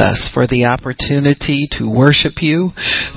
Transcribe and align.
us 0.00 0.32
for 0.32 0.48
the 0.48 0.64
opportunity 0.64 1.68
to 1.76 1.84
worship 1.84 2.40
you, 2.40 2.72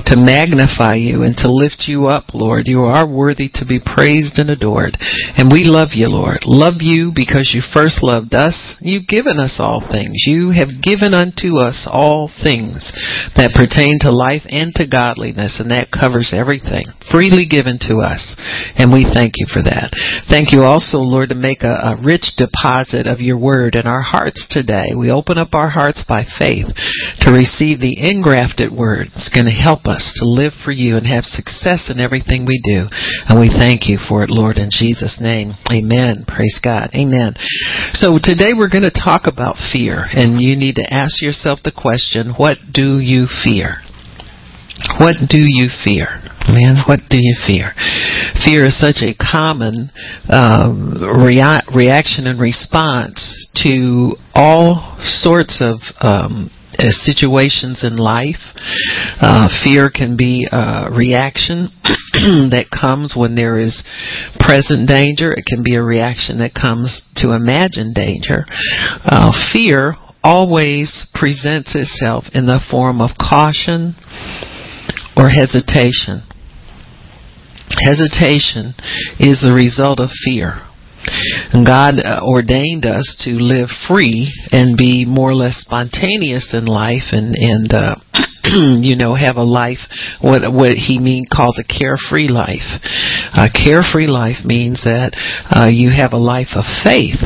to 0.06 0.20
magnify 0.20 1.00
you, 1.00 1.24
and 1.24 1.33
to 1.40 1.48
lift 1.48 1.88
you 1.88 2.12
up, 2.12 2.36
Lord. 2.36 2.67
You 2.67 2.83
are 2.83 3.08
worthy 3.08 3.48
to 3.56 3.63
be 3.63 3.79
praised 3.79 4.38
and 4.38 4.52
adored. 4.52 4.99
And 5.39 5.47
we 5.47 5.63
love 5.63 5.96
you, 5.96 6.11
Lord. 6.11 6.43
Love 6.43 6.83
you 6.83 7.15
because 7.15 7.55
you 7.55 7.63
first 7.63 8.04
loved 8.04 8.35
us. 8.35 8.75
You've 8.83 9.07
given 9.07 9.39
us 9.39 9.57
all 9.63 9.79
things. 9.79 10.27
You 10.27 10.51
have 10.51 10.83
given 10.83 11.15
unto 11.15 11.63
us 11.63 11.88
all 11.88 12.27
things 12.27 12.91
that 13.39 13.55
pertain 13.55 14.04
to 14.04 14.11
life 14.11 14.43
and 14.52 14.75
to 14.75 14.84
godliness, 14.84 15.63
and 15.63 15.71
that 15.71 15.95
covers 15.95 16.36
everything. 16.36 16.91
Freely 17.07 17.47
given 17.47 17.79
to 17.88 18.04
us. 18.04 18.36
And 18.75 18.91
we 18.91 19.07
thank 19.07 19.39
you 19.39 19.47
for 19.47 19.63
that. 19.63 19.95
Thank 20.27 20.52
you 20.52 20.68
also, 20.68 21.00
Lord, 21.00 21.29
to 21.29 21.39
make 21.39 21.63
a, 21.63 21.95
a 21.95 22.02
rich 22.02 22.36
deposit 22.36 23.07
of 23.07 23.23
your 23.23 23.39
word 23.39 23.75
in 23.75 23.88
our 23.88 24.04
hearts 24.04 24.47
today. 24.50 24.91
We 24.97 25.11
open 25.11 25.38
up 25.38 25.54
our 25.54 25.70
hearts 25.70 26.04
by 26.04 26.25
faith 26.27 26.73
to 27.21 27.32
receive 27.32 27.80
the 27.80 27.98
engrafted 28.00 28.72
word. 28.72 29.08
It's 29.16 29.31
going 29.31 29.50
to 29.50 29.55
help 29.55 29.86
us 29.86 30.16
to 30.20 30.26
live 30.26 30.54
for 30.54 30.72
you 30.72 30.98
and 30.98 31.05
have 31.08 31.26
success 31.26 31.90
in 31.90 32.00
everything 32.00 32.45
we 32.45 32.62
do. 32.64 32.90
And 33.30 33.40
we 33.40 33.48
thank 33.48 33.88
you 33.88 33.98
for 33.98 34.23
it, 34.23 34.30
Lord, 34.30 34.58
in 34.58 34.70
Jesus' 34.72 35.20
name. 35.22 35.54
Amen. 35.72 36.26
Praise 36.28 36.59
God. 36.64 36.90
Amen. 36.95 37.36
So 37.94 38.17
today 38.22 38.52
we're 38.55 38.72
going 38.72 38.88
to 38.88 38.94
talk 38.94 39.26
about 39.26 39.58
fear. 39.58 40.05
And 40.14 40.41
you 40.41 40.55
need 40.55 40.76
to 40.76 40.94
ask 40.94 41.22
yourself 41.22 41.59
the 41.64 41.76
question, 41.76 42.36
what 42.38 42.58
do 42.72 43.00
you 43.00 43.28
fear? 43.28 43.84
What 45.00 45.16
do 45.30 45.40
you 45.40 45.70
fear? 45.70 46.20
Man, 46.50 46.84
what 46.88 47.00
do 47.09 47.17
you 47.22 47.36
fear? 47.48 47.72
Fear 48.44 48.66
is 48.66 48.80
such 48.80 49.00
a 49.02 49.16
common 49.16 49.92
um, 50.28 51.00
rea- 51.00 51.64
reaction 51.73 52.28
and 52.28 52.40
response 52.40 53.48
to 53.64 54.16
all 54.36 54.98
sorts 55.00 55.64
of 55.64 55.80
um, 56.02 56.50
situations 56.80 57.84
in 57.84 57.95
life. 57.95 58.41
Uh, 59.22 59.50
fear 59.64 59.90
can 59.90 60.18
be 60.18 60.48
a 60.52 60.89
reaction 60.92 61.70
that 62.50 62.67
comes 62.72 63.16
when 63.17 63.36
there 63.36 63.59
is 63.59 63.84
present 64.39 64.88
danger. 64.88 65.31
It 65.31 65.45
can 65.45 65.64
be 65.64 65.75
a 65.75 65.84
reaction 65.84 66.39
that 66.39 66.53
comes 66.53 67.03
to 67.17 67.36
imagined 67.36 67.95
danger. 67.95 68.45
Uh, 69.03 69.31
fear 69.52 69.95
always 70.23 71.06
presents 71.14 71.75
itself 71.75 72.25
in 72.34 72.47
the 72.47 72.64
form 72.72 73.02
of 73.02 73.12
caution 73.19 73.95
or 75.17 75.30
hesitation. 75.30 76.23
Hesitation 77.84 78.73
is 79.19 79.42
the 79.42 79.53
result 79.53 80.00
of 80.00 80.09
fear. 80.23 80.72
God 81.66 81.96
uh, 82.04 82.22
ordained 82.23 82.86
us 82.86 83.16
to 83.22 83.32
live 83.32 83.70
free 83.88 84.32
and 84.52 84.78
be 84.78 85.06
more 85.06 85.32
or 85.32 85.36
less 85.36 85.58
spontaneous 85.58 86.54
in 86.54 86.66
life 86.66 87.12
and, 87.12 87.36
and, 87.36 87.73
uh, 87.73 87.96
you 88.82 88.96
know, 88.96 89.16
have 89.16 89.38
a 89.38 89.44
life, 89.44 89.80
what, 90.22 90.42
what 90.54 90.76
he 90.76 91.00
mean, 91.00 91.26
calls 91.31 91.59
a 91.59 91.66
carefree 91.66 92.28
life. 92.28 92.81
A 93.34 93.48
carefree 93.50 94.08
life 94.08 94.44
means 94.46 94.84
that, 94.84 95.16
uh, 95.50 95.70
you 95.72 95.90
have 95.90 96.14
a 96.14 96.22
life 96.22 96.54
of 96.54 96.66
faith, 96.84 97.22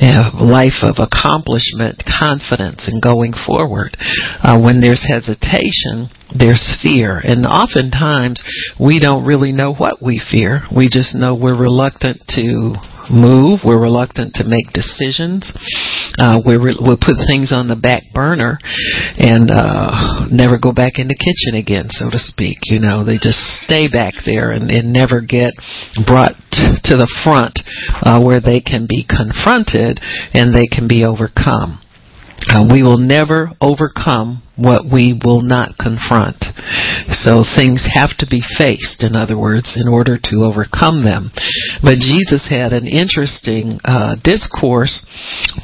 a 0.00 0.32
life 0.40 0.82
of 0.82 0.96
accomplishment, 0.98 2.02
confidence, 2.06 2.88
and 2.88 3.02
going 3.02 3.32
forward. 3.34 3.96
Uh, 4.42 4.58
when 4.58 4.80
there's 4.80 5.06
hesitation, 5.06 6.08
there's 6.34 6.78
fear. 6.82 7.20
And 7.22 7.46
oftentimes, 7.46 8.42
we 8.80 8.98
don't 8.98 9.26
really 9.26 9.52
know 9.52 9.74
what 9.74 10.02
we 10.02 10.18
fear. 10.18 10.62
We 10.74 10.88
just 10.90 11.14
know 11.14 11.36
we're 11.36 11.60
reluctant 11.60 12.22
to 12.34 12.74
move. 13.10 13.60
We're 13.64 13.80
reluctant 13.80 14.34
to 14.40 14.44
make 14.44 14.72
decisions. 14.72 15.52
Uh, 16.18 16.40
we 16.44 16.56
re- 16.56 16.78
we 16.80 16.94
put 16.96 17.18
things 17.26 17.52
on 17.52 17.68
the 17.68 17.76
back 17.76 18.02
burner 18.14 18.58
and 19.18 19.50
uh, 19.50 20.28
never 20.30 20.58
go 20.58 20.72
back 20.72 20.98
in 20.98 21.08
the 21.08 21.18
kitchen 21.18 21.58
again, 21.58 21.90
so 21.90 22.10
to 22.10 22.18
speak. 22.18 22.70
You 22.70 22.80
know, 22.80 23.04
they 23.04 23.18
just 23.18 23.40
stay 23.64 23.88
back 23.88 24.14
there 24.24 24.52
and, 24.52 24.70
and 24.70 24.92
never 24.92 25.20
get 25.20 25.54
brought 26.06 26.34
to 26.54 26.94
the 26.94 27.10
front 27.24 27.60
uh, 28.02 28.22
where 28.22 28.40
they 28.40 28.60
can 28.60 28.86
be 28.88 29.04
confronted 29.04 29.98
and 30.32 30.54
they 30.54 30.66
can 30.70 30.86
be 30.86 31.04
overcome. 31.04 31.80
Uh, 32.48 32.66
we 32.70 32.82
will 32.82 32.98
never 32.98 33.50
overcome 33.60 34.42
what 34.56 34.84
we 34.86 35.18
will 35.24 35.40
not 35.40 35.78
confront. 35.78 36.36
So 37.10 37.44
things 37.44 37.86
have 37.94 38.16
to 38.18 38.26
be 38.28 38.40
faced, 38.56 39.02
in 39.02 39.16
other 39.16 39.38
words, 39.38 39.76
in 39.76 39.88
order 39.88 40.16
to 40.30 40.44
overcome 40.44 41.04
them. 41.04 41.30
But 41.82 42.00
Jesus 42.00 42.48
had 42.48 42.72
an 42.72 42.86
interesting 42.86 43.80
uh, 43.84 44.16
discourse 44.22 45.04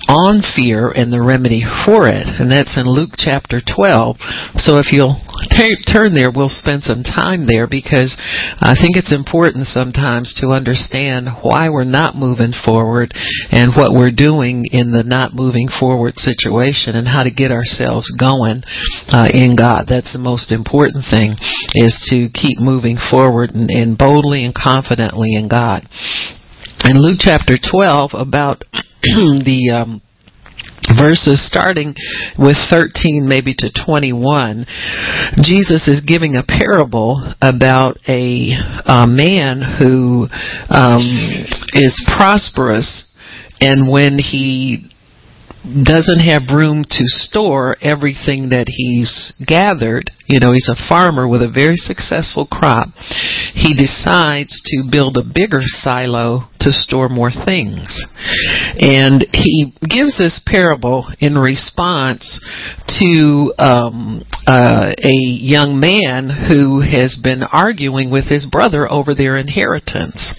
on 0.09 0.43
fear 0.43 0.91
and 0.91 1.13
the 1.13 1.23
remedy 1.23 1.63
for 1.85 2.09
it, 2.09 2.27
and 2.41 2.51
that's 2.51 2.77
in 2.77 2.87
Luke 2.87 3.17
chapter 3.17 3.61
12. 3.61 4.17
So 4.57 4.79
if 4.79 4.93
you'll 4.93 5.21
t- 5.49 5.81
turn 5.89 6.15
there, 6.15 6.31
we'll 6.31 6.53
spend 6.53 6.85
some 6.85 7.03
time 7.03 7.47
there 7.47 7.67
because 7.67 8.17
I 8.61 8.75
think 8.77 8.97
it's 8.97 9.15
important 9.15 9.67
sometimes 9.67 10.35
to 10.41 10.53
understand 10.53 11.29
why 11.43 11.69
we're 11.69 11.89
not 11.89 12.17
moving 12.17 12.53
forward 12.53 13.15
and 13.51 13.73
what 13.75 13.97
we're 13.97 14.15
doing 14.15 14.65
in 14.71 14.93
the 14.93 15.05
not 15.07 15.33
moving 15.33 15.69
forward 15.69 16.19
situation 16.19 16.97
and 16.97 17.09
how 17.09 17.23
to 17.23 17.31
get 17.31 17.51
ourselves 17.51 18.11
going 18.19 18.63
uh, 19.09 19.29
in 19.33 19.57
God. 19.57 19.87
That's 19.89 20.13
the 20.13 20.23
most 20.23 20.53
important 20.53 21.05
thing 21.09 21.37
is 21.75 21.95
to 22.11 22.29
keep 22.33 22.61
moving 22.61 22.99
forward 22.99 23.51
and, 23.51 23.71
and 23.71 23.97
boldly 23.97 24.45
and 24.45 24.55
confidently 24.55 25.35
in 25.35 25.49
God. 25.49 25.87
In 26.85 26.97
Luke 26.97 27.21
chapter 27.21 27.57
12 27.61 28.13
about 28.15 28.65
the 29.03 29.71
um, 29.73 30.03
verses 30.89 31.45
starting 31.47 31.95
with 32.39 32.57
13 32.71 33.27
maybe 33.29 33.55
to 33.55 33.71
21 33.71 34.67
jesus 35.43 35.87
is 35.87 36.01
giving 36.01 36.37
a 36.37 36.43
parable 36.43 37.35
about 37.43 37.99
a, 38.09 38.53
a 38.87 39.07
man 39.07 39.61
who 39.79 40.27
um, 40.71 41.05
is 41.75 41.95
prosperous 42.17 43.07
and 43.61 43.91
when 43.91 44.19
he 44.19 44.90
doesn't 45.63 46.25
have 46.25 46.49
room 46.49 46.85
to 46.89 47.05
store 47.05 47.77
everything 47.83 48.49
that 48.49 48.67
he's 48.69 49.35
gathered. 49.45 50.11
You 50.27 50.41
know, 50.41 50.53
he's 50.53 50.71
a 50.73 50.89
farmer 50.89 51.29
with 51.29 51.43
a 51.43 51.53
very 51.53 51.77
successful 51.77 52.49
crop. 52.51 52.89
He 53.53 53.75
decides 53.77 54.63
to 54.73 54.89
build 54.91 55.19
a 55.19 55.27
bigger 55.27 55.61
silo 55.61 56.49
to 56.61 56.73
store 56.73 57.09
more 57.09 57.31
things. 57.31 58.05
And 58.81 59.27
he 59.33 59.73
gives 59.81 60.17
this 60.17 60.41
parable 60.47 61.13
in 61.21 61.37
response 61.37 62.41
to 63.01 63.53
um, 63.59 64.23
uh, 64.47 64.95
a 64.97 65.13
young 65.13 65.79
man 65.79 66.31
who 66.49 66.81
has 66.81 67.21
been 67.23 67.43
arguing 67.43 68.11
with 68.11 68.29
his 68.29 68.49
brother 68.51 68.91
over 68.91 69.15
their 69.15 69.37
inheritance. 69.37 70.33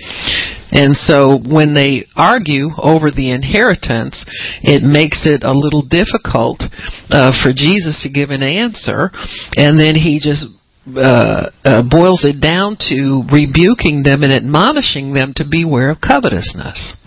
And 0.72 0.96
so 0.96 1.38
when 1.38 1.76
they 1.76 2.08
argue 2.16 2.72
over 2.80 3.12
the 3.12 3.32
inheritance, 3.32 4.24
it 4.64 4.82
makes 4.82 5.28
it 5.28 5.44
a 5.44 5.52
little 5.52 5.84
difficult 5.84 6.64
uh, 7.12 7.36
for 7.44 7.52
Jesus 7.52 8.02
to 8.04 8.10
give 8.10 8.30
an 8.32 8.44
answer, 8.44 9.12
and 9.58 9.80
then 9.80 9.96
he 9.96 10.20
just 10.24 10.48
uh, 10.96 11.52
uh, 11.64 11.84
boils 11.84 12.26
it 12.26 12.42
down 12.42 12.76
to 12.90 13.22
rebuking 13.32 14.02
them 14.04 14.24
and 14.24 14.34
admonishing 14.34 15.14
them 15.14 15.34
to 15.36 15.46
beware 15.46 15.92
of 15.92 16.02
covetousness. 16.02 16.98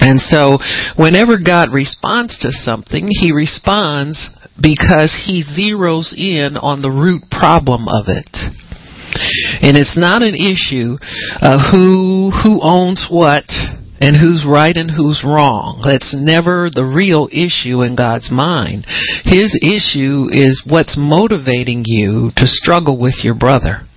And 0.00 0.20
so, 0.20 0.58
whenever 0.96 1.38
God 1.38 1.72
responds 1.72 2.38
to 2.38 2.50
something, 2.50 3.08
He 3.10 3.32
responds 3.32 4.30
because 4.60 5.26
He 5.26 5.42
zeroes 5.42 6.14
in 6.16 6.56
on 6.56 6.82
the 6.82 6.90
root 6.90 7.30
problem 7.30 7.88
of 7.88 8.06
it. 8.06 8.30
And 9.62 9.76
it's 9.76 9.96
not 9.96 10.22
an 10.22 10.34
issue 10.34 10.96
of 11.42 11.72
who 11.72 12.30
who 12.30 12.60
owns 12.62 13.08
what 13.10 13.44
and 14.00 14.16
who's 14.16 14.46
right 14.46 14.76
and 14.76 14.90
who's 14.90 15.24
wrong. 15.26 15.82
That's 15.84 16.14
never 16.14 16.70
the 16.70 16.84
real 16.84 17.28
issue 17.32 17.82
in 17.82 17.96
God's 17.96 18.30
mind. 18.30 18.86
His 19.24 19.58
issue 19.58 20.30
is 20.30 20.62
what's 20.68 20.96
motivating 20.96 21.82
you 21.84 22.30
to 22.36 22.46
struggle 22.46 22.98
with 22.98 23.24
your 23.24 23.34
brother. 23.34 23.87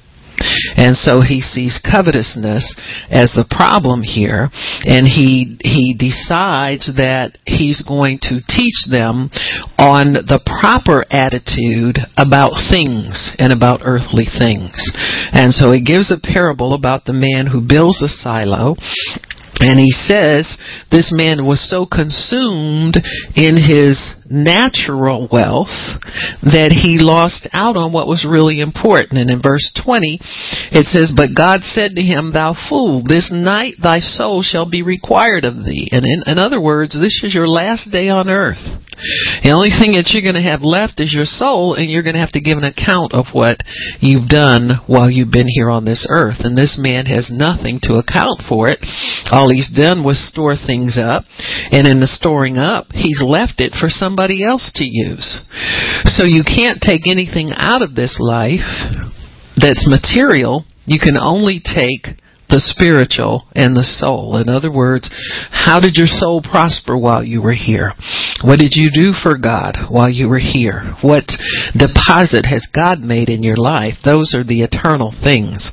And 0.78 0.96
so 0.96 1.22
he 1.22 1.42
sees 1.42 1.80
covetousness 1.80 2.76
as 3.10 3.34
the 3.34 3.48
problem 3.50 4.02
here, 4.02 4.50
and 4.86 5.06
he 5.08 5.58
he 5.62 5.96
decides 5.98 6.90
that 6.96 7.38
he's 7.46 7.82
going 7.82 8.20
to 8.30 8.42
teach 8.48 8.88
them 8.90 9.30
on 9.78 10.14
the 10.28 10.42
proper 10.46 11.06
attitude 11.12 11.98
about 12.18 12.58
things 12.70 13.36
and 13.40 13.52
about 13.52 13.82
earthly 13.84 14.26
things. 14.26 14.78
And 15.34 15.54
so 15.54 15.72
he 15.72 15.84
gives 15.84 16.12
a 16.12 16.22
parable 16.22 16.74
about 16.74 17.06
the 17.06 17.18
man 17.18 17.48
who 17.48 17.62
builds 17.62 18.02
a 18.02 18.10
silo 18.10 18.76
and 19.60 19.80
he 19.80 19.92
says 19.92 20.58
this 20.90 21.14
man 21.14 21.46
was 21.46 21.70
so 21.70 21.86
consumed 21.86 22.98
in 23.36 23.58
his 23.58 24.21
natural 24.32 25.28
wealth 25.32 26.00
that 26.42 26.72
he 26.72 26.98
lost 26.98 27.48
out 27.52 27.76
on 27.76 27.92
what 27.92 28.08
was 28.08 28.24
really 28.24 28.64
important. 28.64 29.20
And 29.20 29.30
in 29.30 29.44
verse 29.44 29.68
20, 29.76 30.20
it 30.72 30.88
says, 30.88 31.12
But 31.12 31.36
God 31.36 31.62
said 31.68 31.94
to 31.96 32.02
him, 32.02 32.32
Thou 32.32 32.56
fool, 32.56 33.04
this 33.04 33.30
night 33.30 33.76
thy 33.84 34.00
soul 34.00 34.42
shall 34.42 34.70
be 34.70 34.82
required 34.82 35.44
of 35.44 35.68
thee. 35.68 35.92
And 35.92 36.08
in, 36.08 36.24
in 36.26 36.40
other 36.40 36.62
words, 36.64 36.96
this 36.96 37.20
is 37.24 37.36
your 37.36 37.48
last 37.48 37.92
day 37.92 38.08
on 38.08 38.30
earth. 38.32 38.64
The 39.44 39.52
only 39.52 39.74
thing 39.74 39.98
that 39.98 40.14
you're 40.14 40.24
going 40.24 40.38
to 40.38 40.46
have 40.46 40.62
left 40.62 41.02
is 41.02 41.10
your 41.10 41.26
soul, 41.26 41.74
and 41.74 41.90
you're 41.90 42.06
going 42.06 42.16
to 42.16 42.24
have 42.24 42.38
to 42.38 42.44
give 42.44 42.62
an 42.62 42.70
account 42.70 43.18
of 43.18 43.34
what 43.34 43.58
you've 43.98 44.30
done 44.30 44.78
while 44.86 45.10
you've 45.10 45.34
been 45.34 45.50
here 45.50 45.74
on 45.74 45.86
this 45.86 46.06
earth. 46.06 46.46
And 46.46 46.54
this 46.54 46.78
man 46.78 47.10
has 47.10 47.34
nothing 47.34 47.82
to 47.90 47.98
account 47.98 48.46
for 48.46 48.70
it. 48.70 48.78
All 49.34 49.50
he's 49.50 49.74
done 49.74 50.06
was 50.06 50.22
store 50.22 50.54
things 50.54 51.02
up, 51.02 51.26
and 51.74 51.90
in 51.90 52.00
the 52.00 52.08
storing 52.08 52.62
up, 52.62 52.94
he's 52.94 53.26
left 53.26 53.58
it 53.58 53.74
for 53.74 53.90
somebody 53.90 54.21
else 54.46 54.70
to 54.76 54.86
use. 54.86 55.42
So 56.06 56.26
you 56.26 56.44
can't 56.46 56.78
take 56.82 57.08
anything 57.08 57.50
out 57.56 57.82
of 57.82 57.96
this 57.96 58.18
life 58.20 58.70
that's 59.58 59.90
material. 59.90 60.66
You 60.86 61.00
can 61.00 61.18
only 61.18 61.62
take 61.64 62.22
the 62.52 62.60
spiritual 62.60 63.48
and 63.56 63.74
the 63.74 63.88
soul. 63.88 64.36
In 64.36 64.52
other 64.52 64.72
words, 64.72 65.08
how 65.50 65.80
did 65.80 65.96
your 65.96 66.12
soul 66.12 66.44
prosper 66.44 67.00
while 67.00 67.24
you 67.24 67.42
were 67.42 67.56
here? 67.56 67.96
What 68.44 68.60
did 68.60 68.76
you 68.76 68.92
do 68.92 69.16
for 69.16 69.40
God 69.40 69.80
while 69.90 70.12
you 70.12 70.28
were 70.28 70.44
here? 70.44 71.00
What 71.02 71.32
deposit 71.72 72.44
has 72.44 72.68
God 72.68 73.00
made 73.00 73.32
in 73.32 73.42
your 73.42 73.56
life? 73.56 74.04
Those 74.04 74.36
are 74.36 74.44
the 74.44 74.68
eternal 74.68 75.16
things. 75.16 75.72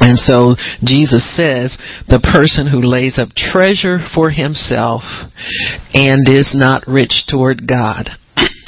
And 0.00 0.18
so 0.18 0.54
Jesus 0.84 1.26
says 1.34 1.76
the 2.08 2.22
person 2.22 2.70
who 2.70 2.80
lays 2.80 3.18
up 3.18 3.34
treasure 3.34 3.98
for 4.14 4.30
himself 4.30 5.02
and 5.94 6.28
is 6.28 6.54
not 6.54 6.86
rich 6.86 7.26
toward 7.26 7.66
God 7.66 8.10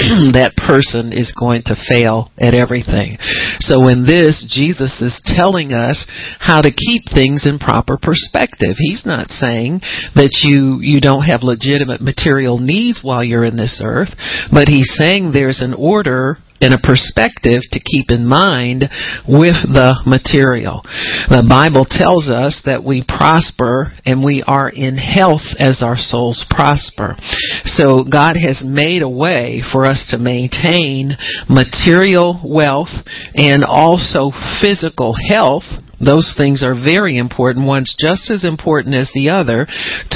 that 0.32 0.56
person 0.56 1.12
is 1.12 1.36
going 1.36 1.60
to 1.68 1.76
fail 1.76 2.32
at 2.40 2.56
everything. 2.56 3.20
So 3.60 3.86
in 3.92 4.08
this, 4.08 4.42
Jesus 4.48 4.98
is 5.04 5.20
telling 5.22 5.76
us 5.76 6.08
how 6.40 6.62
to 6.62 6.72
keep 6.72 7.04
things 7.12 7.44
in 7.44 7.60
proper 7.60 8.00
perspective. 8.00 8.80
He's 8.80 9.04
not 9.04 9.28
saying 9.28 9.84
that 10.16 10.40
you, 10.40 10.80
you 10.80 11.04
don't 11.04 11.28
have 11.28 11.44
legitimate 11.44 12.00
material 12.00 12.58
needs 12.58 13.04
while 13.04 13.22
you're 13.22 13.44
in 13.44 13.60
this 13.60 13.82
earth, 13.84 14.10
but 14.50 14.72
he's 14.72 14.88
saying 14.96 15.30
there's 15.30 15.60
an 15.60 15.74
order 15.76 16.38
in 16.60 16.72
a 16.72 16.80
perspective 16.80 17.62
to 17.72 17.80
keep 17.80 18.10
in 18.10 18.26
mind 18.26 18.84
with 19.26 19.56
the 19.64 19.96
material. 20.04 20.82
The 21.28 21.46
Bible 21.48 21.88
tells 21.88 22.28
us 22.28 22.62
that 22.64 22.84
we 22.84 23.02
prosper 23.02 23.92
and 24.04 24.22
we 24.22 24.44
are 24.46 24.68
in 24.68 24.96
health 24.96 25.56
as 25.58 25.82
our 25.82 25.96
souls 25.96 26.44
prosper. 26.48 27.16
So 27.64 28.04
God 28.04 28.36
has 28.36 28.62
made 28.64 29.02
a 29.02 29.08
way 29.08 29.62
for 29.72 29.86
us 29.86 30.08
to 30.10 30.18
maintain 30.18 31.16
material 31.48 32.40
wealth 32.44 32.92
and 33.34 33.64
also 33.64 34.30
physical 34.60 35.16
health 35.16 35.64
those 36.00 36.34
things 36.36 36.64
are 36.64 36.74
very 36.74 37.18
important. 37.18 37.66
One's 37.66 37.94
just 37.98 38.30
as 38.30 38.44
important 38.44 38.94
as 38.94 39.10
the 39.14 39.28
other 39.28 39.66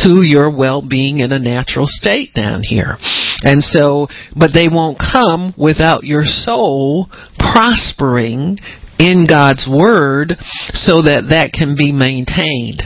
to 0.02 0.26
your 0.26 0.50
well-being 0.50 1.20
in 1.20 1.32
a 1.32 1.38
natural 1.38 1.86
state 1.86 2.34
down 2.34 2.62
here. 2.62 2.96
And 3.42 3.62
so, 3.62 4.08
but 4.34 4.52
they 4.54 4.68
won't 4.68 4.98
come 4.98 5.54
without 5.56 6.04
your 6.04 6.24
soul 6.24 7.08
prospering 7.38 8.58
in 8.98 9.26
God's 9.28 9.68
Word 9.68 10.34
so 10.72 11.02
that 11.02 11.28
that 11.30 11.52
can 11.52 11.76
be 11.76 11.92
maintained. 11.92 12.82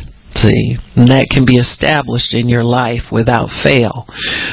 And 0.98 1.08
that 1.08 1.30
can 1.30 1.46
be 1.46 1.56
established 1.56 2.34
in 2.34 2.48
your 2.48 2.64
life 2.64 3.10
without 3.10 3.50
fail. 3.50 4.06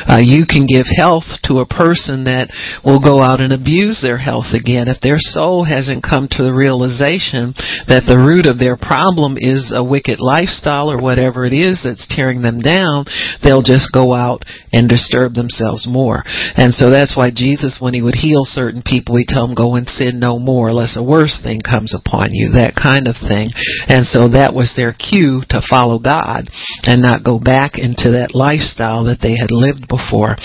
Uh, 0.05 0.21
you 0.21 0.45
can 0.45 0.69
give 0.69 0.85
health 0.85 1.41
to 1.49 1.59
a 1.59 1.69
person 1.69 2.25
that 2.29 2.53
will 2.85 3.01
go 3.01 3.21
out 3.21 3.41
and 3.41 3.53
abuse 3.53 4.01
their 4.01 4.21
health 4.21 4.53
again 4.53 4.87
if 4.87 5.01
their 5.01 5.17
soul 5.17 5.65
hasn't 5.65 6.05
come 6.05 6.29
to 6.29 6.43
the 6.45 6.53
realization 6.53 7.53
that 7.89 8.05
the 8.05 8.17
root 8.17 8.45
of 8.45 8.61
their 8.61 8.77
problem 8.77 9.37
is 9.41 9.73
a 9.73 9.83
wicked 9.83 10.21
lifestyle 10.21 10.91
or 10.91 11.01
whatever 11.01 11.45
it 11.45 11.53
is 11.53 11.81
that's 11.81 12.05
tearing 12.09 12.41
them 12.41 12.61
down. 12.61 13.05
They'll 13.41 13.65
just 13.65 13.89
go 13.93 14.13
out 14.13 14.45
and 14.71 14.89
disturb 14.89 15.33
themselves 15.33 15.89
more. 15.89 16.23
And 16.57 16.73
so 16.73 16.89
that's 16.89 17.17
why 17.17 17.31
Jesus, 17.33 17.81
when 17.81 17.93
he 17.93 18.01
would 18.01 18.15
heal 18.15 18.45
certain 18.45 18.83
people, 18.85 19.17
he'd 19.17 19.27
tell 19.27 19.47
them, 19.47 19.55
"Go 19.55 19.75
and 19.75 19.89
sin 19.89 20.19
no 20.19 20.37
more, 20.37 20.73
lest 20.73 20.97
a 20.97 21.03
worse 21.03 21.39
thing 21.41 21.61
comes 21.61 21.93
upon 21.93 22.33
you." 22.33 22.53
That 22.53 22.75
kind 22.75 23.07
of 23.07 23.17
thing. 23.17 23.49
And 23.87 24.05
so 24.05 24.29
that 24.29 24.53
was 24.53 24.73
their 24.75 24.93
cue 24.93 25.43
to 25.49 25.61
follow 25.75 25.99
God 25.99 26.47
and 26.87 27.01
not 27.01 27.27
go 27.27 27.35
back 27.37 27.75
into 27.75 28.15
that 28.15 28.31
lifestyle 28.31 29.03
that 29.11 29.19
they 29.19 29.35
had 29.35 29.51
lived 29.51 29.91
before. 29.91 30.39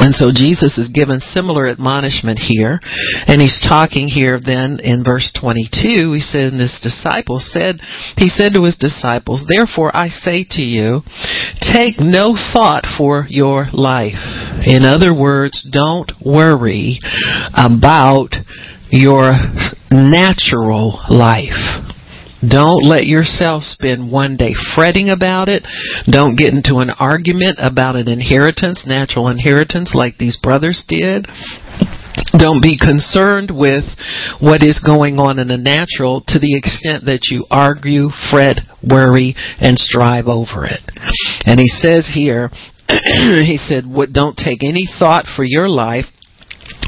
And 0.00 0.14
so 0.14 0.30
Jesus 0.32 0.78
is 0.78 0.88
given 0.88 1.20
similar 1.20 1.68
admonishment 1.68 2.38
here. 2.38 2.80
And 3.28 3.42
he's 3.42 3.60
talking 3.60 4.08
here 4.08 4.40
then 4.40 4.80
in 4.82 5.04
verse 5.04 5.30
22. 5.38 6.14
He 6.14 6.20
said, 6.20 6.54
and 6.54 6.58
disciples 6.58 7.44
said, 7.52 7.76
he 8.16 8.28
said 8.28 8.54
to 8.54 8.64
his 8.64 8.76
disciples, 8.78 9.44
therefore 9.46 9.94
I 9.94 10.08
say 10.08 10.46
to 10.56 10.62
you, 10.62 11.02
take 11.60 12.00
no 12.00 12.34
thought 12.34 12.86
for 12.96 13.26
your 13.28 13.66
life. 13.72 14.22
In 14.66 14.84
other 14.84 15.12
words, 15.14 15.66
don't 15.70 16.10
worry 16.24 16.98
about 17.52 18.32
your 18.90 19.32
natural 19.90 20.98
life. 21.10 21.91
Don't 22.46 22.84
let 22.84 23.06
yourself 23.06 23.62
spend 23.62 24.10
one 24.10 24.36
day 24.36 24.54
fretting 24.74 25.08
about 25.08 25.48
it. 25.48 25.62
Don't 26.10 26.36
get 26.36 26.52
into 26.52 26.78
an 26.78 26.90
argument 26.90 27.56
about 27.58 27.94
an 27.94 28.08
inheritance, 28.08 28.84
natural 28.86 29.28
inheritance, 29.28 29.94
like 29.94 30.18
these 30.18 30.38
brothers 30.42 30.84
did. 30.88 31.26
Don't 32.36 32.62
be 32.62 32.76
concerned 32.76 33.50
with 33.50 33.84
what 34.40 34.62
is 34.62 34.82
going 34.84 35.18
on 35.18 35.38
in 35.38 35.48
the 35.48 35.56
natural 35.56 36.22
to 36.28 36.38
the 36.38 36.56
extent 36.56 37.04
that 37.06 37.28
you 37.30 37.46
argue, 37.50 38.08
fret, 38.30 38.58
worry, 38.82 39.34
and 39.60 39.78
strive 39.78 40.26
over 40.26 40.66
it. 40.66 40.80
And 41.46 41.60
he 41.60 41.68
says 41.68 42.10
here, 42.14 42.50
he 42.88 43.56
said, 43.56 43.84
don't 44.12 44.36
take 44.36 44.64
any 44.64 44.88
thought 44.98 45.24
for 45.24 45.44
your 45.44 45.68
life, 45.68 46.06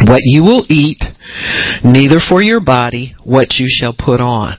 what 0.07 0.21
you 0.25 0.43
will 0.43 0.67
eat, 0.69 1.03
neither 1.85 2.19
for 2.19 2.43
your 2.43 2.61
body, 2.61 3.15
what 3.23 3.55
you 3.59 3.67
shall 3.69 3.95
put 3.97 4.21
on. 4.21 4.59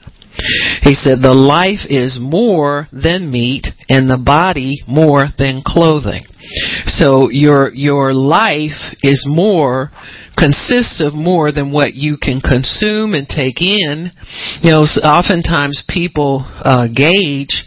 He 0.82 0.94
said, 0.94 1.18
The 1.20 1.34
life 1.34 1.86
is 1.88 2.18
more 2.20 2.88
than 2.92 3.30
meat, 3.30 3.66
and 3.88 4.08
the 4.08 4.18
body 4.18 4.82
more 4.86 5.26
than 5.38 5.62
clothing. 5.64 6.24
So 6.86 7.30
your 7.30 7.72
your 7.74 8.14
life 8.14 8.94
is 9.02 9.24
more 9.28 9.90
consists 10.36 11.00
of 11.00 11.14
more 11.14 11.50
than 11.50 11.72
what 11.72 11.94
you 11.94 12.16
can 12.20 12.40
consume 12.40 13.14
and 13.14 13.26
take 13.28 13.60
in. 13.60 14.12
You 14.62 14.70
know, 14.70 14.84
oftentimes 15.02 15.84
people 15.88 16.44
uh, 16.60 16.88
gauge 16.88 17.64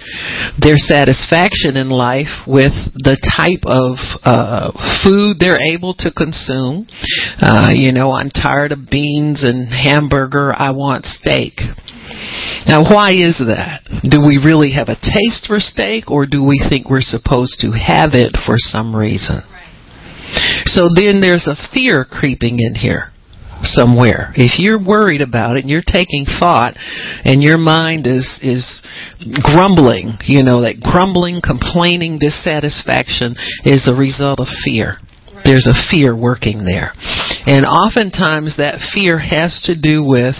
their 0.62 0.78
satisfaction 0.78 1.76
in 1.76 1.90
life 1.90 2.46
with 2.48 2.74
the 3.02 3.18
type 3.18 3.66
of 3.66 3.98
uh, 4.24 4.72
food 5.04 5.38
they're 5.40 5.60
able 5.60 5.94
to 6.00 6.12
consume. 6.14 6.88
Uh, 7.42 7.72
you 7.74 7.92
know, 7.92 8.12
I'm 8.12 8.30
tired 8.30 8.72
of 8.72 8.90
beans 8.90 9.44
and 9.44 9.68
hamburger. 9.68 10.54
I 10.54 10.72
want 10.72 11.06
steak. 11.06 11.60
Now, 12.68 12.84
why 12.84 13.12
is 13.12 13.40
that? 13.40 13.82
Do 14.04 14.20
we 14.20 14.42
really 14.44 14.74
have 14.74 14.90
a 14.90 15.00
taste 15.00 15.48
for 15.48 15.60
steak, 15.60 16.12
or 16.12 16.26
do 16.26 16.44
we 16.44 16.60
think 16.70 16.90
we're 16.90 17.02
supposed 17.02 17.60
to 17.62 17.72
have 17.72 18.12
it 18.14 18.36
for 18.46 18.58
some 18.58 18.96
reason? 18.96 19.42
So 20.66 20.88
then 20.94 21.22
there's 21.22 21.48
a 21.48 21.58
fear 21.74 22.06
creeping 22.06 22.60
in 22.60 22.76
here 22.76 23.12
somewhere. 23.64 24.32
If 24.36 24.60
you're 24.60 24.82
worried 24.82 25.22
about 25.22 25.58
it 25.58 25.62
and 25.62 25.70
you're 25.70 25.86
taking 25.86 26.26
thought 26.26 26.76
and 27.26 27.44
your 27.44 27.58
mind 27.58 28.08
is 28.08 28.40
is 28.42 28.82
grumbling, 29.44 30.16
you 30.24 30.44
know, 30.44 30.62
that 30.62 30.80
grumbling, 30.80 31.42
complaining, 31.44 32.20
dissatisfaction 32.20 33.36
is 33.66 33.88
a 33.88 33.96
result 33.96 34.40
of 34.40 34.48
fear. 34.64 34.96
There's 35.44 35.68
a 35.68 35.78
fear 35.90 36.16
working 36.16 36.66
there. 36.66 36.92
And 37.48 37.66
oftentimes 37.66 38.58
that 38.58 38.84
fear 38.94 39.20
has 39.20 39.60
to 39.66 39.76
do 39.76 40.04
with 40.04 40.36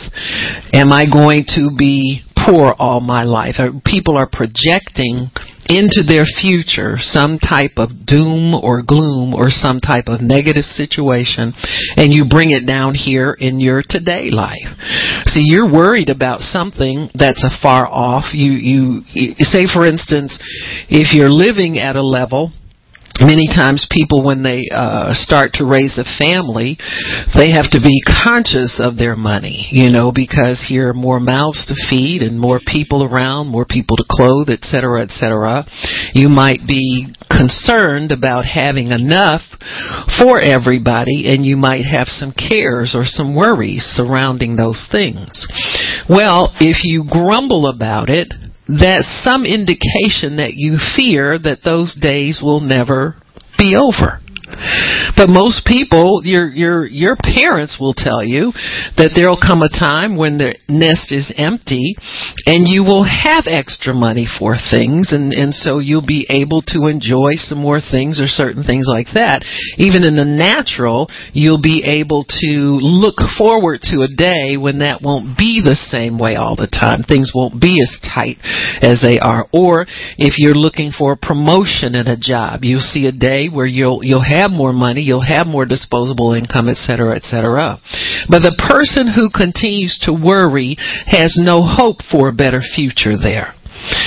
am 0.74 0.92
I 0.92 1.06
going 1.08 1.46
to 1.56 1.72
be 1.78 2.24
poor 2.36 2.76
all 2.78 3.00
my 3.00 3.24
life? 3.24 3.56
People 3.86 4.18
are 4.18 4.30
projecting 4.32 5.32
into 5.70 6.02
their 6.02 6.26
future 6.26 6.98
some 6.98 7.38
type 7.38 7.78
of 7.78 8.06
doom 8.06 8.54
or 8.54 8.82
gloom 8.82 9.34
or 9.34 9.50
some 9.50 9.80
type 9.80 10.06
of 10.08 10.20
negative 10.20 10.66
situation 10.66 11.54
and 11.96 12.12
you 12.12 12.26
bring 12.28 12.50
it 12.50 12.66
down 12.66 12.96
here 12.96 13.38
in 13.40 13.60
your 13.60 13.84
today 13.88 14.30
life. 14.34 14.74
See, 15.28 15.46
you're 15.46 15.72
worried 15.72 16.10
about 16.10 16.42
something 16.42 17.10
that's 17.14 17.44
a 17.44 17.54
far 17.62 17.88
off. 17.88 18.34
You, 18.34 18.52
you, 18.54 19.36
say 19.46 19.66
for 19.72 19.86
instance, 19.86 20.38
if 20.90 21.14
you're 21.14 21.30
living 21.30 21.78
at 21.78 21.96
a 21.96 22.04
level 22.04 22.52
many 23.22 23.48
times 23.48 23.88
people 23.90 24.24
when 24.24 24.44
they 24.44 24.64
uh 24.72 25.14
start 25.14 25.54
to 25.54 25.66
raise 25.66 25.98
a 25.98 26.08
family 26.18 26.78
they 27.36 27.52
have 27.52 27.70
to 27.70 27.80
be 27.80 28.02
conscious 28.06 28.80
of 28.82 28.98
their 28.98 29.16
money 29.16 29.68
you 29.72 29.92
know 29.92 30.12
because 30.14 30.66
here 30.68 30.90
are 30.90 30.94
more 30.94 31.20
mouths 31.20 31.66
to 31.66 31.76
feed 31.90 32.22
and 32.22 32.40
more 32.40 32.60
people 32.60 33.04
around 33.04 33.48
more 33.48 33.66
people 33.66 33.98
to 33.98 34.06
clothe 34.10 34.50
etc 34.50 35.02
etc 35.02 35.66
you 36.14 36.30
might 36.30 36.60
be 36.68 37.08
concerned 37.30 38.12
about 38.12 38.44
having 38.46 38.92
enough 38.92 39.42
for 40.20 40.42
everybody 40.42 41.32
and 41.32 41.46
you 41.46 41.56
might 41.56 41.86
have 41.86 42.08
some 42.08 42.34
cares 42.34 42.96
or 42.96 43.06
some 43.06 43.36
worries 43.36 43.84
surrounding 43.84 44.56
those 44.56 44.88
things. 44.92 45.48
Well 46.10 46.54
if 46.60 46.84
you 46.84 47.06
grumble 47.10 47.68
about 47.68 48.10
it 48.10 48.34
that's 48.70 49.10
some 49.24 49.46
indication 49.46 50.38
that 50.38 50.54
you 50.54 50.78
fear 50.78 51.40
that 51.40 51.66
those 51.66 51.98
days 52.00 52.40
will 52.44 52.62
never 52.62 53.16
be 53.58 53.74
over. 53.74 54.22
But 55.20 55.28
most 55.28 55.66
people, 55.66 56.22
your 56.24 56.48
your 56.48 56.88
your 56.88 57.16
parents 57.20 57.76
will 57.76 57.94
tell 57.94 58.24
you 58.24 58.56
that 58.96 59.12
there'll 59.12 59.36
come 59.36 59.60
a 59.60 59.68
time 59.68 60.16
when 60.16 60.40
the 60.40 60.56
nest 60.72 61.12
is 61.12 61.34
empty, 61.36 62.00
and 62.48 62.64
you 62.64 62.88
will 62.88 63.04
have 63.04 63.44
extra 63.46 63.94
money 63.94 64.24
for 64.24 64.56
things, 64.56 65.12
and 65.12 65.34
and 65.36 65.54
so 65.54 65.80
you'll 65.80 66.06
be 66.06 66.24
able 66.32 66.64
to 66.72 66.88
enjoy 66.88 67.36
some 67.36 67.60
more 67.60 67.84
things 67.84 68.24
or 68.24 68.32
certain 68.32 68.64
things 68.64 68.88
like 68.88 69.12
that. 69.12 69.44
Even 69.76 70.08
in 70.08 70.16
the 70.16 70.24
natural, 70.24 71.12
you'll 71.36 71.62
be 71.62 71.84
able 71.84 72.24
to 72.24 72.80
look 72.80 73.20
forward 73.36 73.84
to 73.92 74.08
a 74.08 74.14
day 74.16 74.56
when 74.56 74.80
that 74.80 75.04
won't 75.04 75.36
be 75.36 75.60
the 75.60 75.76
same 75.76 76.16
way 76.16 76.40
all 76.40 76.56
the 76.56 76.72
time. 76.72 77.04
Things 77.04 77.36
won't 77.36 77.60
be 77.60 77.84
as 77.84 78.00
tight 78.00 78.40
as 78.80 79.04
they 79.04 79.20
are. 79.20 79.52
Or 79.52 79.84
if 80.16 80.40
you're 80.40 80.56
looking 80.56 80.96
for 80.96 81.12
a 81.12 81.20
promotion 81.20 81.92
in 81.92 82.08
a 82.08 82.16
job, 82.16 82.64
you'll 82.64 82.80
see 82.80 83.04
a 83.04 83.12
day 83.12 83.52
where 83.52 83.68
you'll 83.68 84.00
you'll 84.00 84.24
have 84.24 84.39
more 84.48 84.72
money, 84.72 85.02
you'll 85.02 85.28
have 85.28 85.48
more 85.48 85.66
disposable 85.68 86.32
income, 86.32 86.70
etc., 86.70 87.16
etc. 87.16 87.76
But 88.32 88.40
the 88.40 88.56
person 88.56 89.12
who 89.12 89.28
continues 89.28 90.00
to 90.08 90.16
worry 90.16 90.80
has 91.12 91.36
no 91.36 91.68
hope 91.68 92.00
for 92.08 92.30
a 92.30 92.34
better 92.34 92.62
future 92.64 93.20
there. 93.20 93.60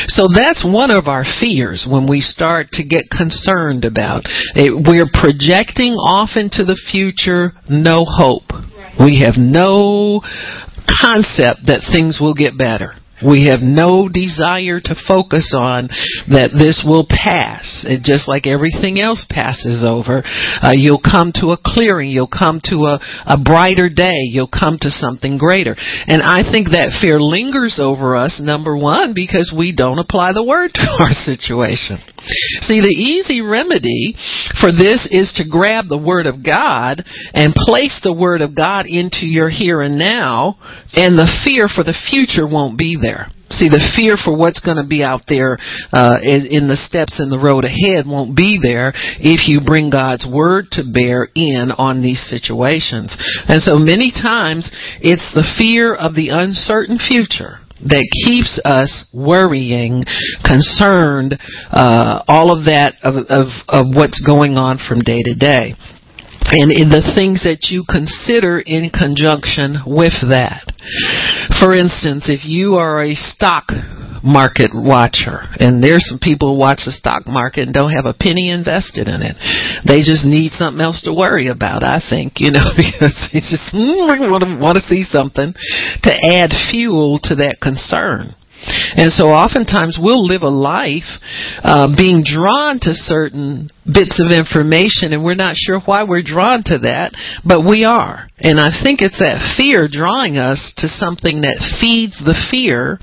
So 0.09 0.27
that's 0.33 0.65
one 0.65 0.91
of 0.91 1.09
our 1.09 1.25
fears 1.25 1.87
when 1.89 2.09
we 2.09 2.21
start 2.21 2.73
to 2.73 2.85
get 2.85 3.09
concerned 3.09 3.85
about 3.85 4.23
it. 4.55 4.73
We're 4.73 5.09
projecting 5.13 5.95
off 5.95 6.37
into 6.37 6.65
the 6.65 6.77
future, 6.77 7.53
no 7.69 8.05
hope. 8.05 8.53
We 9.01 9.25
have 9.25 9.41
no 9.41 10.21
concept 10.85 11.65
that 11.67 11.89
things 11.91 12.19
will 12.21 12.35
get 12.35 12.59
better. 12.59 12.93
We 13.25 13.47
have 13.49 13.63
no 13.63 14.11
desire 14.11 14.83
to 14.83 14.99
focus 15.07 15.55
on 15.57 15.89
that 16.29 16.53
this 16.53 16.83
will 16.85 17.07
pass. 17.09 17.87
It, 17.89 18.03
just 18.03 18.27
like 18.29 18.47
everything 18.47 19.01
else 19.01 19.25
passes 19.31 19.87
over, 19.87 20.23
uh, 20.27 20.75
you'll 20.75 21.03
come 21.03 21.33
to 21.39 21.55
a 21.55 21.61
clearing. 21.63 22.11
You'll 22.11 22.31
come 22.31 22.61
to 22.69 22.91
a, 22.91 23.01
a 23.27 23.39
brighter 23.39 23.89
day. 23.89 24.27
You'll 24.29 24.51
come 24.51 24.79
to 24.83 24.91
something 24.91 25.39
greater. 25.39 25.75
And 25.79 26.23
I 26.23 26.43
think 26.43 26.75
that 26.75 26.99
fear 27.01 27.21
lingers 27.21 27.79
over 27.81 28.17
us, 28.17 28.41
number 28.43 28.77
one, 28.77 29.15
because 29.15 29.55
we 29.57 29.75
don't 29.75 29.99
apply 29.99 30.33
the 30.33 30.45
word 30.45 30.75
to 30.75 30.89
our 31.01 31.15
situation. 31.15 32.03
See, 32.63 32.81
the 32.81 32.95
easy 32.95 33.41
remedy 33.41 34.15
for 34.61 34.71
this 34.71 35.09
is 35.11 35.35
to 35.37 35.49
grab 35.51 35.87
the 35.89 35.99
Word 35.99 36.27
of 36.27 36.45
God 36.45 37.03
and 37.35 37.55
place 37.55 37.99
the 38.03 38.15
Word 38.15 38.43
of 38.43 38.55
God 38.55 38.87
into 38.87 39.27
your 39.27 39.51
here 39.51 39.83
and 39.83 39.99
now, 39.99 40.57
and 40.95 41.19
the 41.19 41.31
fear 41.43 41.67
for 41.67 41.83
the 41.83 41.99
future 42.11 42.47
won't 42.47 42.79
be 42.79 42.97
there. 43.01 43.12
See, 43.53 43.69
the 43.69 43.85
fear 43.93 44.17
for 44.17 44.33
what's 44.33 44.65
going 44.65 44.81
to 44.81 44.89
be 44.89 45.05
out 45.05 45.29
there 45.29 45.61
uh, 45.93 46.17
in 46.25 46.73
the 46.73 46.81
steps 46.81 47.21
in 47.21 47.29
the 47.29 47.39
road 47.39 47.69
ahead 47.69 48.09
won't 48.09 48.33
be 48.33 48.57
there 48.57 48.97
if 49.21 49.45
you 49.45 49.61
bring 49.61 49.93
God's 49.93 50.25
word 50.25 50.73
to 50.73 50.89
bear 50.89 51.29
in 51.37 51.69
on 51.77 52.01
these 52.01 52.25
situations. 52.25 53.13
And 53.49 53.61
so 53.61 53.77
many 53.77 54.09
times 54.09 54.73
it's 55.05 55.29
the 55.37 55.45
fear 55.61 55.93
of 55.93 56.17
the 56.17 56.33
uncertain 56.33 56.97
future 56.97 57.61
that 57.85 58.07
keeps 58.25 58.61
us 58.65 59.11
worrying, 59.13 60.03
concerned, 60.47 61.37
uh, 61.71 62.23
all 62.29 62.57
of 62.57 62.65
that 62.67 62.95
of, 63.03 63.27
of, 63.29 63.51
of 63.69 63.93
what's 63.93 64.25
going 64.25 64.55
on 64.57 64.79
from 64.79 65.01
day 65.01 65.23
to 65.23 65.35
day. 65.35 65.75
And 66.51 66.75
in 66.75 66.91
the 66.91 67.05
things 67.15 67.45
that 67.47 67.71
you 67.71 67.85
consider 67.87 68.59
in 68.59 68.91
conjunction 68.91 69.87
with 69.87 70.19
that. 70.27 70.67
For 71.63 71.73
instance, 71.73 72.27
if 72.29 72.45
you 72.45 72.75
are 72.75 73.03
a 73.03 73.15
stock 73.15 73.71
market 74.23 74.71
watcher. 74.73 75.43
And 75.59 75.83
there's 75.83 76.07
some 76.09 76.23
people 76.23 76.55
who 76.55 76.59
watch 76.59 76.87
the 76.87 76.95
stock 76.95 77.27
market 77.27 77.67
and 77.67 77.75
don't 77.75 77.93
have 77.93 78.07
a 78.07 78.15
penny 78.15 78.51
invested 78.51 79.11
in 79.11 79.21
it. 79.21 79.35
They 79.85 80.07
just 80.07 80.25
need 80.25 80.55
something 80.55 80.81
else 80.81 81.03
to 81.03 81.13
worry 81.13 81.51
about, 81.51 81.83
I 81.83 81.99
think, 81.99 82.39
you 82.39 82.55
know, 82.55 82.71
because 82.79 83.19
they 83.35 83.43
just 83.43 83.75
mm, 83.75 84.07
want, 84.07 84.47
to, 84.47 84.57
want 84.57 84.79
to 84.79 84.87
see 84.87 85.03
something 85.03 85.53
to 86.07 86.13
add 86.15 86.55
fuel 86.71 87.19
to 87.27 87.43
that 87.43 87.59
concern. 87.61 88.39
And 88.97 89.13
so 89.13 89.31
oftentimes 89.31 89.99
we'll 90.01 90.25
live 90.25 90.43
a 90.43 90.53
life 90.53 91.09
uh, 91.63 91.89
being 91.97 92.23
drawn 92.25 92.79
to 92.83 92.95
certain 92.95 93.71
bits 93.83 94.23
of 94.23 94.31
information 94.31 95.11
and 95.13 95.25
we're 95.25 95.35
not 95.35 95.57
sure 95.57 95.81
why 95.81 96.05
we're 96.05 96.23
drawn 96.23 96.63
to 96.67 96.79
that, 96.87 97.13
but 97.45 97.67
we 97.67 97.85
are. 97.85 98.29
And 98.39 98.61
I 98.61 98.71
think 98.71 99.03
it's 99.03 99.19
that 99.19 99.55
fear 99.57 99.89
drawing 99.91 100.39
us 100.39 100.73
to 100.79 100.89
something 100.89 101.43
that 101.43 101.63
feeds 101.81 102.19
the 102.23 102.39
fear 102.51 102.99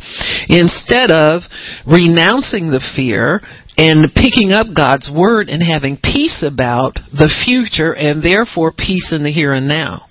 instead 0.48 1.12
of 1.12 1.44
renouncing 1.84 2.72
the 2.72 2.84
fear 2.96 3.42
and 3.80 4.12
picking 4.12 4.52
up 4.52 4.68
God's 4.76 5.08
word 5.08 5.48
and 5.48 5.64
having 5.64 5.96
peace 5.96 6.44
about 6.44 7.00
the 7.16 7.32
future 7.48 7.96
and 7.96 8.24
therefore 8.24 8.76
peace 8.76 9.16
in 9.16 9.24
the 9.24 9.32
here 9.32 9.54
and 9.54 9.68
now. 9.68 10.09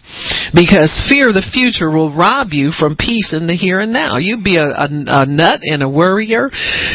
Because 0.55 0.91
fear 1.09 1.29
of 1.29 1.37
the 1.37 1.47
future 1.53 1.91
will 1.91 2.15
rob 2.15 2.53
you 2.53 2.73
from 2.73 2.97
peace 2.97 3.33
in 3.37 3.47
the 3.47 3.55
here 3.55 3.81
and 3.81 3.93
now. 3.93 4.17
You'd 4.17 4.45
be 4.45 4.57
a, 4.57 4.69
a, 4.69 4.89
a 4.89 5.27
nut 5.27 5.61
and 5.63 5.83
a 5.83 5.89
worrier 5.89 6.49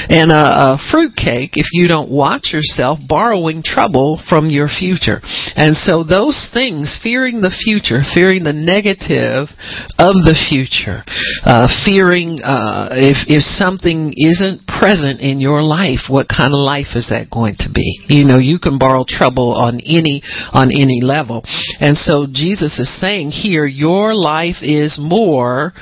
and 0.09 0.31
a, 0.31 0.77
a 0.77 0.81
fruitcake 0.91 1.53
if 1.53 1.67
you 1.71 1.87
don't 1.87 2.09
watch 2.09 2.49
yourself 2.51 2.99
borrowing 3.07 3.61
trouble 3.63 4.21
from 4.29 4.49
your 4.49 4.67
future. 4.67 5.21
And 5.55 5.75
so 5.75 6.03
those 6.03 6.49
things, 6.53 6.97
fearing 7.01 7.41
the 7.41 7.53
future, 7.53 8.01
fearing 8.13 8.43
the 8.43 8.55
negative 8.55 9.53
of 10.01 10.15
the 10.25 10.35
future, 10.35 11.05
uh, 11.45 11.69
fearing 11.85 12.41
uh, 12.41 12.89
if 12.91 13.29
if 13.29 13.43
something 13.43 14.13
isn't 14.17 14.65
present 14.65 15.21
in 15.21 15.39
your 15.39 15.61
life, 15.61 16.09
what 16.09 16.27
kind 16.27 16.53
of 16.53 16.59
life 16.59 16.97
is 16.97 17.09
that 17.09 17.29
going 17.29 17.55
to 17.59 17.69
be? 17.69 18.01
You 18.09 18.25
know, 18.25 18.37
you 18.37 18.57
can 18.59 18.77
borrow 18.77 19.05
trouble 19.07 19.53
on 19.53 19.79
any 19.85 20.21
on 20.51 20.71
any 20.73 21.01
level. 21.01 21.43
And 21.79 21.97
so 21.97 22.25
Jesus 22.25 22.79
is 22.79 22.89
saying 23.03 23.31
here, 23.31 23.65
your 23.65 24.15
life 24.15 24.61
is 24.61 24.97
more 24.97 25.73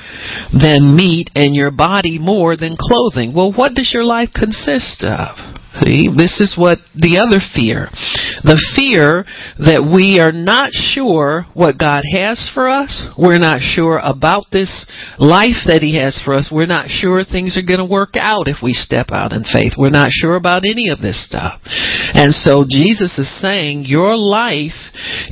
than 0.52 0.96
meat 0.96 1.30
and 1.36 1.54
your 1.54 1.70
body 1.70 2.18
more 2.18 2.56
than 2.56 2.74
clothing. 2.76 3.32
Well, 3.32 3.52
what 3.52 3.74
does 3.74 3.92
your 3.94 4.04
life 4.04 4.30
consist 4.34 5.04
of? 5.04 5.51
See, 5.80 6.08
this 6.12 6.36
is 6.36 6.52
what 6.58 6.78
the 6.92 7.16
other 7.16 7.40
fear. 7.40 7.88
The 8.44 8.60
fear 8.76 9.24
that 9.56 9.80
we 9.88 10.20
are 10.20 10.32
not 10.32 10.76
sure 10.76 11.48
what 11.56 11.80
God 11.80 12.04
has 12.12 12.50
for 12.52 12.68
us. 12.68 13.08
We're 13.16 13.40
not 13.40 13.64
sure 13.64 13.96
about 13.96 14.52
this 14.52 14.84
life 15.16 15.64
that 15.64 15.80
He 15.80 15.96
has 15.96 16.20
for 16.20 16.36
us. 16.36 16.52
We're 16.52 16.68
not 16.68 16.92
sure 16.92 17.24
things 17.24 17.56
are 17.56 17.64
going 17.64 17.80
to 17.80 17.88
work 17.88 18.20
out 18.20 18.52
if 18.52 18.60
we 18.60 18.76
step 18.76 19.08
out 19.16 19.32
in 19.32 19.48
faith. 19.48 19.80
We're 19.80 19.94
not 19.94 20.12
sure 20.12 20.36
about 20.36 20.68
any 20.68 20.92
of 20.92 21.00
this 21.00 21.24
stuff. 21.24 21.64
And 22.12 22.36
so 22.36 22.68
Jesus 22.68 23.16
is 23.16 23.32
saying 23.40 23.88
your 23.88 24.12
life 24.12 24.76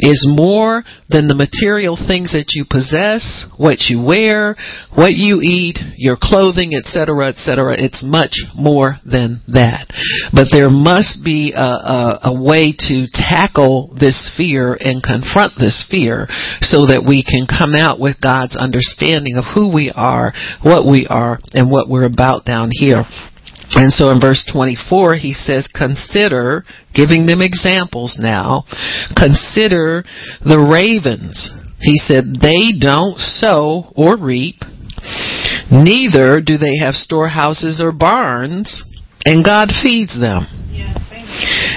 is 0.01 0.25
more 0.25 0.85
than 1.11 1.29
the 1.29 1.37
material 1.37 1.99
things 2.01 2.33
that 2.33 2.57
you 2.57 2.65
possess, 2.65 3.45
what 3.59 3.93
you 3.93 4.01
wear, 4.01 4.57
what 4.95 5.13
you 5.13 5.43
eat, 5.43 5.77
your 5.99 6.17
clothing, 6.17 6.73
etc., 6.73 7.29
etc. 7.29 7.77
It's 7.77 8.01
much 8.07 8.41
more 8.57 8.97
than 9.05 9.43
that. 9.53 9.91
But 10.33 10.49
there 10.53 10.71
must 10.71 11.25
be 11.25 11.53
a, 11.53 11.59
a, 11.59 12.21
a 12.31 12.35
way 12.35 12.73
to 12.87 13.07
tackle 13.13 13.95
this 13.99 14.31
fear 14.37 14.77
and 14.79 15.03
confront 15.03 15.59
this 15.59 15.87
fear 15.91 16.27
so 16.63 16.87
that 16.87 17.05
we 17.07 17.27
can 17.27 17.51
come 17.51 17.75
out 17.75 17.99
with 17.99 18.21
God's 18.23 18.57
understanding 18.57 19.37
of 19.37 19.45
who 19.55 19.75
we 19.75 19.91
are, 19.95 20.33
what 20.63 20.87
we 20.87 21.07
are, 21.11 21.39
and 21.53 21.71
what 21.71 21.89
we're 21.89 22.07
about 22.07 22.45
down 22.45 22.71
here. 22.71 23.05
And 23.73 23.93
so 23.93 24.11
in 24.11 24.21
verse 24.21 24.45
24, 24.53 25.17
he 25.17 25.33
says, 25.33 25.69
consider, 25.73 26.65
giving 26.93 27.27
them 27.27 27.41
examples 27.41 28.19
now, 28.19 28.65
consider 29.15 30.03
the 30.43 30.59
ravens. 30.59 31.51
He 31.81 31.97
said, 31.97 32.43
they 32.43 32.73
don't 32.79 33.19
sow 33.19 33.93
or 33.97 34.19
reap, 34.19 34.57
neither 35.71 36.41
do 36.41 36.59
they 36.59 36.79
have 36.83 36.95
storehouses 36.95 37.81
or 37.81 37.93
barns, 37.93 38.85
and 39.25 39.45
God 39.45 39.69
feeds 39.83 40.19
them. 40.19 40.47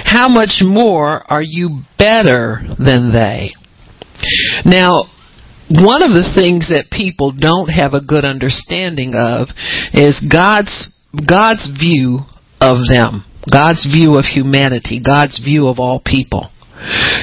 How 0.04 0.28
much 0.28 0.62
more 0.62 1.22
are 1.30 1.42
you 1.42 1.82
better 1.98 2.60
than 2.78 3.12
they? 3.12 3.52
Now, 4.64 4.92
one 5.70 6.02
of 6.02 6.10
the 6.10 6.30
things 6.34 6.68
that 6.68 6.90
people 6.90 7.32
don't 7.32 7.68
have 7.68 7.94
a 7.94 8.04
good 8.04 8.24
understanding 8.24 9.14
of 9.14 9.48
is 9.92 10.26
God's 10.30 10.90
God's 11.26 11.70
view 11.78 12.20
of 12.60 12.86
them 12.88 13.24
God's 13.50 13.84
view 13.84 14.16
of 14.16 14.24
humanity, 14.24 15.02
God's 15.04 15.38
view 15.42 15.68
of 15.68 15.78
all 15.78 16.00
people. 16.04 16.50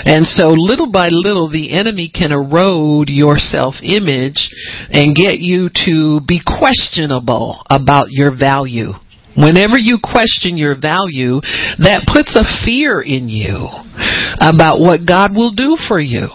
And 0.05 0.25
so 0.25 0.49
little 0.49 0.91
by 0.91 1.09
little 1.11 1.49
the 1.49 1.77
enemy 1.77 2.11
can 2.13 2.31
erode 2.31 3.09
your 3.09 3.37
self-image 3.37 4.49
and 4.89 5.15
get 5.15 5.37
you 5.37 5.69
to 5.85 6.19
be 6.25 6.41
questionable 6.41 7.63
about 7.69 8.09
your 8.09 8.35
value. 8.35 8.93
Whenever 9.35 9.77
you 9.77 9.99
question 10.01 10.57
your 10.57 10.75
value, 10.75 11.39
that 11.79 12.07
puts 12.11 12.35
a 12.35 12.47
fear 12.65 13.01
in 13.01 13.29
you 13.29 13.69
about 14.39 14.79
what 14.79 15.07
God 15.07 15.35
will 15.35 15.53
do 15.53 15.77
for 15.87 15.99
you. 15.99 16.27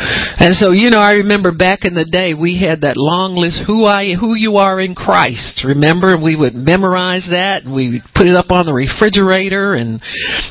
And 0.00 0.54
so, 0.54 0.72
you 0.72 0.88
know, 0.88 1.00
I 1.00 1.20
remember 1.20 1.52
back 1.52 1.84
in 1.84 1.92
the 1.92 2.08
day 2.08 2.32
we 2.32 2.56
had 2.56 2.80
that 2.82 2.96
long 2.96 3.36
list 3.36 3.60
who 3.66 3.84
I 3.84 4.16
who 4.16 4.32
you 4.32 4.56
are 4.56 4.80
in 4.80 4.94
Christ. 4.94 5.60
Remember 5.64 6.16
we 6.16 6.36
would 6.36 6.54
memorize 6.54 7.28
that 7.28 7.64
and 7.64 7.74
we 7.74 8.00
would 8.00 8.06
put 8.16 8.26
it 8.26 8.32
up 8.32 8.48
on 8.48 8.64
the 8.64 8.72
refrigerator 8.72 9.74
and 9.76 10.00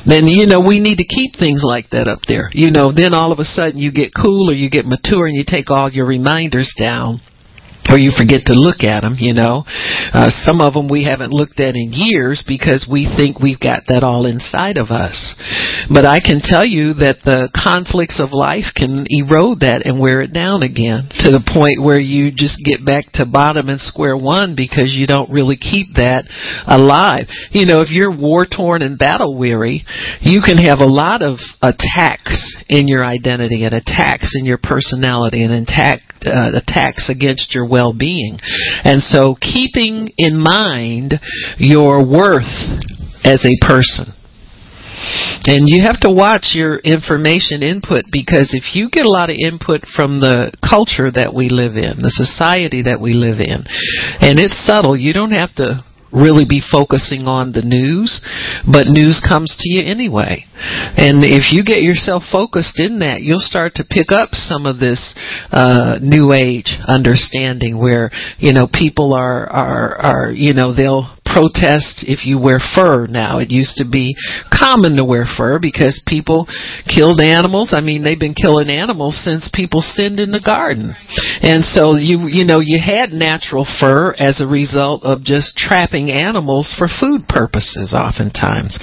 then 0.06 0.30
you 0.30 0.46
know 0.46 0.62
we 0.62 0.78
need 0.78 1.02
to 1.02 1.08
keep 1.08 1.34
things 1.34 1.66
like 1.66 1.90
that 1.90 2.06
up 2.06 2.22
there. 2.30 2.46
You 2.54 2.70
know, 2.70 2.94
then 2.94 3.10
all 3.14 3.32
of 3.32 3.42
a 3.42 3.48
sudden 3.48 3.82
you 3.82 3.90
get 3.90 4.14
cool 4.14 4.50
or 4.50 4.54
you 4.54 4.70
get 4.70 4.86
mature 4.86 5.26
and 5.26 5.34
you 5.34 5.42
take 5.42 5.70
all 5.70 5.90
your 5.90 6.06
reminders 6.06 6.70
down 6.78 7.20
or 7.90 7.98
you 7.98 8.14
forget 8.14 8.46
to 8.46 8.54
look 8.54 8.86
at 8.86 9.02
them, 9.02 9.16
you 9.18 9.34
know. 9.34 9.66
Uh, 10.14 10.30
some 10.30 10.60
of 10.60 10.74
them 10.74 10.88
we 10.88 11.04
haven't 11.04 11.34
looked 11.34 11.60
at 11.60 11.74
in 11.74 11.90
years 11.92 12.44
because 12.46 12.86
we 12.90 13.10
think 13.10 13.38
we've 13.42 13.60
got 13.60 13.84
that 13.90 14.06
all 14.06 14.26
inside 14.26 14.78
of 14.78 14.90
us. 14.94 15.34
But 15.92 16.06
I 16.06 16.22
can 16.22 16.40
tell 16.40 16.64
you 16.64 16.94
that 17.02 17.22
the 17.26 17.50
conflicts 17.50 18.22
of 18.22 18.32
life 18.32 18.70
can 18.74 19.06
erode 19.10 19.60
that 19.66 19.82
and 19.84 19.98
wear 19.98 20.22
it 20.22 20.32
down 20.32 20.62
again 20.62 21.10
to 21.26 21.34
the 21.34 21.42
point 21.42 21.82
where 21.82 22.00
you 22.00 22.30
just 22.30 22.62
get 22.62 22.86
back 22.86 23.10
to 23.18 23.26
bottom 23.26 23.68
and 23.68 23.80
square 23.80 24.16
one 24.16 24.54
because 24.54 24.94
you 24.94 25.06
don't 25.06 25.30
really 25.30 25.58
keep 25.58 25.98
that 25.98 26.30
alive. 26.66 27.26
You 27.50 27.66
know, 27.66 27.82
if 27.82 27.90
you're 27.90 28.14
war 28.14 28.46
torn 28.46 28.82
and 28.82 28.98
battle 28.98 29.36
weary, 29.38 29.82
you 30.20 30.40
can 30.40 30.58
have 30.58 30.78
a 30.78 30.88
lot 30.88 31.22
of 31.22 31.38
attacks 31.62 32.54
in 32.68 32.86
your 32.86 33.04
identity 33.04 33.64
and 33.64 33.74
attacks 33.74 34.32
in 34.38 34.44
your 34.44 34.58
personality 34.62 35.42
and 35.42 35.52
attack, 35.52 36.00
uh, 36.24 36.52
attacks 36.54 37.08
against 37.08 37.54
your 37.54 37.68
well-being. 37.68 38.38
And 38.84 39.00
so 39.00 39.36
keeping 39.40 40.12
in 40.18 40.38
mind 40.38 41.14
your 41.58 42.04
worth 42.04 42.50
as 43.24 43.44
a 43.44 43.56
person. 43.66 44.14
And 45.46 45.68
you 45.68 45.82
have 45.82 45.98
to 46.00 46.12
watch 46.12 46.52
your 46.52 46.76
information 46.76 47.62
input 47.62 48.04
because 48.12 48.52
if 48.52 48.76
you 48.76 48.90
get 48.92 49.06
a 49.06 49.10
lot 49.10 49.30
of 49.30 49.36
input 49.40 49.88
from 49.96 50.20
the 50.20 50.52
culture 50.60 51.10
that 51.10 51.32
we 51.32 51.48
live 51.48 51.80
in, 51.80 52.04
the 52.04 52.12
society 52.12 52.84
that 52.84 53.00
we 53.00 53.14
live 53.16 53.40
in, 53.40 53.64
and 54.20 54.36
it's 54.36 54.60
subtle, 54.66 54.96
you 54.96 55.14
don't 55.14 55.32
have 55.32 55.54
to 55.56 55.80
really 56.12 56.44
be 56.44 56.60
focusing 56.60 57.24
on 57.24 57.52
the 57.52 57.64
news, 57.64 58.20
but 58.68 58.92
news 58.92 59.24
comes 59.24 59.56
to 59.58 59.72
you 59.72 59.80
anyway. 59.80 60.44
And 60.96 61.24
if 61.24 61.52
you 61.52 61.64
get 61.64 61.82
yourself 61.82 62.24
focused 62.30 62.80
in 62.80 63.00
that, 63.00 63.22
you'll 63.22 63.42
start 63.42 63.74
to 63.76 63.84
pick 63.88 64.12
up 64.12 64.30
some 64.32 64.66
of 64.66 64.78
this 64.78 65.14
uh, 65.50 65.98
new 66.02 66.32
age 66.32 66.76
understanding 66.86 67.78
where 67.78 68.10
you 68.38 68.52
know 68.52 68.66
people 68.66 69.14
are 69.14 69.46
are 69.48 69.96
are 69.98 70.30
you 70.30 70.54
know 70.54 70.74
they'll 70.74 71.16
protest 71.30 72.02
if 72.10 72.26
you 72.26 72.38
wear 72.38 72.58
fur 72.58 73.06
now. 73.06 73.38
It 73.38 73.50
used 73.50 73.78
to 73.78 73.86
be 73.86 74.18
common 74.50 74.98
to 74.98 75.06
wear 75.06 75.24
fur 75.24 75.62
because 75.62 76.02
people 76.06 76.46
killed 76.90 77.22
animals. 77.22 77.72
I 77.72 77.80
mean, 77.80 78.02
they've 78.02 78.18
been 78.18 78.34
killing 78.34 78.68
animals 78.68 79.14
since 79.22 79.50
people 79.52 79.80
sinned 79.80 80.18
in 80.18 80.34
the 80.34 80.42
garden. 80.42 80.92
And 81.42 81.62
so 81.62 81.94
you 81.94 82.26
you 82.26 82.44
know, 82.44 82.58
you 82.58 82.82
had 82.82 83.14
natural 83.14 83.64
fur 83.64 84.12
as 84.18 84.42
a 84.42 84.50
result 84.50 85.06
of 85.06 85.22
just 85.22 85.56
trapping 85.56 86.10
animals 86.10 86.74
for 86.76 86.90
food 86.90 87.30
purposes 87.30 87.94
oftentimes. 87.94 88.76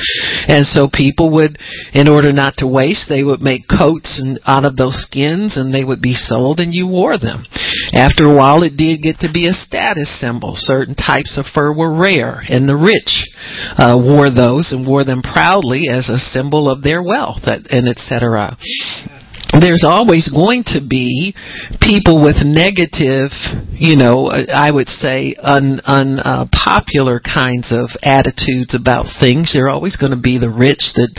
And 0.48 0.66
so 0.66 0.88
people 0.88 1.32
would 1.36 1.60
in 1.94 2.08
order 2.08 2.32
not 2.32 2.56
to 2.58 2.68
waste, 2.68 3.10
they 3.10 3.24
would 3.24 3.42
make 3.42 3.68
coats 3.68 4.20
and 4.22 4.40
out 4.46 4.66
of 4.66 4.76
those 4.76 5.02
skins 5.02 5.58
and 5.58 5.74
they 5.74 5.84
would 5.84 6.02
be 6.02 6.14
sold 6.14 6.60
and 6.60 6.74
you 6.74 6.88
wore 6.88 7.18
them. 7.18 7.46
After 7.94 8.26
a 8.26 8.36
while 8.36 8.64
it 8.64 8.78
did 8.78 9.02
get 9.02 9.20
to 9.20 9.32
be 9.32 9.48
a 9.48 9.54
status 9.54 10.20
symbol. 10.20 10.54
Certain 10.56 10.96
types 10.96 11.38
of 11.38 11.46
fur 11.54 11.74
were 11.74 11.94
rare 11.94 12.42
and 12.50 12.68
the 12.68 12.76
rich 12.76 13.26
uh, 13.78 13.98
wore 13.98 14.30
those 14.30 14.72
and 14.72 14.88
wore 14.88 15.04
them 15.04 15.22
proudly 15.22 15.88
as 15.90 16.10
a 16.10 16.18
symbol 16.18 16.70
of 16.70 16.84
their 16.84 17.02
wealth 17.04 17.44
and 17.46 17.88
etc 17.88 18.58
there's 19.56 19.88
always 19.88 20.28
going 20.28 20.64
to 20.76 20.82
be 20.84 21.34
people 21.80 22.22
with 22.22 22.44
negative, 22.44 23.32
you 23.72 23.96
know, 23.96 24.28
I 24.28 24.70
would 24.72 24.88
say 24.88 25.36
un, 25.40 25.80
unpopular 25.88 27.22
uh, 27.24 27.26
kinds 27.26 27.72
of 27.72 27.90
attitudes 28.04 28.76
about 28.76 29.08
things. 29.20 29.54
There 29.54 29.68
are 29.68 29.74
always 29.74 29.96
going 29.96 30.12
to 30.12 30.20
be 30.20 30.38
the 30.38 30.52
rich 30.52 30.94
that 31.00 31.12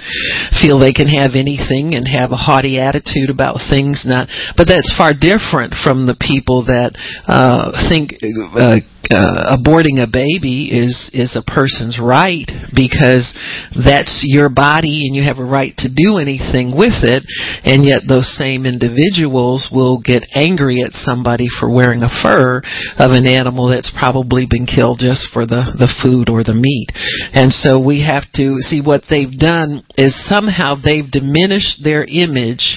feel 0.60 0.78
they 0.78 0.92
can 0.92 1.08
have 1.08 1.32
anything 1.34 1.96
and 1.96 2.06
have 2.06 2.30
a 2.30 2.38
haughty 2.38 2.78
attitude 2.78 3.32
about 3.32 3.64
things. 3.64 4.04
Not, 4.04 4.28
but 4.56 4.68
that's 4.68 4.92
far 4.92 5.16
different 5.16 5.74
from 5.80 6.06
the 6.06 6.18
people 6.18 6.68
that 6.68 6.92
uh, 7.26 7.72
think. 7.88 8.20
Uh, 8.54 8.84
uh, 9.10 9.56
aborting 9.56 10.02
a 10.02 10.10
baby 10.10 10.68
is 10.68 11.10
is 11.14 11.32
a 11.32 11.46
person's 11.46 11.98
right 12.02 12.44
because 12.74 13.32
that's 13.72 14.20
your 14.26 14.50
body 14.50 15.06
and 15.06 15.16
you 15.16 15.24
have 15.24 15.38
a 15.38 15.44
right 15.44 15.72
to 15.78 15.88
do 15.88 16.18
anything 16.18 16.76
with 16.76 17.00
it. 17.00 17.24
And 17.64 17.86
yet 17.86 18.04
those 18.04 18.28
same 18.36 18.66
individuals 18.66 19.72
will 19.72 20.00
get 20.00 20.28
angry 20.34 20.82
at 20.82 20.92
somebody 20.92 21.48
for 21.48 21.72
wearing 21.72 22.02
a 22.02 22.12
fur 22.20 22.60
of 22.98 23.10
an 23.16 23.26
animal 23.26 23.72
that's 23.72 23.92
probably 23.96 24.44
been 24.44 24.66
killed 24.66 25.00
just 25.00 25.32
for 25.32 25.46
the 25.46 25.72
the 25.78 25.88
food 26.02 26.28
or 26.28 26.44
the 26.44 26.56
meat. 26.56 26.92
And 27.32 27.52
so 27.52 27.80
we 27.80 28.04
have 28.04 28.28
to 28.36 28.60
see 28.60 28.82
what 28.84 29.08
they've 29.08 29.32
done 29.32 29.84
is 29.96 30.12
somehow 30.28 30.76
they've 30.76 31.08
diminished 31.08 31.80
their 31.82 32.04
image 32.04 32.76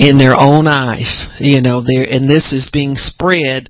in 0.00 0.16
their 0.16 0.32
own 0.32 0.64
eyes. 0.66 1.28
You 1.38 1.60
know, 1.60 1.84
there 1.84 2.08
and 2.08 2.24
this 2.24 2.56
is 2.56 2.72
being 2.72 2.96
spread 2.96 3.68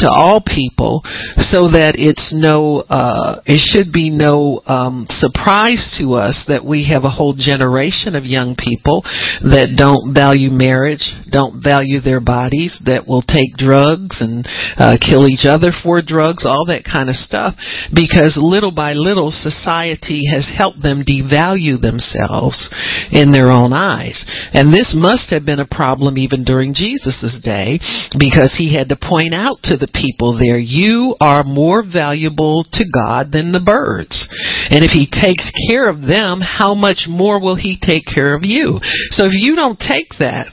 to 0.00 0.08
all 0.08 0.40
people 0.40 1.04
so 1.36 1.68
that 1.76 2.00
it's 2.00 2.32
no 2.32 2.80
uh 2.88 3.44
it 3.44 3.60
should 3.60 3.92
be 3.92 4.08
no 4.08 4.64
um 4.64 5.04
surprise 5.12 5.84
to 6.00 6.16
us 6.16 6.48
that 6.48 6.64
we 6.64 6.88
have 6.88 7.04
a 7.04 7.12
whole 7.12 7.36
generation 7.36 8.16
of 8.16 8.24
young 8.24 8.56
people 8.56 9.04
that 9.44 9.76
don't 9.76 10.16
value 10.16 10.48
marriage, 10.48 11.12
don't 11.28 11.60
value 11.60 12.00
their 12.00 12.24
bodies, 12.24 12.80
that 12.88 13.04
will 13.04 13.22
take 13.22 13.60
drugs 13.60 14.24
and 14.24 14.48
uh 14.80 14.96
kill 14.96 15.28
each 15.28 15.44
other 15.44 15.76
for 15.76 16.00
drugs, 16.00 16.48
all 16.48 16.64
that 16.64 16.88
kind 16.88 17.12
of 17.12 17.20
stuff 17.20 17.52
because 17.92 18.40
little 18.40 18.72
by 18.72 18.96
little 18.96 19.28
society 19.28 20.24
has 20.32 20.48
helped 20.48 20.80
them 20.80 21.04
devalue 21.04 21.76
themselves 21.76 22.72
in 23.12 23.28
their 23.28 23.52
own 23.52 23.76
eyes. 23.76 24.24
And 24.56 24.72
this 24.72 24.96
must 24.96 25.28
have 25.28 25.44
been 25.44 25.60
a 25.60 25.65
problem 25.70 26.18
even 26.18 26.44
during 26.44 26.74
Jesus' 26.74 27.40
day 27.42 27.78
because 28.18 28.54
he 28.56 28.74
had 28.74 28.88
to 28.90 28.96
point 28.96 29.34
out 29.34 29.58
to 29.64 29.76
the 29.76 29.90
people 29.92 30.38
there, 30.38 30.58
you 30.58 31.16
are 31.20 31.44
more 31.44 31.82
valuable 31.82 32.64
to 32.72 32.84
God 32.92 33.32
than 33.32 33.52
the 33.52 33.64
birds. 33.64 34.28
And 34.70 34.84
if 34.84 34.90
he 34.90 35.06
takes 35.06 35.50
care 35.68 35.88
of 35.88 36.02
them, 36.02 36.40
how 36.40 36.74
much 36.74 37.06
more 37.08 37.40
will 37.40 37.56
he 37.56 37.78
take 37.80 38.04
care 38.06 38.34
of 38.34 38.42
you? 38.42 38.78
So 39.10 39.26
if 39.26 39.34
you 39.34 39.56
don't 39.56 39.78
take 39.78 40.18
that, 40.18 40.48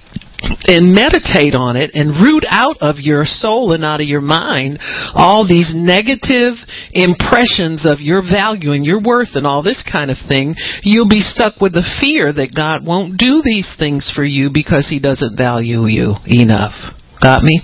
and 0.67 0.93
meditate 0.93 1.55
on 1.55 1.75
it 1.75 1.91
and 1.93 2.21
root 2.21 2.43
out 2.49 2.77
of 2.81 2.97
your 2.99 3.23
soul 3.25 3.71
and 3.71 3.83
out 3.83 4.01
of 4.01 4.07
your 4.07 4.21
mind 4.21 4.79
all 5.13 5.47
these 5.47 5.73
negative 5.75 6.55
impressions 6.91 7.85
of 7.85 7.99
your 7.99 8.21
value 8.21 8.71
and 8.71 8.85
your 8.85 9.01
worth 9.01 9.35
and 9.35 9.47
all 9.47 9.63
this 9.63 9.83
kind 9.89 10.11
of 10.11 10.17
thing, 10.27 10.55
you'll 10.83 11.09
be 11.09 11.21
stuck 11.21 11.61
with 11.61 11.73
the 11.73 11.85
fear 11.99 12.31
that 12.33 12.55
God 12.55 12.85
won't 12.85 13.17
do 13.17 13.41
these 13.43 13.75
things 13.77 14.11
for 14.13 14.23
you 14.23 14.49
because 14.53 14.87
He 14.89 14.99
doesn't 14.99 15.37
value 15.37 15.85
you 15.85 16.15
enough. 16.25 16.73
Got 17.21 17.43
me? 17.43 17.61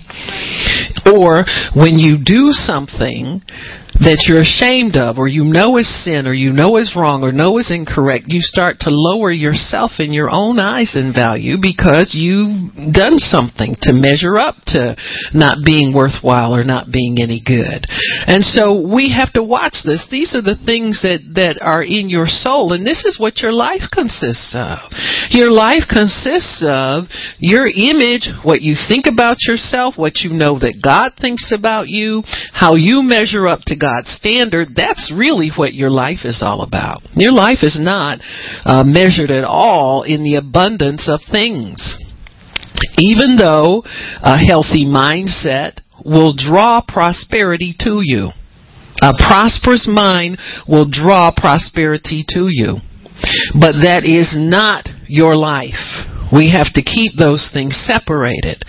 Or 1.11 1.43
when 1.75 1.99
you 1.99 2.17
do 2.23 2.51
something 2.51 3.41
that 3.99 4.31
you're 4.31 4.47
ashamed 4.47 4.95
of 4.95 5.19
or 5.19 5.27
you 5.27 5.43
know 5.43 5.75
is 5.75 5.87
sin 5.91 6.23
or 6.23 6.31
you 6.31 6.55
know 6.55 6.79
is 6.79 6.95
wrong 6.95 7.19
or 7.19 7.35
know 7.35 7.59
is 7.59 7.67
incorrect, 7.67 8.31
you 8.31 8.39
start 8.39 8.79
to 8.79 8.89
lower 8.89 9.27
yourself 9.27 9.99
in 9.99 10.15
your 10.15 10.31
own 10.31 10.55
eyes 10.55 10.95
in 10.95 11.11
value 11.11 11.59
because 11.59 12.15
you've 12.15 12.71
done 12.95 13.19
something 13.19 13.75
to 13.83 13.91
measure 13.91 14.39
up 14.39 14.55
to 14.71 14.95
not 15.35 15.59
being 15.67 15.91
worthwhile 15.91 16.55
or 16.55 16.63
not 16.63 16.87
being 16.87 17.19
any 17.19 17.43
good. 17.43 17.83
And 18.23 18.39
so 18.39 18.87
we 18.87 19.11
have 19.11 19.35
to 19.35 19.43
watch 19.43 19.83
this. 19.83 20.07
These 20.07 20.31
are 20.31 20.43
the 20.43 20.59
things 20.63 21.03
that, 21.03 21.19
that 21.35 21.59
are 21.59 21.83
in 21.83 22.07
your 22.07 22.31
soul 22.31 22.71
and 22.71 22.87
this 22.87 23.03
is 23.03 23.19
what 23.19 23.43
your 23.43 23.51
life 23.51 23.91
consists 23.91 24.55
of. 24.55 24.95
Your 25.27 25.51
life 25.51 25.83
consists 25.91 26.63
of 26.63 27.11
your 27.43 27.67
image, 27.67 28.31
what 28.47 28.63
you 28.63 28.79
think 28.79 29.11
about 29.11 29.43
yourself, 29.43 29.99
what 29.99 30.23
you 30.23 30.31
know 30.31 30.55
that 30.63 30.79
God 30.79 31.19
thinks 31.19 31.51
about 31.51 31.91
you, 31.91 32.23
how 32.55 32.79
you 32.79 33.03
measure 33.03 33.43
up 33.43 33.67
to 33.67 33.75
God 33.75 33.88
God's 33.89 34.11
standard, 34.11 34.69
that's 34.75 35.11
really 35.15 35.49
what 35.55 35.73
your 35.73 35.89
life 35.89 36.23
is 36.23 36.41
all 36.43 36.61
about. 36.61 37.01
Your 37.15 37.31
life 37.31 37.59
is 37.63 37.77
not 37.79 38.19
uh, 38.65 38.83
measured 38.85 39.31
at 39.31 39.43
all 39.43 40.03
in 40.03 40.23
the 40.23 40.35
abundance 40.35 41.09
of 41.09 41.21
things. 41.31 41.97
Even 42.97 43.35
though 43.35 43.83
a 44.21 44.37
healthy 44.37 44.85
mindset 44.85 45.81
will 46.05 46.33
draw 46.35 46.81
prosperity 46.85 47.73
to 47.79 48.01
you. 48.03 48.29
A 49.01 49.11
prosperous 49.17 49.89
mind 49.91 50.37
will 50.67 50.87
draw 50.89 51.31
prosperity 51.35 52.23
to 52.29 52.47
you. 52.49 52.77
But 53.59 53.81
that 53.83 54.03
is 54.05 54.35
not 54.37 54.87
your 55.07 55.35
life. 55.35 56.05
We 56.31 56.49
have 56.53 56.71
to 56.73 56.83
keep 56.83 57.17
those 57.17 57.49
things 57.53 57.75
separated. 57.75 58.63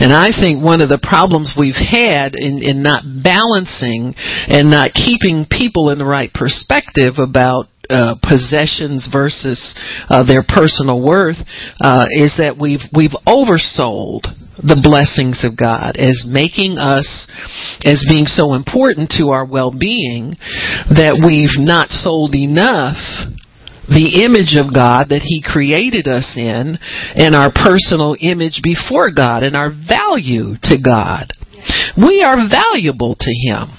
And 0.00 0.12
I 0.12 0.30
think 0.34 0.62
one 0.62 0.80
of 0.80 0.88
the 0.88 1.02
problems 1.02 1.54
we've 1.58 1.78
had 1.78 2.34
in, 2.34 2.60
in 2.62 2.82
not 2.82 3.02
balancing 3.04 4.14
and 4.16 4.70
not 4.70 4.94
keeping 4.94 5.46
people 5.48 5.90
in 5.90 5.98
the 5.98 6.08
right 6.08 6.30
perspective 6.32 7.18
about 7.18 7.66
uh, 7.88 8.16
possessions 8.20 9.08
versus 9.10 9.74
uh, 10.10 10.22
their 10.22 10.44
personal 10.46 11.00
worth 11.00 11.40
uh, 11.80 12.04
is 12.12 12.36
that 12.36 12.60
we've 12.60 12.84
we've 12.92 13.16
oversold 13.24 14.28
the 14.60 14.76
blessings 14.82 15.46
of 15.46 15.56
God 15.56 15.96
as 15.96 16.26
making 16.26 16.76
us 16.76 17.30
as 17.86 18.04
being 18.10 18.26
so 18.26 18.52
important 18.52 19.14
to 19.16 19.30
our 19.30 19.46
well-being 19.46 20.34
that 20.90 21.16
we've 21.22 21.56
not 21.56 21.88
sold 21.88 22.34
enough 22.34 22.98
the 23.88 24.24
image 24.24 24.52
of 24.56 24.72
God 24.72 25.08
that 25.08 25.24
He 25.24 25.40
created 25.40 26.06
us 26.06 26.36
in 26.36 26.76
and 27.16 27.34
our 27.34 27.50
personal 27.50 28.16
image 28.20 28.60
before 28.62 29.10
God 29.10 29.42
and 29.42 29.56
our 29.56 29.72
value 29.72 30.60
to 30.68 30.76
God. 30.76 31.32
We 31.96 32.22
are 32.22 32.48
valuable 32.48 33.16
to 33.18 33.32
Him. 33.32 33.74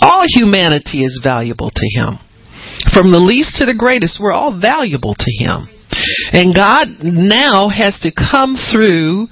All 0.00 0.24
humanity 0.26 1.04
is 1.04 1.20
valuable 1.22 1.70
to 1.70 1.86
Him. 1.94 2.18
From 2.92 3.12
the 3.12 3.22
least 3.22 3.56
to 3.56 3.66
the 3.66 3.76
greatest, 3.76 4.18
we're 4.20 4.32
all 4.34 4.58
valuable 4.58 5.14
to 5.14 5.30
Him. 5.38 5.68
And 6.32 6.54
God 6.54 6.88
now 7.02 7.68
has 7.68 7.98
to 8.02 8.10
come 8.10 8.56
through 8.58 9.28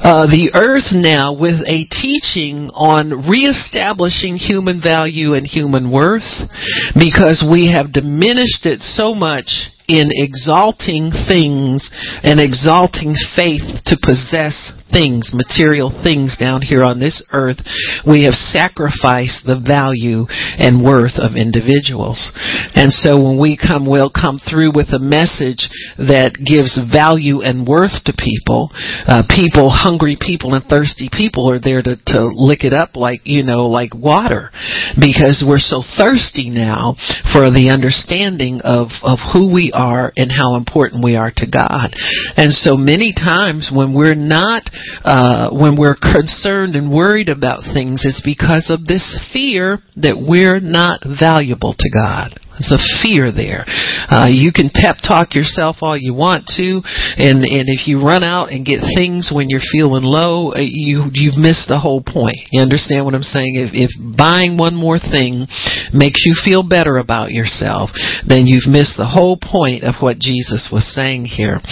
uh, 0.00 0.30
the 0.30 0.54
earth 0.54 0.94
now 0.94 1.34
with 1.34 1.58
a 1.66 1.90
teaching 1.90 2.70
on 2.70 3.26
reestablishing 3.26 4.36
human 4.38 4.80
value 4.80 5.34
and 5.34 5.46
human 5.46 5.90
worth 5.90 6.46
because 6.94 7.42
we 7.42 7.72
have 7.74 7.92
diminished 7.92 8.62
it 8.62 8.78
so 8.78 9.12
much 9.12 9.74
in 9.88 10.12
exalting 10.14 11.10
things 11.10 11.90
and 12.22 12.38
exalting 12.38 13.16
faith 13.34 13.82
to 13.88 13.98
possess 13.98 14.70
things, 14.90 15.32
material 15.34 15.90
things 15.90 16.36
down 16.36 16.62
here 16.62 16.82
on 16.82 17.00
this 17.00 17.24
earth, 17.32 17.60
we 18.06 18.24
have 18.24 18.34
sacrificed 18.34 19.44
the 19.44 19.60
value 19.60 20.26
and 20.58 20.84
worth 20.84 21.16
of 21.18 21.36
individuals. 21.36 22.32
And 22.74 22.90
so 22.90 23.20
when 23.20 23.38
we 23.38 23.56
come, 23.56 23.88
we'll 23.88 24.12
come 24.12 24.40
through 24.40 24.72
with 24.74 24.92
a 24.92 25.02
message 25.02 25.68
that 25.98 26.38
gives 26.40 26.78
value 26.90 27.40
and 27.42 27.66
worth 27.66 28.04
to 28.06 28.14
people. 28.16 28.70
Uh, 29.06 29.22
people, 29.28 29.70
hungry 29.70 30.16
people 30.18 30.54
and 30.54 30.64
thirsty 30.64 31.08
people 31.12 31.50
are 31.50 31.60
there 31.60 31.82
to, 31.82 31.96
to 32.14 32.30
lick 32.32 32.64
it 32.64 32.72
up 32.72 32.96
like, 32.96 33.20
you 33.24 33.42
know, 33.42 33.66
like 33.66 33.94
water. 33.94 34.50
Because 34.98 35.44
we're 35.46 35.62
so 35.62 35.82
thirsty 35.82 36.50
now 36.50 36.96
for 37.32 37.50
the 37.50 37.70
understanding 37.72 38.60
of, 38.64 38.88
of 39.02 39.18
who 39.32 39.52
we 39.52 39.72
are 39.74 40.12
and 40.16 40.30
how 40.32 40.56
important 40.56 41.04
we 41.04 41.16
are 41.16 41.32
to 41.34 41.46
God. 41.46 41.94
And 42.36 42.52
so 42.52 42.76
many 42.76 43.12
times 43.12 43.70
when 43.72 43.94
we're 43.94 44.18
not 44.18 44.70
uh, 45.04 45.50
when 45.50 45.76
we're 45.76 45.96
concerned 45.96 46.76
and 46.76 46.92
worried 46.92 47.28
about 47.28 47.64
things 47.64 48.04
is 48.04 48.22
because 48.24 48.70
of 48.70 48.86
this 48.86 49.18
fear 49.32 49.78
that 49.96 50.16
we're 50.18 50.60
not 50.60 51.00
valuable 51.04 51.74
to 51.78 51.90
God. 51.92 52.38
There's 52.58 52.74
a 52.74 52.98
fear 53.02 53.30
there. 53.30 53.62
Uh, 54.10 54.26
you 54.26 54.50
can 54.50 54.70
pep 54.74 54.98
talk 55.06 55.34
yourself 55.34 55.78
all 55.80 55.96
you 55.96 56.12
want 56.12 56.50
to, 56.58 56.82
and 57.14 57.46
and 57.46 57.70
if 57.70 57.86
you 57.86 58.02
run 58.02 58.26
out 58.26 58.50
and 58.50 58.66
get 58.66 58.82
things 58.98 59.30
when 59.30 59.46
you're 59.48 59.62
feeling 59.62 60.02
low, 60.02 60.50
uh, 60.50 60.58
you 60.58 61.06
you've 61.14 61.38
missed 61.38 61.70
the 61.70 61.78
whole 61.78 62.02
point. 62.02 62.50
You 62.50 62.60
understand 62.60 63.06
what 63.06 63.14
I'm 63.14 63.22
saying? 63.22 63.54
If 63.54 63.70
if 63.78 63.90
buying 63.94 64.58
one 64.58 64.74
more 64.74 64.98
thing 64.98 65.46
makes 65.94 66.26
you 66.26 66.34
feel 66.34 66.66
better 66.66 66.98
about 66.98 67.30
yourself, 67.30 67.90
then 68.26 68.50
you've 68.50 68.66
missed 68.66 68.98
the 68.98 69.14
whole 69.14 69.38
point 69.38 69.86
of 69.86 70.02
what 70.02 70.18
Jesus 70.18 70.68
was 70.72 70.82
saying 70.82 71.30
here. 71.30 71.62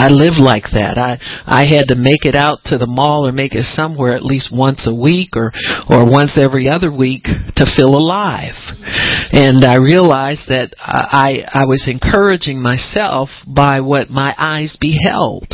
I 0.00 0.08
lived 0.08 0.40
like 0.40 0.72
that. 0.72 0.96
I 0.96 1.20
I 1.44 1.68
had 1.68 1.88
to 1.88 1.94
make 1.94 2.24
it 2.24 2.34
out 2.34 2.64
to 2.72 2.78
the 2.78 2.86
mall 2.88 3.26
or 3.26 3.32
make 3.32 3.54
it 3.54 3.64
somewhere 3.64 4.14
at 4.14 4.24
least 4.24 4.48
once 4.52 4.88
a 4.88 4.94
week 4.94 5.36
or 5.36 5.52
or 5.88 6.08
once 6.08 6.38
every 6.40 6.68
other 6.68 6.90
week 6.90 7.24
to 7.56 7.64
feel 7.76 7.92
alive. 7.94 8.56
And 9.32 9.64
I 9.64 9.76
realized 9.76 10.48
that 10.48 10.72
I 10.78 11.44
I 11.52 11.66
was 11.66 11.84
encouraging 11.86 12.62
myself 12.62 13.28
by 13.46 13.80
what 13.80 14.08
my 14.08 14.34
eyes 14.38 14.76
beheld. 14.80 15.52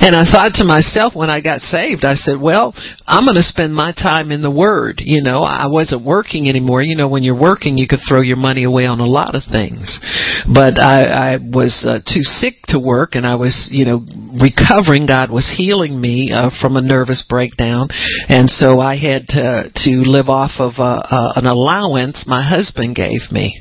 And 0.00 0.14
I 0.16 0.24
thought 0.24 0.54
to 0.56 0.64
myself 0.64 1.14
when 1.14 1.30
I 1.30 1.40
got 1.40 1.60
saved, 1.60 2.04
I 2.04 2.14
said, 2.14 2.40
well, 2.40 2.72
I'm 3.06 3.26
going 3.26 3.36
to 3.36 3.42
spend 3.42 3.74
my 3.74 3.92
time 3.92 4.30
in 4.30 4.42
the 4.42 4.50
Word. 4.50 5.02
You 5.04 5.22
know, 5.22 5.42
I 5.42 5.66
wasn't 5.68 6.06
working 6.06 6.48
anymore. 6.48 6.82
You 6.82 6.96
know, 6.96 7.08
when 7.08 7.22
you're 7.22 7.38
working, 7.38 7.76
you 7.76 7.86
could 7.88 8.00
throw 8.06 8.22
your 8.22 8.36
money 8.36 8.64
away 8.64 8.86
on 8.86 9.00
a 9.00 9.06
lot 9.06 9.34
of 9.34 9.42
things. 9.50 9.98
But 10.46 10.78
I, 10.78 11.34
I 11.34 11.38
was 11.38 11.84
uh, 11.86 12.00
too 12.06 12.22
sick 12.22 12.54
to 12.68 12.78
work 12.78 13.14
and 13.14 13.26
I 13.26 13.34
was, 13.34 13.68
you 13.70 13.84
know, 13.84 14.06
recovering. 14.40 15.06
God 15.06 15.30
was 15.30 15.50
healing 15.50 16.00
me 16.00 16.30
uh, 16.32 16.50
from 16.60 16.76
a 16.76 16.82
nervous 16.82 17.24
breakdown. 17.28 17.88
And 18.28 18.48
so 18.48 18.80
I 18.80 18.96
had 18.96 19.26
to, 19.34 19.70
to 19.74 19.90
live 20.06 20.28
off 20.28 20.52
of 20.58 20.74
uh, 20.78 21.02
uh, 21.04 21.32
an 21.36 21.46
allowance 21.46 22.24
my 22.26 22.46
husband 22.46 22.96
gave 22.96 23.30
me 23.32 23.60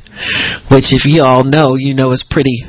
which 0.72 0.92
if 0.92 1.06
you 1.06 1.24
all 1.24 1.44
know, 1.44 1.76
you 1.76 1.94
know 1.94 2.12
is 2.12 2.26
pretty. 2.30 2.64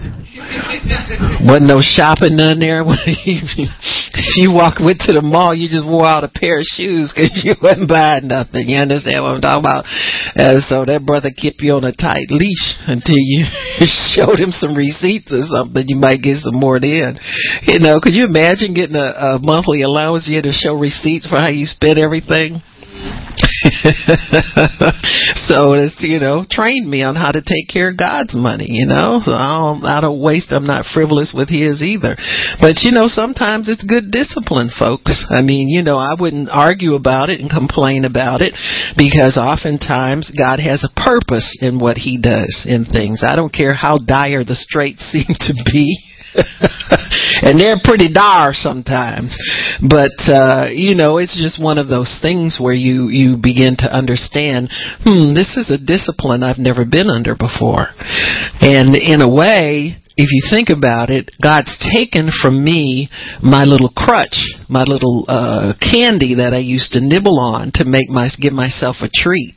wasn't 1.44 1.68
no 1.68 1.81
shopping 1.81 2.37
none 2.37 2.59
there. 2.59 2.83
if 2.87 4.35
you 4.37 4.53
walk 4.53 4.81
went 4.81 5.00
to 5.07 5.12
the 5.12 5.22
mall, 5.22 5.55
you 5.55 5.68
just 5.68 5.87
wore 5.87 6.07
out 6.07 6.24
a 6.24 6.33
pair 6.33 6.59
of 6.61 6.66
shoes 6.66 7.12
because 7.12 7.31
you 7.44 7.55
wasn't 7.62 7.88
buying 7.88 8.29
nothing. 8.29 8.68
You 8.68 8.79
understand 8.79 9.22
what 9.22 9.37
I'm 9.37 9.42
talking 9.42 9.64
about? 9.64 9.85
And 10.37 10.62
so 10.64 10.85
that 10.87 11.05
brother 11.05 11.31
kept 11.35 11.61
you 11.61 11.76
on 11.76 11.85
a 11.85 11.94
tight 11.94 12.31
leash 12.31 12.66
until 12.88 13.18
you 13.18 13.44
showed 14.14 14.40
him 14.40 14.53
some 14.55 14.74
receipts 14.74 15.33
or 15.35 15.44
something. 15.44 15.85
You 15.87 15.98
might 15.98 16.24
get 16.24 16.40
some 16.40 16.57
more 16.57 16.81
then. 16.81 17.18
You 17.66 17.81
know, 17.81 18.00
could 18.00 18.16
you 18.16 18.24
imagine 18.26 18.72
getting 18.72 18.96
a, 18.96 19.37
a 19.37 19.38
monthly 19.40 19.83
allowance? 19.83 20.29
You 20.29 20.40
had 20.40 20.48
to 20.48 20.55
show 20.55 20.76
receipts 20.76 21.29
for 21.29 21.37
how 21.37 21.50
you 21.50 21.66
spent 21.66 21.98
everything. 21.98 22.62
so 25.37 25.77
it's 25.77 26.01
you 26.01 26.18
know 26.18 26.46
trained 26.49 26.88
me 26.88 27.03
on 27.03 27.14
how 27.14 27.31
to 27.31 27.44
take 27.44 27.68
care 27.68 27.90
of 27.90 27.99
God's 27.99 28.35
money. 28.35 28.66
You 28.68 28.87
know, 28.87 29.20
so 29.20 29.33
I 29.33 29.61
don't, 29.61 29.85
I 29.85 30.01
don't 30.01 30.20
waste. 30.20 30.53
I'm 30.53 30.66
not 30.66 30.87
frivolous 30.88 31.35
with 31.37 31.49
His 31.49 31.83
either. 31.83 32.16
But 32.61 32.81
you 32.81 32.92
know, 32.92 33.05
sometimes 33.07 33.68
it's 33.68 33.85
good 33.85 34.11
discipline, 34.11 34.70
folks. 34.73 35.27
I 35.29 35.42
mean, 35.42 35.68
you 35.68 35.83
know, 35.83 35.96
I 35.96 36.16
wouldn't 36.18 36.49
argue 36.49 36.94
about 36.94 37.29
it 37.29 37.40
and 37.40 37.51
complain 37.51 38.05
about 38.05 38.40
it 38.40 38.57
because 38.96 39.37
oftentimes 39.37 40.33
God 40.33 40.59
has 40.61 40.81
a 40.81 40.94
purpose 40.96 41.59
in 41.61 41.79
what 41.79 41.99
He 41.99 42.16
does 42.16 42.64
in 42.68 42.87
things. 42.87 43.20
I 43.20 43.37
don't 43.37 43.53
care 43.53 43.75
how 43.75 43.99
dire 43.99 44.44
the 44.44 44.57
straits 44.57 45.05
seem 45.12 45.29
to 45.29 45.55
be. 45.68 46.10
and 47.43 47.59
they're 47.59 47.81
pretty 47.83 48.12
dire 48.12 48.53
sometimes. 48.53 49.37
But 49.81 50.14
uh, 50.29 50.69
you 50.73 50.95
know, 50.95 51.19
it's 51.19 51.37
just 51.37 51.62
one 51.62 51.79
of 51.79 51.88
those 51.88 52.19
things 52.21 52.59
where 52.61 52.75
you 52.75 53.09
you 53.09 53.37
begin 53.37 53.77
to 53.79 53.93
understand, 53.93 54.71
hmm, 55.05 55.35
this 55.35 55.57
is 55.57 55.71
a 55.71 55.79
discipline 55.79 56.43
I've 56.43 56.59
never 56.59 56.85
been 56.85 57.11
under 57.11 57.35
before. 57.35 57.88
And 58.61 58.95
in 58.97 59.21
a 59.21 59.29
way, 59.29 59.97
if 60.20 60.28
you 60.28 60.44
think 60.52 60.68
about 60.68 61.09
it, 61.09 61.33
God's 61.40 61.72
taken 61.80 62.28
from 62.28 62.62
me 62.62 63.09
my 63.42 63.64
little 63.64 63.88
crutch, 63.88 64.37
my 64.68 64.85
little 64.85 65.24
uh, 65.24 65.72
candy 65.80 66.37
that 66.37 66.52
I 66.52 66.61
used 66.61 66.92
to 66.92 67.00
nibble 67.00 67.40
on 67.40 67.72
to 67.80 67.88
make 67.88 68.12
my 68.12 68.28
give 68.37 68.52
myself 68.52 69.00
a 69.00 69.09
treat. 69.09 69.56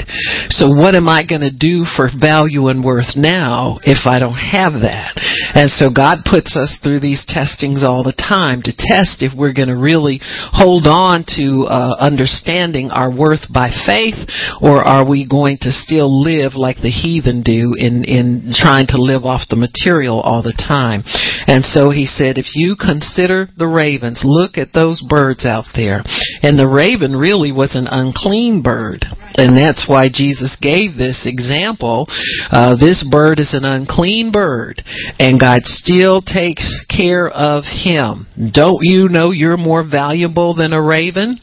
So 0.56 0.71
what 0.71 0.95
am 0.95 1.12
I 1.12 1.28
going 1.28 1.43
to 1.43 1.52
do 1.52 1.84
for 1.84 2.08
value 2.08 2.71
and 2.71 2.80
worth 2.80 3.19
now 3.19 3.84
if 3.84 4.08
I 4.08 4.23
don't 4.23 4.39
have 4.39 4.88
that? 4.88 5.19
And 5.52 5.67
so 5.67 5.91
God 5.91 6.23
puts 6.23 6.56
us 6.56 6.80
through 6.80 7.04
these 7.04 7.28
testings 7.28 7.84
all 7.84 8.08
the 8.08 8.15
time 8.15 8.63
to 8.63 8.71
test 8.71 9.19
if 9.19 9.36
we're 9.36 9.54
going 9.54 9.67
to 9.67 9.78
really 9.78 10.23
hold 10.23 10.88
on 10.88 11.28
to 11.36 11.67
uh, 11.67 11.99
understanding 11.99 12.88
our 12.88 13.12
worth 13.12 13.52
by 13.52 13.67
faith, 13.84 14.23
or 14.63 14.80
are 14.80 15.04
we 15.04 15.28
going 15.28 15.60
to 15.67 15.76
still 15.76 16.08
live 16.08 16.56
like 16.56 16.80
the 16.80 16.93
heathen 16.93 17.43
do 17.43 17.76
in 17.76 18.08
in 18.08 18.56
trying 18.56 18.88
to 18.88 18.97
live 19.02 19.28
off 19.28 19.52
the 19.52 19.60
material 19.60 20.23
all 20.23 20.41
the 20.41 20.53
the 20.54 20.62
time. 20.62 21.02
And 21.50 21.66
so 21.66 21.89
he 21.89 22.06
said, 22.06 22.38
if 22.38 22.54
you 22.54 22.78
consider 22.78 23.50
the 23.58 23.68
ravens, 23.68 24.22
look 24.24 24.58
at 24.58 24.74
those 24.74 25.02
birds 25.02 25.46
out 25.46 25.66
there. 25.74 26.06
And 26.46 26.58
the 26.58 26.70
raven 26.70 27.18
really 27.18 27.52
was 27.52 27.74
an 27.74 27.89
unclean 27.89 28.62
bird. 28.62 29.06
And 29.36 29.58
that's 29.58 29.89
why 29.89 30.13
Jesus 30.13 30.56
gave 30.62 30.96
this 30.96 31.26
example. 31.26 32.06
Uh, 32.52 32.76
this 32.78 33.02
bird 33.10 33.39
is 33.39 33.54
an 33.54 33.66
unclean 33.66 34.32
bird, 34.32 34.82
and 35.20 35.39
God 35.39 35.66
still 35.66 36.22
takes 36.22 36.86
care 36.86 37.30
of 37.30 37.63
him. 37.66 38.28
Don't 38.38 38.82
you 38.82 39.10
know 39.10 39.32
you're 39.32 39.58
more 39.58 39.84
valuable 39.84 40.54
than 40.54 40.74
a 40.74 40.82
raven? 40.82 41.39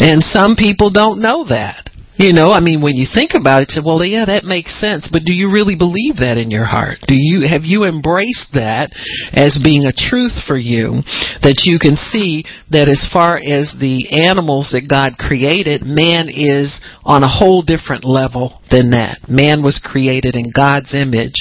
And 0.00 0.24
some 0.24 0.56
people 0.56 0.90
don't 0.90 1.20
know 1.20 1.44
that. 1.48 1.81
You 2.16 2.32
know, 2.32 2.52
I 2.52 2.60
mean, 2.60 2.82
when 2.82 2.96
you 2.96 3.06
think 3.08 3.32
about 3.32 3.62
it, 3.62 3.70
say, 3.70 3.80
well, 3.84 4.04
yeah, 4.04 4.26
that 4.26 4.44
makes 4.44 4.78
sense. 4.78 5.08
But 5.10 5.24
do 5.24 5.32
you 5.32 5.50
really 5.50 5.76
believe 5.76 6.20
that 6.20 6.36
in 6.36 6.50
your 6.50 6.66
heart? 6.66 6.98
Do 7.08 7.16
you 7.16 7.48
have 7.48 7.64
you 7.64 7.84
embraced 7.84 8.52
that 8.52 8.92
as 9.32 9.58
being 9.58 9.88
a 9.88 9.96
truth 9.96 10.36
for 10.46 10.58
you? 10.58 11.00
That 11.40 11.64
you 11.64 11.80
can 11.80 11.96
see 11.96 12.44
that 12.70 12.92
as 12.92 13.08
far 13.10 13.40
as 13.40 13.74
the 13.80 14.12
animals 14.12 14.76
that 14.76 14.88
God 14.88 15.16
created, 15.16 15.82
man 15.82 16.28
is 16.28 16.80
on 17.02 17.24
a 17.24 17.32
whole 17.32 17.62
different 17.62 18.04
level 18.04 18.61
than 18.72 18.90
that. 18.96 19.28
Man 19.28 19.62
was 19.62 19.76
created 19.78 20.34
in 20.34 20.50
God's 20.50 20.96
image, 20.96 21.36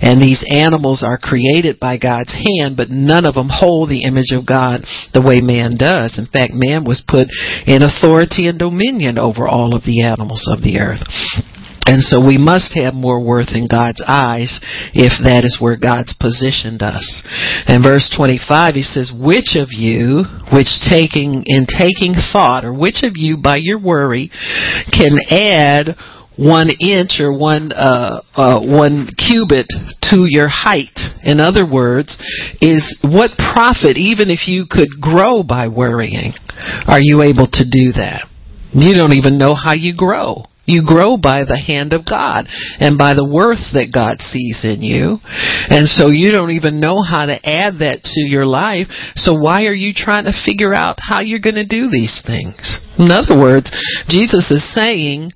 and 0.00 0.22
these 0.22 0.46
animals 0.48 1.02
are 1.02 1.18
created 1.18 1.82
by 1.82 1.98
God's 1.98 2.32
hand, 2.32 2.78
but 2.78 2.88
none 2.88 3.26
of 3.26 3.34
them 3.34 3.50
hold 3.50 3.90
the 3.90 4.06
image 4.06 4.30
of 4.30 4.46
God 4.46 4.86
the 5.12 5.22
way 5.22 5.42
man 5.42 5.76
does. 5.76 6.16
In 6.16 6.30
fact, 6.30 6.54
man 6.54 6.86
was 6.86 7.02
put 7.02 7.26
in 7.66 7.82
authority 7.82 8.46
and 8.46 8.58
dominion 8.58 9.18
over 9.18 9.46
all 9.46 9.74
of 9.74 9.82
the 9.82 10.02
animals 10.06 10.46
of 10.46 10.62
the 10.62 10.78
earth. 10.78 11.02
And 11.86 12.02
so 12.02 12.18
we 12.18 12.36
must 12.36 12.74
have 12.74 12.94
more 12.94 13.22
worth 13.22 13.54
in 13.54 13.68
God's 13.70 14.02
eyes 14.02 14.58
if 14.92 15.22
that 15.22 15.46
is 15.46 15.62
where 15.62 15.78
God's 15.78 16.12
positioned 16.18 16.82
us. 16.82 17.22
In 17.70 17.80
verse 17.80 18.10
25 18.10 18.74
he 18.74 18.82
says, 18.82 19.14
which 19.14 19.54
of 19.54 19.70
you, 19.70 20.26
which 20.50 20.82
taking, 20.82 21.46
in 21.46 21.70
taking 21.70 22.18
thought, 22.18 22.66
or 22.66 22.74
which 22.74 23.06
of 23.06 23.14
you 23.14 23.38
by 23.38 23.62
your 23.62 23.78
worry 23.78 24.34
can 24.90 25.14
add 25.30 25.94
one 26.36 26.68
inch 26.80 27.20
or 27.20 27.36
one 27.36 27.72
uh, 27.72 28.20
uh, 28.34 28.60
one 28.60 29.08
cubit 29.16 29.66
to 30.10 30.24
your 30.28 30.48
height. 30.48 30.96
In 31.24 31.40
other 31.40 31.64
words, 31.68 32.16
is 32.60 33.00
what 33.02 33.30
profit 33.52 33.96
even 33.96 34.30
if 34.30 34.46
you 34.46 34.66
could 34.68 35.00
grow 35.00 35.42
by 35.42 35.68
worrying? 35.68 36.32
Are 36.86 37.00
you 37.00 37.22
able 37.22 37.48
to 37.52 37.64
do 37.68 37.92
that? 37.96 38.28
You 38.72 38.94
don't 38.94 39.14
even 39.14 39.38
know 39.38 39.54
how 39.54 39.72
you 39.72 39.96
grow. 39.96 40.44
You 40.66 40.82
grow 40.84 41.16
by 41.16 41.46
the 41.46 41.56
hand 41.56 41.94
of 41.94 42.04
God 42.04 42.50
and 42.82 42.98
by 42.98 43.14
the 43.14 43.24
worth 43.24 43.70
that 43.72 43.94
God 43.94 44.18
sees 44.18 44.66
in 44.66 44.82
you. 44.82 45.22
And 45.70 45.86
so 45.86 46.10
you 46.10 46.32
don't 46.32 46.50
even 46.50 46.82
know 46.82 47.06
how 47.06 47.26
to 47.26 47.38
add 47.38 47.78
that 47.78 48.02
to 48.02 48.20
your 48.26 48.44
life. 48.44 48.90
So 49.14 49.38
why 49.38 49.70
are 49.70 49.78
you 49.78 49.94
trying 49.94 50.26
to 50.26 50.34
figure 50.44 50.74
out 50.74 50.98
how 50.98 51.20
you're 51.22 51.38
going 51.38 51.62
to 51.62 51.66
do 51.66 51.86
these 51.88 52.20
things? 52.26 52.82
In 52.98 53.14
other 53.14 53.38
words, 53.38 53.70
Jesus 54.10 54.50
is 54.50 54.66
saying, 54.74 55.30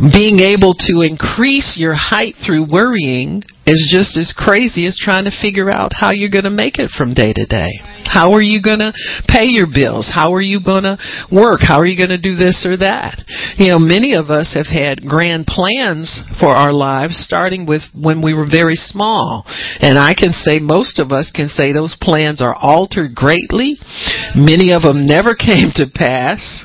being 0.00 0.40
able 0.40 0.74
to 0.88 1.02
increase 1.02 1.76
your 1.78 1.94
height 1.94 2.34
through 2.44 2.66
worrying 2.70 3.42
is 3.66 3.88
just 3.92 4.16
as 4.16 4.32
crazy 4.36 4.86
as 4.86 4.96
trying 4.98 5.24
to 5.24 5.30
figure 5.30 5.70
out 5.70 5.92
how 5.94 6.10
you're 6.12 6.30
going 6.30 6.44
to 6.44 6.50
make 6.50 6.78
it 6.78 6.90
from 6.90 7.12
day 7.12 7.32
to 7.32 7.46
day. 7.46 7.70
How 8.04 8.32
are 8.32 8.42
you 8.42 8.62
going 8.62 8.80
to 8.80 8.92
pay 9.28 9.46
your 9.48 9.66
bills? 9.66 10.10
How 10.12 10.34
are 10.34 10.42
you 10.42 10.60
going 10.62 10.84
to 10.84 10.98
work? 11.30 11.60
How 11.60 11.78
are 11.78 11.86
you 11.86 11.96
going 11.96 12.14
to 12.14 12.20
do 12.20 12.36
this 12.36 12.66
or 12.68 12.76
that? 12.78 13.22
You 13.58 13.72
know, 13.72 13.78
many 13.78 14.14
of 14.14 14.30
us 14.30 14.54
have 14.54 14.68
had 14.68 15.06
grand 15.06 15.46
plans 15.46 16.22
for 16.40 16.50
our 16.50 16.72
lives 16.72 17.16
starting 17.16 17.66
with 17.66 17.82
when 17.94 18.22
we 18.22 18.34
were 18.34 18.48
very 18.48 18.76
small. 18.76 19.44
And 19.80 19.98
I 19.98 20.14
can 20.14 20.32
say 20.32 20.58
most 20.58 20.98
of 20.98 21.12
us 21.12 21.30
can 21.34 21.48
say 21.48 21.72
those 21.72 21.96
plans 22.00 22.42
are 22.42 22.54
altered 22.54 23.14
greatly. 23.14 23.78
Many 24.34 24.72
of 24.72 24.82
them 24.82 25.06
never 25.06 25.34
came 25.38 25.70
to 25.76 25.86
pass. 25.92 26.64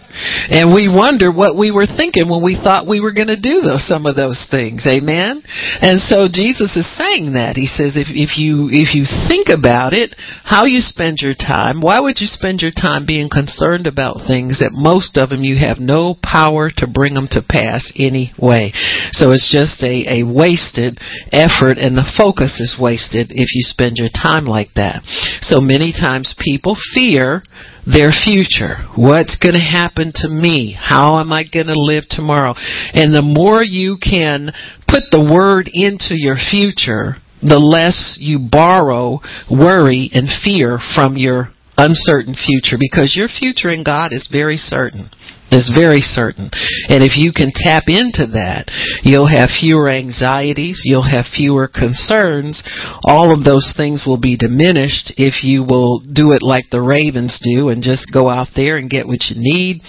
And 0.50 0.74
we 0.74 0.90
wonder 0.90 1.32
what 1.32 1.58
we 1.58 1.70
were 1.70 1.86
thinking 1.86 2.30
when 2.30 2.42
we 2.42 2.58
thought 2.58 2.88
we 2.88 3.02
were 3.02 3.14
going 3.14 3.30
to 3.30 3.40
do 3.40 3.62
those, 3.62 3.86
some 3.86 4.06
of 4.06 4.16
those 4.16 4.46
things. 4.50 4.86
Amen? 4.88 5.44
And 5.82 6.00
so 6.02 6.26
Jesus 6.26 6.74
is 6.76 6.90
saying 6.98 7.34
that. 7.34 7.56
He 7.56 7.68
says 7.70 7.96
if, 7.96 8.10
if 8.10 8.38
you, 8.38 8.70
if 8.72 8.96
you 8.98 9.06
think 9.30 9.50
about 9.54 9.94
it, 9.94 10.16
how 10.44 10.66
you 10.66 10.82
spend 10.82 11.20
your 11.22 11.27
time, 11.34 11.82
why 11.82 12.00
would 12.00 12.20
you 12.20 12.28
spend 12.28 12.62
your 12.62 12.72
time 12.72 13.06
being 13.06 13.30
concerned 13.30 13.88
about 13.88 14.28
things 14.28 14.60
that 14.60 14.72
most 14.72 15.18
of 15.18 15.30
them 15.30 15.44
you 15.44 15.58
have 15.60 15.80
no 15.80 16.16
power 16.22 16.70
to 16.78 16.88
bring 16.88 17.14
them 17.16 17.28
to 17.32 17.42
pass 17.42 17.92
anyway? 17.96 18.72
So 19.12 19.32
it's 19.32 19.50
just 19.52 19.84
a, 19.84 20.22
a 20.22 20.28
wasted 20.28 21.00
effort 21.32 21.78
and 21.78 21.98
the 21.98 22.08
focus 22.18 22.60
is 22.60 22.78
wasted 22.80 23.32
if 23.32 23.56
you 23.56 23.64
spend 23.64 23.98
your 23.98 24.10
time 24.10 24.46
like 24.46 24.74
that. 24.76 25.04
So 25.42 25.60
many 25.60 25.92
times 25.92 26.36
people 26.38 26.76
fear 26.94 27.44
their 27.88 28.12
future. 28.12 28.84
What's 28.96 29.40
going 29.40 29.56
to 29.56 29.64
happen 29.64 30.12
to 30.16 30.28
me? 30.28 30.76
How 30.78 31.20
am 31.20 31.32
I 31.32 31.44
going 31.48 31.72
to 31.72 31.80
live 31.80 32.04
tomorrow? 32.10 32.54
And 32.94 33.16
the 33.16 33.24
more 33.24 33.64
you 33.64 33.98
can 33.98 34.52
put 34.88 35.08
the 35.10 35.24
word 35.24 35.70
into 35.72 36.20
your 36.20 36.36
future, 36.36 37.16
the 37.42 37.60
less 37.60 38.18
you 38.20 38.40
borrow 38.50 39.20
worry 39.50 40.10
and 40.14 40.28
fear 40.44 40.80
from 40.96 41.18
your 41.18 41.50
uncertain 41.78 42.34
future 42.34 42.78
because 42.80 43.14
your 43.16 43.30
future 43.30 43.70
in 43.70 43.84
God 43.84 44.12
is 44.12 44.28
very 44.32 44.58
certain. 44.58 45.10
It's 45.50 45.72
very 45.72 46.02
certain. 46.02 46.52
And 46.90 47.00
if 47.00 47.16
you 47.16 47.32
can 47.32 47.56
tap 47.56 47.88
into 47.88 48.36
that, 48.36 48.68
you'll 49.04 49.32
have 49.32 49.48
fewer 49.48 49.88
anxieties, 49.88 50.82
you'll 50.84 51.08
have 51.08 51.26
fewer 51.32 51.70
concerns. 51.72 52.62
All 53.06 53.32
of 53.32 53.46
those 53.46 53.72
things 53.78 54.04
will 54.06 54.20
be 54.20 54.36
diminished 54.36 55.14
if 55.16 55.46
you 55.46 55.64
will 55.64 56.00
do 56.02 56.34
it 56.34 56.44
like 56.44 56.66
the 56.70 56.82
ravens 56.82 57.40
do 57.40 57.70
and 57.70 57.82
just 57.82 58.12
go 58.12 58.28
out 58.28 58.52
there 58.56 58.76
and 58.76 58.90
get 58.90 59.08
what 59.08 59.24
you 59.30 59.40
need 59.40 59.80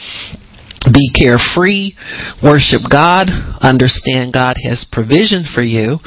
be 0.86 1.10
carefree, 1.14 1.94
worship 2.42 2.82
God, 2.90 3.28
understand 3.60 4.32
God 4.32 4.56
has 4.62 4.86
provision 4.90 5.44
for 5.44 5.62
you. 5.62 5.98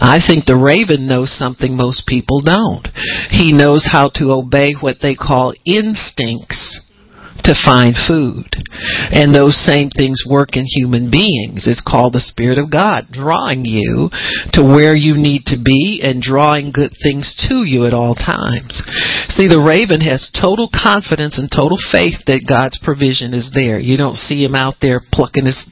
I 0.00 0.20
think 0.24 0.44
the 0.44 0.56
raven 0.56 1.08
knows 1.08 1.36
something 1.36 1.76
most 1.76 2.06
people 2.06 2.40
don't. 2.40 2.86
He 3.30 3.52
knows 3.52 3.88
how 3.90 4.10
to 4.14 4.32
obey 4.32 4.74
what 4.80 4.96
they 5.00 5.14
call 5.14 5.54
instincts 5.64 6.87
to 7.44 7.54
find 7.64 7.94
food. 7.96 8.48
And 9.10 9.34
those 9.34 9.56
same 9.56 9.90
things 9.90 10.24
work 10.28 10.56
in 10.56 10.64
human 10.66 11.10
beings. 11.10 11.66
It's 11.66 11.84
called 11.84 12.12
the 12.12 12.24
Spirit 12.24 12.58
of 12.58 12.70
God, 12.70 13.10
drawing 13.10 13.64
you 13.64 14.10
to 14.52 14.62
where 14.62 14.94
you 14.94 15.16
need 15.16 15.46
to 15.50 15.58
be 15.58 16.00
and 16.02 16.22
drawing 16.22 16.72
good 16.72 16.92
things 17.02 17.34
to 17.48 17.64
you 17.64 17.84
at 17.86 17.94
all 17.94 18.14
times. 18.14 18.82
See, 19.34 19.48
the 19.48 19.62
raven 19.62 20.00
has 20.02 20.30
total 20.32 20.68
confidence 20.68 21.38
and 21.38 21.50
total 21.50 21.78
faith 21.78 22.24
that 22.26 22.48
God's 22.48 22.78
provision 22.82 23.34
is 23.34 23.50
there. 23.54 23.78
You 23.78 23.96
don't 23.96 24.18
see 24.18 24.44
him 24.44 24.54
out 24.54 24.80
there 24.80 25.00
plucking 25.12 25.46
his 25.46 25.68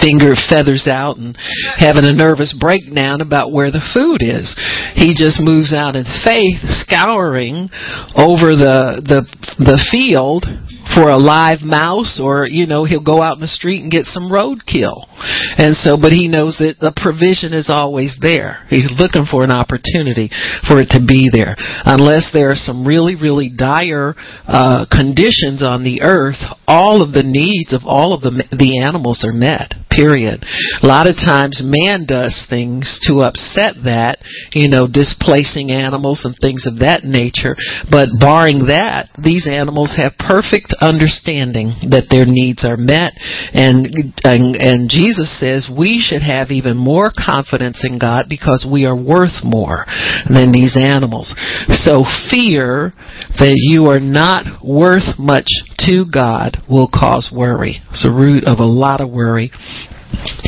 finger 0.00 0.34
feathers 0.36 0.86
out 0.86 1.16
and 1.16 1.36
having 1.76 2.04
a 2.04 2.12
nervous 2.12 2.56
breakdown 2.58 3.20
about 3.20 3.52
where 3.52 3.70
the 3.70 3.82
food 3.92 4.22
is. 4.22 4.54
He 4.94 5.14
just 5.14 5.42
moves 5.42 5.72
out 5.74 5.96
in 5.96 6.04
faith, 6.24 6.62
scouring 6.82 7.68
over 8.14 8.54
the 8.54 9.02
the 9.02 9.26
the 9.58 9.80
field 9.90 10.46
for 10.94 11.10
a 11.10 11.18
live 11.18 11.60
mouse 11.62 12.20
or 12.22 12.46
you 12.46 12.66
know 12.66 12.84
he'll 12.84 13.04
go 13.04 13.20
out 13.20 13.34
in 13.34 13.40
the 13.40 13.50
street 13.50 13.82
and 13.82 13.90
get 13.90 14.06
some 14.06 14.30
roadkill. 14.30 15.10
And 15.58 15.74
so 15.74 15.98
but 16.00 16.12
he 16.12 16.28
knows 16.28 16.62
that 16.62 16.78
the 16.80 16.94
provision 16.94 17.52
is 17.52 17.68
always 17.68 18.16
there. 18.20 18.64
He's 18.70 18.90
looking 18.96 19.26
for 19.26 19.42
an 19.42 19.50
opportunity 19.50 20.30
for 20.66 20.80
it 20.80 20.94
to 20.94 21.02
be 21.02 21.28
there. 21.32 21.56
Unless 21.84 22.30
there 22.32 22.50
are 22.50 22.58
some 22.58 22.86
really 22.86 23.16
really 23.16 23.50
dire 23.50 24.14
uh, 24.46 24.86
conditions 24.90 25.62
on 25.62 25.82
the 25.82 26.02
earth 26.02 26.40
all 26.66 27.02
of 27.02 27.12
the 27.12 27.26
needs 27.26 27.72
of 27.72 27.82
all 27.84 28.14
of 28.14 28.22
the 28.22 28.32
the 28.54 28.80
animals 28.80 29.24
are 29.24 29.34
met 29.34 29.74
period. 29.94 30.42
A 30.82 30.86
lot 30.86 31.06
of 31.06 31.14
times 31.14 31.62
man 31.62 32.04
does 32.06 32.34
things 32.50 32.98
to 33.06 33.22
upset 33.22 33.78
that 33.86 34.18
you 34.50 34.68
know 34.68 34.90
displacing 34.90 35.70
animals 35.70 36.26
and 36.26 36.34
things 36.34 36.66
of 36.66 36.82
that 36.82 37.06
nature. 37.06 37.54
But 37.86 38.10
barring 38.18 38.66
that 38.66 39.14
these 39.14 39.46
animals 39.46 39.94
have 39.96 40.18
perfect 40.18 40.74
understanding 40.84 41.72
that 41.88 42.12
their 42.12 42.28
needs 42.28 42.64
are 42.64 42.76
met 42.76 43.16
and, 43.56 44.12
and 44.24 44.56
and 44.56 44.90
Jesus 44.90 45.32
says 45.40 45.70
we 45.70 46.00
should 46.00 46.22
have 46.22 46.50
even 46.50 46.76
more 46.76 47.10
confidence 47.10 47.84
in 47.84 47.98
God 47.98 48.26
because 48.28 48.66
we 48.70 48.84
are 48.84 48.96
worth 48.96 49.42
more 49.42 49.86
than 50.28 50.52
these 50.52 50.76
animals. 50.76 51.34
So 51.72 52.04
fear 52.30 52.92
that 53.38 53.56
you 53.56 53.86
are 53.86 54.00
not 54.00 54.64
worth 54.64 55.18
much 55.18 55.48
to 55.88 56.04
God 56.12 56.58
will 56.68 56.88
cause 56.88 57.32
worry. 57.34 57.80
It's 57.90 58.06
a 58.06 58.12
root 58.12 58.44
of 58.44 58.58
a 58.58 58.68
lot 58.68 59.00
of 59.00 59.10
worry 59.10 59.50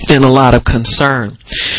and 0.09 0.25
a 0.25 0.33
lot 0.33 0.55
of 0.55 0.65
concern. 0.65 1.39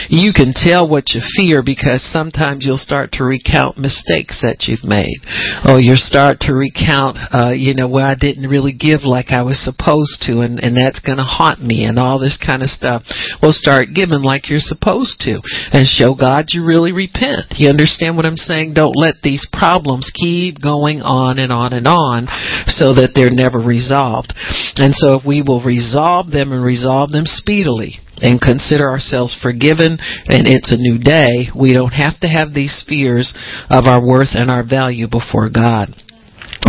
You 0.10 0.32
can 0.32 0.54
tell 0.56 0.88
what 0.88 1.12
you 1.12 1.22
fear 1.36 1.62
because 1.64 2.04
sometimes 2.04 2.66
you'll 2.66 2.80
start 2.80 3.12
to 3.14 3.24
recount 3.24 3.78
mistakes 3.78 4.40
that 4.42 4.68
you've 4.68 4.88
made. 4.88 5.20
Or 5.68 5.80
you'll 5.80 6.00
start 6.00 6.40
to 6.48 6.54
recount, 6.56 7.18
uh, 7.32 7.52
you 7.52 7.76
know, 7.76 7.90
where 7.90 8.06
I 8.06 8.16
didn't 8.16 8.48
really 8.48 8.74
give 8.74 9.04
like 9.04 9.32
I 9.32 9.44
was 9.44 9.60
supposed 9.60 10.24
to 10.28 10.42
and, 10.42 10.60
and 10.60 10.76
that's 10.78 11.04
going 11.04 11.18
to 11.20 11.28
haunt 11.28 11.62
me 11.62 11.86
and 11.86 12.00
all 12.00 12.20
this 12.20 12.40
kind 12.40 12.64
of 12.64 12.70
stuff. 12.70 13.04
Well, 13.42 13.52
start 13.52 13.92
giving 13.94 14.24
like 14.24 14.50
you're 14.50 14.64
supposed 14.64 15.20
to 15.28 15.40
and 15.76 15.88
show 15.88 16.16
God 16.16 16.56
you 16.56 16.66
really 16.66 16.92
repent. 16.92 17.60
You 17.60 17.70
understand 17.70 18.16
what 18.16 18.26
I'm 18.26 18.40
saying? 18.40 18.74
Don't 18.74 18.96
let 18.96 19.20
these 19.22 19.48
problems 19.52 20.12
keep 20.14 20.62
going 20.62 21.02
on 21.02 21.40
and 21.40 21.52
on 21.52 21.74
and 21.74 21.88
on 21.88 22.28
so 22.68 22.96
that 22.96 23.12
they're 23.16 23.34
never 23.34 23.60
resolved. 23.60 24.34
And 24.78 24.96
so 24.96 25.20
if 25.20 25.24
we 25.26 25.44
will 25.44 25.64
resolve 25.64 26.32
them 26.32 26.52
and 26.52 26.64
resolve 26.64 27.12
them 27.12 27.26
speedily, 27.26 27.77
and 28.18 28.42
consider 28.42 28.90
ourselves 28.90 29.38
forgiven 29.42 29.98
and 30.28 30.48
it's 30.48 30.72
a 30.72 30.78
new 30.78 30.98
day, 30.98 31.50
we 31.56 31.74
don't 31.74 31.94
have 31.94 32.20
to 32.22 32.28
have 32.28 32.54
these 32.54 32.84
fears 32.88 33.34
of 33.70 33.86
our 33.86 34.04
worth 34.04 34.34
and 34.34 34.50
our 34.50 34.64
value 34.64 35.08
before 35.08 35.50
God. 35.50 35.94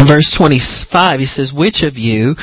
Verse 0.06 0.28
25, 0.36 1.20
he 1.20 1.26
says, 1.26 1.50
Which 1.50 1.82
of 1.82 1.96
you, 1.96 2.36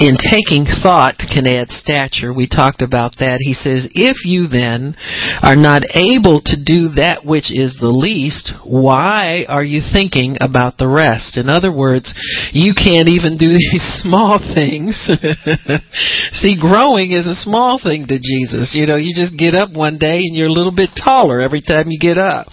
in 0.00 0.16
taking 0.16 0.64
thought, 0.64 1.20
can 1.20 1.46
add 1.46 1.70
stature? 1.70 2.32
We 2.32 2.48
talked 2.48 2.82
about 2.82 3.20
that. 3.20 3.38
He 3.44 3.52
says, 3.52 3.88
If 3.94 4.24
you 4.24 4.48
then 4.48 4.96
are 5.42 5.58
not 5.58 5.84
able 5.94 6.40
to 6.48 6.56
do 6.56 6.96
that 6.96 7.22
which 7.22 7.52
is 7.52 7.76
the 7.78 7.92
least, 7.92 8.56
why 8.64 9.44
are 9.48 9.64
you 9.64 9.84
thinking 9.84 10.36
about 10.40 10.78
the 10.78 10.88
rest? 10.88 11.36
In 11.36 11.48
other 11.48 11.70
words, 11.70 12.10
you 12.52 12.72
can't 12.74 13.08
even 13.08 13.36
do 13.36 13.52
these 13.54 13.84
small 14.02 14.40
things. 14.40 14.96
See, 16.32 16.56
growing 16.58 17.12
is 17.12 17.26
a 17.26 17.38
small 17.38 17.78
thing 17.78 18.06
to 18.08 18.18
Jesus. 18.18 18.74
You 18.74 18.86
know, 18.86 18.96
you 18.96 19.14
just 19.14 19.36
get 19.38 19.54
up 19.54 19.70
one 19.70 19.98
day 19.98 20.24
and 20.24 20.34
you're 20.34 20.50
a 20.50 20.58
little 20.58 20.74
bit 20.74 20.96
taller 20.96 21.40
every 21.40 21.60
time 21.60 21.92
you 21.92 22.00
get 22.00 22.18
up. 22.18 22.48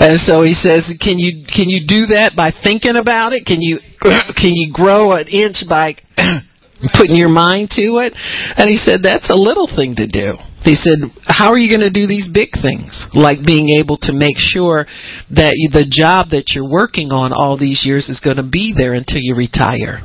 And 0.00 0.18
so 0.18 0.42
he 0.42 0.54
says, 0.56 0.88
Can 0.98 1.18
you, 1.18 1.44
can 1.44 1.68
you 1.68 1.84
do 1.86 2.16
that 2.16 2.32
by 2.36 2.50
thinking 2.50 2.96
about 2.96 3.32
it? 3.32 3.44
Can 3.46 3.60
you 3.60 3.75
can 4.36 4.52
you 4.54 4.72
grow 4.72 5.12
an 5.12 5.28
inch 5.28 5.64
by 5.68 5.96
putting 6.94 7.16
your 7.16 7.28
mind 7.28 7.70
to 7.72 7.98
it? 8.04 8.12
And 8.56 8.68
he 8.68 8.76
said 8.76 9.00
that's 9.02 9.30
a 9.30 9.36
little 9.36 9.68
thing 9.68 9.96
to 9.96 10.06
do. 10.06 10.34
He 10.66 10.74
said, 10.74 10.98
how 11.22 11.54
are 11.54 11.58
you 11.58 11.70
going 11.70 11.86
to 11.86 11.94
do 11.94 12.08
these 12.08 12.28
big 12.32 12.50
things? 12.60 13.06
Like 13.14 13.46
being 13.46 13.78
able 13.78 13.98
to 14.02 14.12
make 14.12 14.34
sure 14.34 14.86
that 15.30 15.54
you, 15.54 15.70
the 15.70 15.86
job 15.86 16.34
that 16.34 16.58
you're 16.58 16.68
working 16.68 17.14
on 17.14 17.32
all 17.32 17.56
these 17.56 17.86
years 17.86 18.08
is 18.10 18.18
going 18.18 18.42
to 18.42 18.48
be 18.48 18.74
there 18.76 18.92
until 18.92 19.22
you 19.22 19.36
retire. 19.36 20.02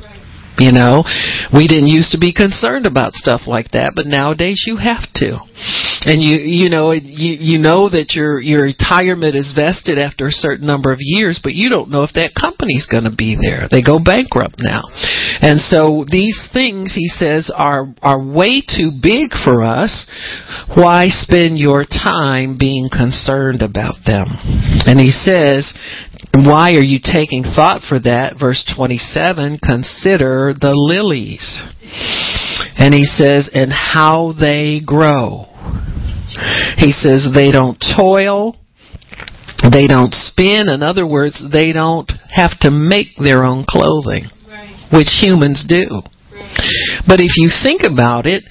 You 0.58 0.72
know, 0.72 1.02
we 1.52 1.66
didn't 1.66 1.88
used 1.88 2.12
to 2.12 2.20
be 2.20 2.32
concerned 2.32 2.86
about 2.86 3.14
stuff 3.14 3.48
like 3.48 3.72
that, 3.72 3.92
but 3.96 4.06
nowadays 4.06 4.64
you 4.66 4.76
have 4.76 5.08
to. 5.16 5.40
And 6.04 6.20
you 6.20 6.36
you 6.44 6.68
know 6.68 6.92
you 6.92 7.38
you 7.40 7.58
know 7.58 7.88
that 7.88 8.12
your 8.12 8.40
your 8.40 8.68
retirement 8.68 9.34
is 9.34 9.56
vested 9.56 9.96
after 9.96 10.28
a 10.28 10.34
certain 10.34 10.66
number 10.66 10.92
of 10.92 10.98
years, 11.00 11.40
but 11.42 11.54
you 11.54 11.70
don't 11.70 11.90
know 11.90 12.02
if 12.02 12.12
that 12.14 12.36
company's 12.36 12.84
going 12.84 13.08
to 13.08 13.14
be 13.14 13.38
there. 13.38 13.68
They 13.70 13.80
go 13.80 13.96
bankrupt 14.02 14.60
now. 14.60 14.82
And 15.40 15.56
so 15.58 16.04
these 16.04 16.36
things 16.52 16.92
he 16.92 17.08
says 17.08 17.50
are 17.54 17.88
are 18.02 18.20
way 18.20 18.60
too 18.60 18.92
big 19.00 19.32
for 19.32 19.62
us. 19.62 20.04
Why 20.74 21.08
spend 21.08 21.58
your 21.58 21.88
time 21.88 22.58
being 22.58 22.90
concerned 22.92 23.62
about 23.62 24.04
them? 24.04 24.28
And 24.84 25.00
he 25.00 25.10
says 25.10 25.72
why 26.34 26.72
are 26.72 26.82
you 26.82 26.98
taking 27.02 27.42
thought 27.42 27.82
for 27.86 28.00
that? 28.00 28.36
Verse 28.40 28.64
27 28.76 29.58
Consider 29.62 30.54
the 30.58 30.72
lilies. 30.72 31.62
And 32.76 32.94
he 32.94 33.04
says, 33.04 33.50
and 33.52 33.70
how 33.70 34.32
they 34.32 34.80
grow. 34.84 35.46
He 36.76 36.90
says, 36.90 37.28
they 37.34 37.52
don't 37.52 37.76
toil. 37.96 38.56
They 39.70 39.86
don't 39.86 40.14
spin. 40.14 40.68
In 40.68 40.82
other 40.82 41.06
words, 41.06 41.44
they 41.52 41.72
don't 41.72 42.10
have 42.30 42.58
to 42.60 42.70
make 42.70 43.08
their 43.22 43.44
own 43.44 43.64
clothing, 43.68 44.24
right. 44.48 44.74
which 44.90 45.20
humans 45.20 45.64
do. 45.68 46.02
But 47.06 47.20
if 47.20 47.36
you 47.36 47.50
think 47.62 47.82
about 47.84 48.26
it, 48.26 48.42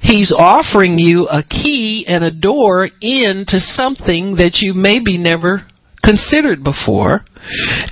he's 0.00 0.32
offering 0.36 0.98
you 0.98 1.26
a 1.26 1.42
key 1.42 2.04
and 2.06 2.22
a 2.22 2.30
door 2.30 2.88
into 3.00 3.58
something 3.58 4.36
that 4.36 4.58
you 4.60 4.74
maybe 4.74 5.18
never 5.18 5.66
considered 6.04 6.64
before, 6.64 7.24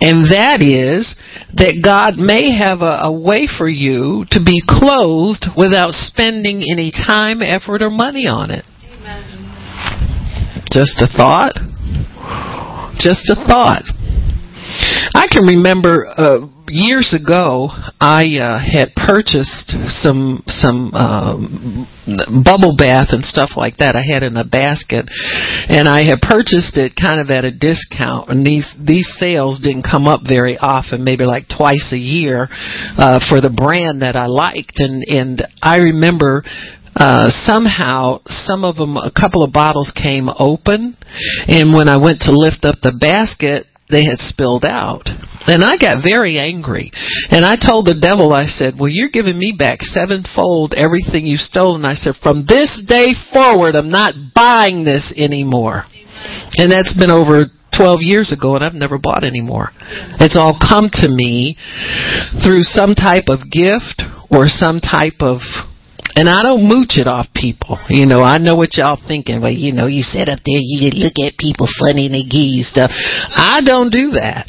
and 0.00 0.28
that 0.30 0.60
is 0.60 1.16
that 1.54 1.80
God 1.82 2.16
may 2.16 2.56
have 2.56 2.80
a, 2.80 3.08
a, 3.08 3.12
way 3.12 3.46
for 3.46 3.68
you 3.68 4.24
to 4.30 4.40
be 4.44 4.62
clothed 4.66 5.46
without 5.56 5.92
spending 5.92 6.62
any 6.70 6.90
time, 6.92 7.40
effort, 7.40 7.82
or 7.82 7.90
money 7.90 8.26
on 8.26 8.50
it. 8.50 8.64
Amen. 8.84 10.66
Just 10.70 11.00
a 11.00 11.08
thought. 11.08 11.56
Just 12.98 13.30
a 13.30 13.36
thought. 13.46 13.84
I 15.14 15.26
can 15.30 15.46
remember 15.46 16.06
uh, 16.06 16.46
years 16.70 17.14
ago, 17.14 17.68
I 18.00 18.38
uh, 18.40 18.58
had 18.58 18.94
purchased 18.94 19.72
some 19.88 20.42
some 20.46 20.94
um, 20.94 21.86
bubble 22.44 22.76
bath 22.76 23.08
and 23.10 23.24
stuff 23.24 23.50
like 23.56 23.78
that. 23.78 23.96
I 23.96 24.04
had 24.04 24.22
in 24.22 24.36
a 24.36 24.44
basket, 24.44 25.08
and 25.68 25.88
I 25.88 26.04
had 26.04 26.20
purchased 26.20 26.76
it 26.76 26.92
kind 27.00 27.20
of 27.20 27.30
at 27.30 27.44
a 27.44 27.52
discount. 27.52 28.30
And 28.30 28.44
these 28.44 28.68
these 28.80 29.08
sales 29.18 29.60
didn't 29.60 29.88
come 29.88 30.06
up 30.06 30.20
very 30.26 30.56
often, 30.58 31.04
maybe 31.04 31.24
like 31.24 31.48
twice 31.48 31.92
a 31.92 32.00
year, 32.00 32.48
uh, 32.50 33.20
for 33.28 33.40
the 33.40 33.52
brand 33.54 34.02
that 34.02 34.16
I 34.16 34.26
liked. 34.26 34.80
And 34.80 35.04
and 35.08 35.42
I 35.62 35.78
remember 35.78 36.42
uh, 36.98 37.30
somehow 37.30 38.18
some 38.26 38.64
of 38.64 38.76
them, 38.76 38.96
a 38.96 39.12
couple 39.14 39.44
of 39.44 39.52
bottles 39.52 39.92
came 39.94 40.28
open, 40.28 40.96
and 41.46 41.72
when 41.72 41.88
I 41.88 41.96
went 41.96 42.20
to 42.22 42.32
lift 42.32 42.64
up 42.64 42.76
the 42.82 42.96
basket, 42.98 43.66
they 43.90 44.04
had 44.04 44.20
spilled 44.20 44.64
out. 44.64 45.08
And 45.48 45.64
I 45.64 45.76
got 45.80 46.04
very 46.04 46.38
angry. 46.38 46.92
And 47.30 47.44
I 47.44 47.56
told 47.56 47.86
the 47.86 47.96
devil, 47.96 48.32
I 48.32 48.46
said, 48.46 48.74
Well, 48.78 48.90
you're 48.92 49.12
giving 49.12 49.38
me 49.38 49.54
back 49.56 49.80
sevenfold 49.80 50.74
everything 50.76 51.24
you 51.24 51.36
stole. 51.36 51.76
And 51.76 51.86
I 51.86 51.94
said, 51.94 52.20
From 52.22 52.44
this 52.44 52.84
day 52.86 53.16
forward, 53.32 53.74
I'm 53.74 53.90
not 53.90 54.12
buying 54.34 54.84
this 54.84 55.14
anymore. 55.16 55.84
And 56.58 56.70
that's 56.70 56.98
been 56.98 57.10
over 57.10 57.46
12 57.76 58.00
years 58.02 58.34
ago, 58.34 58.56
and 58.56 58.64
I've 58.64 58.74
never 58.74 58.98
bought 58.98 59.24
anymore. 59.24 59.70
It's 60.18 60.36
all 60.36 60.58
come 60.58 60.90
to 61.00 61.08
me 61.08 61.56
through 62.42 62.66
some 62.66 62.94
type 62.94 63.30
of 63.30 63.48
gift 63.48 64.02
or 64.30 64.50
some 64.50 64.80
type 64.80 65.22
of 65.22 65.40
and 66.16 66.28
I 66.28 66.42
don't 66.42 66.68
mooch 66.68 66.96
it 66.96 67.06
off 67.06 67.26
people. 67.34 67.78
You 67.88 68.06
know, 68.06 68.22
I 68.22 68.38
know 68.38 68.56
what 68.56 68.76
y'all 68.76 69.00
thinking. 69.00 69.40
Well, 69.40 69.52
you 69.52 69.72
know, 69.72 69.86
you 69.86 70.02
sit 70.02 70.28
up 70.28 70.40
there, 70.44 70.60
you 70.60 70.90
look 70.94 71.18
at 71.20 71.38
people 71.38 71.66
funny 71.80 72.06
and 72.06 72.14
they 72.14 72.22
give 72.22 72.48
you 72.48 72.62
stuff. 72.62 72.90
I 72.92 73.60
don't 73.64 73.90
do 73.90 74.12
that. 74.18 74.48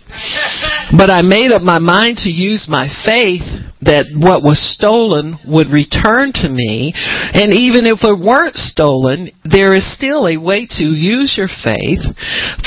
But 0.95 1.11
I 1.11 1.21
made 1.21 1.51
up 1.51 1.61
my 1.61 1.79
mind 1.79 2.17
to 2.25 2.29
use 2.29 2.67
my 2.69 2.89
faith 3.05 3.45
that 3.81 4.11
what 4.19 4.43
was 4.43 4.59
stolen 4.59 5.39
would 5.47 5.71
return 5.71 6.35
to 6.35 6.49
me. 6.51 6.91
And 7.31 7.55
even 7.55 7.87
if 7.87 8.03
it 8.03 8.19
weren't 8.19 8.59
stolen, 8.59 9.31
there 9.47 9.71
is 9.71 9.87
still 9.87 10.27
a 10.27 10.35
way 10.35 10.67
to 10.67 10.83
use 10.83 11.39
your 11.39 11.47
faith 11.47 12.03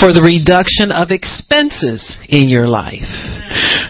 for 0.00 0.16
the 0.16 0.24
reduction 0.24 0.88
of 0.88 1.12
expenses 1.12 2.16
in 2.32 2.48
your 2.48 2.64
life. 2.64 3.12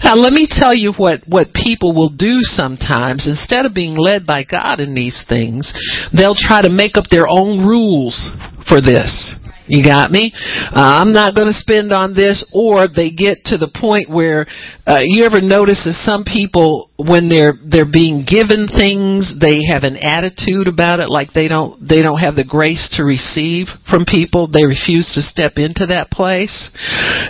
Now, 0.02 0.18
let 0.18 0.34
me 0.34 0.50
tell 0.50 0.74
you 0.74 0.92
what, 0.98 1.22
what 1.30 1.54
people 1.54 1.94
will 1.94 2.10
do 2.10 2.42
sometimes. 2.42 3.30
Instead 3.30 3.66
of 3.66 3.74
being 3.74 3.94
led 3.94 4.26
by 4.26 4.42
God 4.42 4.82
in 4.82 4.91
these 4.94 5.24
things, 5.28 5.72
they'll 6.16 6.36
try 6.36 6.62
to 6.62 6.70
make 6.70 6.96
up 6.96 7.06
their 7.10 7.28
own 7.28 7.66
rules 7.66 8.30
for 8.68 8.80
this. 8.80 9.38
You 9.72 9.84
got 9.84 10.10
me? 10.10 10.32
Uh, 10.34 11.00
I'm 11.00 11.12
not 11.12 11.34
going 11.34 11.46
to 11.46 11.54
spend 11.54 11.92
on 11.92 12.14
this. 12.14 12.44
Or 12.52 12.88
they 12.88 13.10
get 13.10 13.46
to 13.46 13.56
the 13.56 13.70
point 13.70 14.10
where 14.10 14.44
uh, 14.86 15.00
you 15.00 15.24
ever 15.24 15.40
notice 15.40 15.86
that 15.86 15.96
some 16.02 16.24
people, 16.24 16.90
when 16.98 17.28
they're 17.28 17.54
they're 17.62 17.88
being 17.88 18.26
given 18.26 18.66
things, 18.66 19.38
they 19.38 19.62
have 19.70 19.86
an 19.86 19.96
attitude 19.96 20.66
about 20.66 20.98
it, 20.98 21.08
like 21.08 21.32
they 21.32 21.46
don't 21.46 21.78
they 21.78 22.02
don't 22.02 22.18
have 22.18 22.34
the 22.34 22.44
grace 22.44 22.90
to 22.98 23.06
receive 23.06 23.70
from 23.88 24.04
people. 24.04 24.50
They 24.50 24.66
refuse 24.66 25.14
to 25.14 25.22
step 25.22 25.56
into 25.56 25.86
that 25.94 26.10
place, 26.10 26.68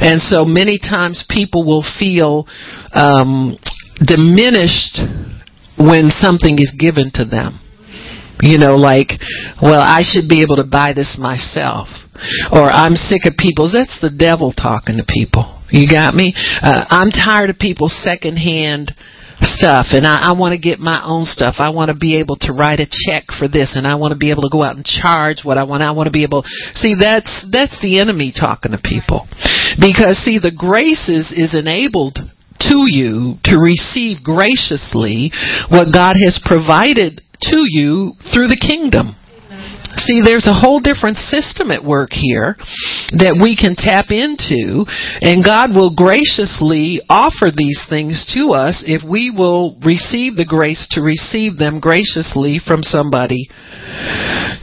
and 0.01 0.19
so 0.19 0.45
many 0.45 0.81
times 0.81 1.29
people 1.29 1.69
will 1.69 1.85
feel 1.85 2.49
um, 2.97 3.61
diminished 4.01 4.99
when 5.79 6.11
something 6.11 6.59
is 6.59 6.75
given 6.79 7.11
to 7.15 7.25
them. 7.25 7.61
You 8.43 8.59
know, 8.59 8.75
like, 8.75 9.09
well, 9.63 9.81
I 9.81 10.03
should 10.03 10.29
be 10.29 10.43
able 10.43 10.57
to 10.57 10.67
buy 10.67 10.93
this 10.95 11.17
myself 11.21 11.87
or 12.51 12.71
I'm 12.71 12.95
sick 12.95 13.23
of 13.25 13.39
people. 13.39 13.71
That's 13.71 13.99
the 14.01 14.11
devil 14.11 14.53
talking 14.53 14.99
to 14.99 15.07
people. 15.07 15.63
You 15.71 15.89
got 15.89 16.15
me? 16.15 16.35
Uh, 16.61 16.85
I'm 16.89 17.11
tired 17.11 17.51
of 17.51 17.59
people's 17.59 17.97
secondhand 18.03 18.93
stuff 19.43 19.91
and 19.91 20.07
I, 20.07 20.31
I 20.31 20.39
want 20.39 20.53
to 20.53 20.61
get 20.61 20.79
my 20.79 21.03
own 21.03 21.25
stuff. 21.25 21.57
I 21.59 21.71
want 21.71 21.91
to 21.91 21.97
be 21.97 22.19
able 22.21 22.37
to 22.47 22.53
write 22.53 22.79
a 22.79 22.87
check 22.87 23.31
for 23.39 23.49
this 23.49 23.75
and 23.75 23.87
I 23.87 23.97
want 23.97 24.13
to 24.13 24.19
be 24.19 24.31
able 24.31 24.43
to 24.43 24.53
go 24.53 24.63
out 24.63 24.77
and 24.77 24.85
charge 24.85 25.43
what 25.43 25.59
I 25.59 25.65
want. 25.65 25.83
I 25.83 25.91
want 25.91 26.07
to 26.07 26.15
be 26.15 26.23
able 26.23 26.45
see 26.75 26.95
that's 26.95 27.47
that's 27.51 27.81
the 27.83 27.99
enemy 27.99 28.31
talking 28.31 28.73
to 28.73 28.79
people. 28.79 29.27
Because 29.81 30.23
see 30.23 30.39
the 30.39 30.55
grace 30.55 31.09
is, 31.09 31.35
is 31.35 31.59
enabled 31.59 32.19
to 32.69 32.87
you 32.87 33.39
to 33.45 33.59
receive 33.59 34.23
graciously 34.23 35.31
what 35.69 35.93
God 35.93 36.15
has 36.23 36.41
provided 36.45 37.21
to 37.51 37.59
you 37.67 38.15
through 38.33 38.49
the 38.49 38.61
kingdom. 38.61 39.17
See, 39.97 40.25
there's 40.25 40.49
a 40.49 40.57
whole 40.57 40.81
different 40.81 41.21
system 41.21 41.71
at 41.71 41.85
work 41.85 42.11
here 42.17 42.57
that 43.21 43.37
we 43.37 43.53
can 43.53 43.77
tap 43.77 44.09
into, 44.09 44.89
and 45.21 45.45
God 45.45 45.77
will 45.77 45.93
graciously 45.93 47.05
offer 47.13 47.53
these 47.53 47.85
things 47.93 48.25
to 48.33 48.57
us 48.57 48.81
if 48.87 49.05
we 49.05 49.29
will 49.29 49.77
receive 49.85 50.41
the 50.41 50.49
grace 50.49 50.89
to 50.97 51.05
receive 51.05 51.61
them 51.61 51.79
graciously 51.79 52.57
from 52.57 52.83
somebody. 52.83 53.53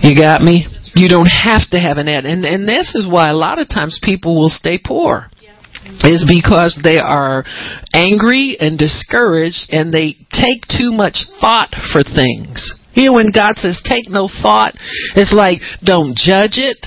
You 0.01 0.17
got 0.17 0.41
me? 0.41 0.65
You 0.97 1.07
don't 1.07 1.29
have 1.29 1.69
to 1.71 1.79
have 1.79 2.01
an 2.01 2.09
ad. 2.09 2.25
And, 2.25 2.43
and 2.43 2.67
this 2.67 2.97
is 2.97 3.05
why 3.05 3.29
a 3.29 3.37
lot 3.37 3.59
of 3.59 3.69
times 3.69 4.01
people 4.01 4.33
will 4.33 4.49
stay 4.49 4.81
poor 4.81 5.29
is 6.03 6.25
because 6.27 6.79
they 6.83 6.99
are 6.99 7.43
angry 7.93 8.57
and 8.59 8.77
discouraged 8.77 9.69
and 9.69 9.93
they 9.93 10.15
take 10.31 10.63
too 10.69 10.91
much 10.91 11.25
thought 11.41 11.73
for 11.91 12.03
things. 12.03 12.73
Here, 12.93 13.13
when 13.13 13.31
God 13.33 13.55
says 13.55 13.81
take 13.83 14.09
no 14.09 14.27
thought, 14.27 14.73
it's 15.15 15.33
like 15.33 15.59
don't 15.83 16.15
judge 16.15 16.57
it. 16.57 16.77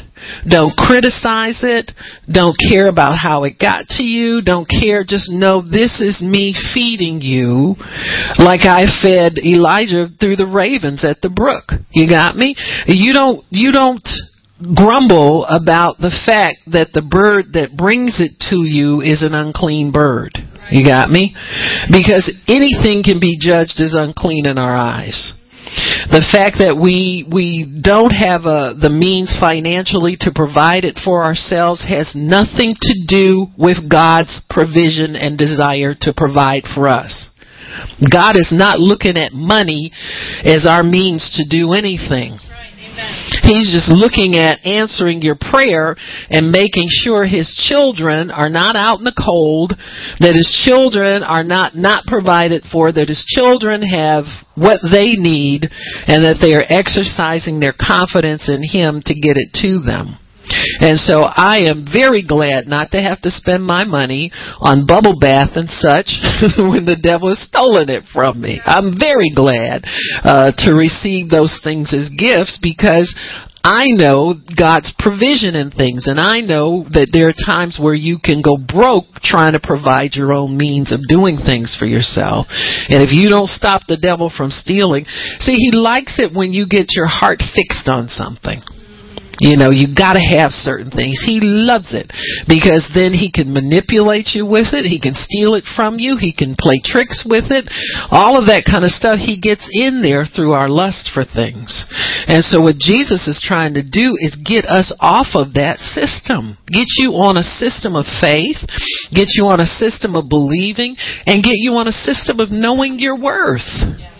Don't 0.49 0.77
criticize 0.77 1.61
it. 1.63 1.91
Don't 2.31 2.57
care 2.57 2.89
about 2.89 3.19
how 3.19 3.45
it 3.45 3.59
got 3.59 3.87
to 3.99 4.03
you. 4.03 4.41
Don't 4.43 4.69
care. 4.69 5.05
Just 5.05 5.31
know 5.31 5.63
this 5.63 6.01
is 6.01 6.23
me 6.23 6.55
feeding 6.75 7.21
you 7.21 7.75
like 8.39 8.63
I 8.63 8.87
fed 9.03 9.39
Elijah 9.39 10.07
through 10.21 10.37
the 10.37 10.47
ravens 10.47 11.05
at 11.05 11.21
the 11.23 11.31
brook. 11.31 11.73
You 11.91 12.09
got 12.09 12.37
me? 12.37 12.55
You 12.87 13.13
don't, 13.13 13.45
you 13.51 13.73
don't 13.73 14.07
grumble 14.63 15.45
about 15.45 15.99
the 15.99 16.15
fact 16.25 16.63
that 16.71 16.95
the 16.95 17.03
bird 17.03 17.53
that 17.59 17.77
brings 17.77 18.21
it 18.23 18.39
to 18.51 18.63
you 18.63 19.01
is 19.03 19.23
an 19.23 19.35
unclean 19.35 19.91
bird. 19.91 20.39
You 20.71 20.87
got 20.87 21.11
me? 21.11 21.35
Because 21.91 22.31
anything 22.47 23.03
can 23.03 23.19
be 23.19 23.37
judged 23.39 23.83
as 23.83 23.95
unclean 23.99 24.47
in 24.47 24.59
our 24.59 24.75
eyes. 24.75 25.35
The 26.11 26.27
fact 26.31 26.59
that 26.59 26.77
we 26.77 27.25
we 27.31 27.65
don't 27.65 28.13
have 28.13 28.45
a, 28.45 28.75
the 28.77 28.93
means 28.93 29.33
financially 29.39 30.19
to 30.21 30.35
provide 30.35 30.85
it 30.85 30.99
for 31.01 31.25
ourselves 31.25 31.87
has 31.89 32.13
nothing 32.15 32.75
to 32.77 32.95
do 33.07 33.47
with 33.57 33.89
God's 33.89 34.43
provision 34.51 35.17
and 35.17 35.39
desire 35.39 35.95
to 36.03 36.13
provide 36.13 36.69
for 36.69 36.89
us. 36.89 37.31
God 38.05 38.37
is 38.37 38.53
not 38.53 38.81
looking 38.81 39.17
at 39.17 39.33
money 39.33 39.93
as 40.45 40.67
our 40.69 40.83
means 40.83 41.41
to 41.41 41.49
do 41.49 41.73
anything. 41.73 42.37
He's 43.43 43.73
just 43.73 43.91
looking 43.91 44.37
at 44.37 44.65
answering 44.65 45.23
your 45.23 45.37
prayer 45.37 45.97
and 46.31 46.53
making 46.53 46.89
sure 46.89 47.25
his 47.25 47.53
children 47.69 48.31
are 48.31 48.51
not 48.51 48.77
out 48.77 48.99
in 48.99 49.05
the 49.05 49.17
cold, 49.17 49.75
that 50.21 50.37
his 50.37 50.49
children 50.65 51.23
are 51.23 51.45
not 51.45 51.75
not 51.75 52.05
provided 52.07 52.63
for, 52.71 52.93
that 52.93 53.09
his 53.09 53.25
children 53.27 53.83
have 53.83 54.25
what 54.55 54.79
they 54.85 55.17
need, 55.17 55.69
and 56.07 56.25
that 56.25 56.39
they 56.41 56.55
are 56.55 56.65
exercising 56.69 57.61
their 57.61 57.75
confidence 57.75 58.49
in 58.49 58.63
him 58.63 59.03
to 59.07 59.15
get 59.15 59.37
it 59.37 59.53
to 59.63 59.81
them. 59.81 60.22
And 60.81 60.99
so 60.99 61.23
I 61.23 61.71
am 61.71 61.87
very 61.87 62.25
glad 62.27 62.67
not 62.67 62.91
to 62.93 63.01
have 63.01 63.21
to 63.23 63.31
spend 63.31 63.65
my 63.65 63.85
money 63.85 64.31
on 64.61 64.87
bubble 64.87 65.19
bath 65.19 65.55
and 65.55 65.69
such 65.71 66.19
when 66.59 66.85
the 66.87 66.99
devil 67.01 67.29
has 67.29 67.43
stolen 67.43 67.89
it 67.89 68.05
from 68.13 68.41
me. 68.41 68.61
I'm 68.65 68.99
very 68.99 69.31
glad 69.35 69.85
uh, 70.25 70.53
to 70.67 70.75
receive 70.75 71.31
those 71.31 71.59
things 71.63 71.95
as 71.95 72.11
gifts 72.11 72.59
because 72.63 73.15
I 73.65 73.95
know 73.95 74.35
God's 74.59 74.93
provision 74.99 75.55
in 75.55 75.71
things, 75.71 76.11
and 76.11 76.19
I 76.19 76.41
know 76.41 76.83
that 76.91 77.15
there 77.15 77.31
are 77.31 77.47
times 77.47 77.79
where 77.79 77.95
you 77.95 78.19
can 78.19 78.43
go 78.43 78.59
broke 78.59 79.23
trying 79.23 79.55
to 79.55 79.63
provide 79.63 80.19
your 80.19 80.33
own 80.35 80.59
means 80.59 80.91
of 80.91 80.99
doing 81.07 81.39
things 81.39 81.77
for 81.79 81.87
yourself. 81.87 82.51
And 82.91 83.07
if 83.07 83.15
you 83.15 83.31
don't 83.31 83.47
stop 83.47 83.87
the 83.87 84.03
devil 84.03 84.35
from 84.35 84.51
stealing, 84.51 85.07
see, 85.39 85.55
he 85.55 85.71
likes 85.71 86.19
it 86.19 86.35
when 86.35 86.51
you 86.51 86.67
get 86.67 86.91
your 86.99 87.07
heart 87.07 87.39
fixed 87.55 87.87
on 87.87 88.09
something. 88.09 88.59
You 89.43 89.59
know, 89.59 89.75
you 89.75 89.91
gotta 89.91 90.23
have 90.23 90.55
certain 90.55 90.95
things. 90.95 91.19
He 91.27 91.43
loves 91.43 91.91
it 91.91 92.07
because 92.47 92.87
then 92.95 93.11
he 93.11 93.27
can 93.27 93.51
manipulate 93.51 94.39
you 94.39 94.47
with 94.47 94.71
it. 94.71 94.87
He 94.87 95.03
can 95.03 95.19
steal 95.19 95.59
it 95.59 95.67
from 95.75 95.99
you. 95.99 96.15
He 96.15 96.31
can 96.31 96.55
play 96.55 96.79
tricks 96.79 97.27
with 97.27 97.51
it. 97.51 97.67
All 98.15 98.39
of 98.39 98.47
that 98.47 98.63
kind 98.63 98.87
of 98.87 98.95
stuff 98.95 99.19
he 99.19 99.43
gets 99.43 99.67
in 99.67 99.99
there 99.99 100.23
through 100.23 100.55
our 100.55 100.71
lust 100.71 101.11
for 101.11 101.27
things. 101.27 101.75
And 102.31 102.47
so 102.47 102.63
what 102.63 102.79
Jesus 102.79 103.27
is 103.27 103.43
trying 103.43 103.75
to 103.75 103.83
do 103.83 104.15
is 104.23 104.39
get 104.39 104.63
us 104.63 104.95
off 105.03 105.35
of 105.35 105.59
that 105.59 105.83
system. 105.83 106.55
Get 106.71 106.87
you 107.03 107.19
on 107.19 107.35
a 107.35 107.43
system 107.43 107.99
of 107.99 108.07
faith, 108.23 108.63
get 109.11 109.35
you 109.35 109.51
on 109.51 109.59
a 109.59 109.67
system 109.67 110.15
of 110.15 110.31
believing, 110.31 110.95
and 111.27 111.43
get 111.43 111.59
you 111.59 111.75
on 111.83 111.91
a 111.91 111.99
system 112.07 112.39
of 112.39 112.55
knowing 112.55 113.03
your 113.03 113.19
worth. 113.19 113.67
Yeah. 113.99 114.12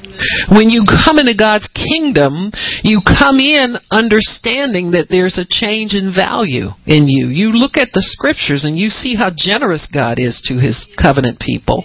When 0.51 0.71
you 0.71 0.85
come 0.87 1.19
into 1.19 1.35
God's 1.37 1.69
kingdom, 1.73 2.53
you 2.83 3.01
come 3.05 3.39
in 3.41 3.77
understanding 3.91 4.93
that 4.93 5.09
there's 5.09 5.39
a 5.39 5.49
change 5.49 5.95
in 5.95 6.13
value 6.15 6.75
in 6.87 7.09
you. 7.09 7.29
You 7.29 7.53
look 7.53 7.77
at 7.77 7.93
the 7.93 8.05
scriptures 8.05 8.65
and 8.65 8.79
you 8.79 8.89
see 8.89 9.15
how 9.15 9.31
generous 9.35 9.89
God 9.91 10.19
is 10.19 10.43
to 10.49 10.61
his 10.61 10.87
covenant 11.01 11.41
people. 11.41 11.85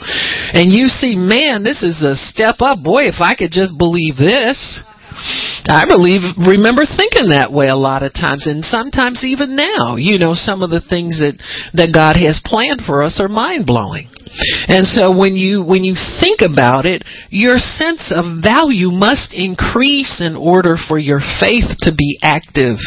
And 0.53 0.71
you 0.71 0.87
see, 0.87 1.15
man, 1.15 1.63
this 1.63 1.83
is 1.83 2.03
a 2.03 2.15
step 2.15 2.59
up. 2.59 2.83
Boy, 2.83 3.07
if 3.07 3.19
I 3.19 3.35
could 3.35 3.51
just 3.51 3.77
believe 3.77 4.17
this. 4.17 4.83
I 5.65 5.83
believe, 5.89 6.21
remember 6.37 6.83
thinking 6.85 7.29
that 7.33 7.51
way 7.51 7.67
a 7.67 7.75
lot 7.75 8.03
of 8.03 8.13
times, 8.13 8.45
and 8.45 8.63
sometimes 8.63 9.25
even 9.25 9.55
now, 9.55 9.95
you 9.97 10.19
know, 10.19 10.33
some 10.33 10.61
of 10.61 10.69
the 10.69 10.79
things 10.81 11.17
that 11.19 11.41
that 11.73 11.89
God 11.89 12.15
has 12.21 12.39
planned 12.45 12.85
for 12.85 13.01
us 13.01 13.19
are 13.19 13.27
mind 13.27 13.65
blowing. 13.65 14.09
And 14.67 14.85
so 14.85 15.15
when 15.15 15.35
you 15.35 15.63
when 15.63 15.83
you 15.83 15.95
think 16.19 16.41
about 16.41 16.85
it, 16.85 17.03
your 17.29 17.57
sense 17.57 18.13
of 18.13 18.43
value 18.43 18.91
must 18.91 19.33
increase 19.33 20.21
in 20.21 20.35
order 20.35 20.75
for 20.77 20.97
your 20.97 21.19
faith 21.39 21.67
to 21.85 21.91
be 21.95 22.19
active 22.21 22.77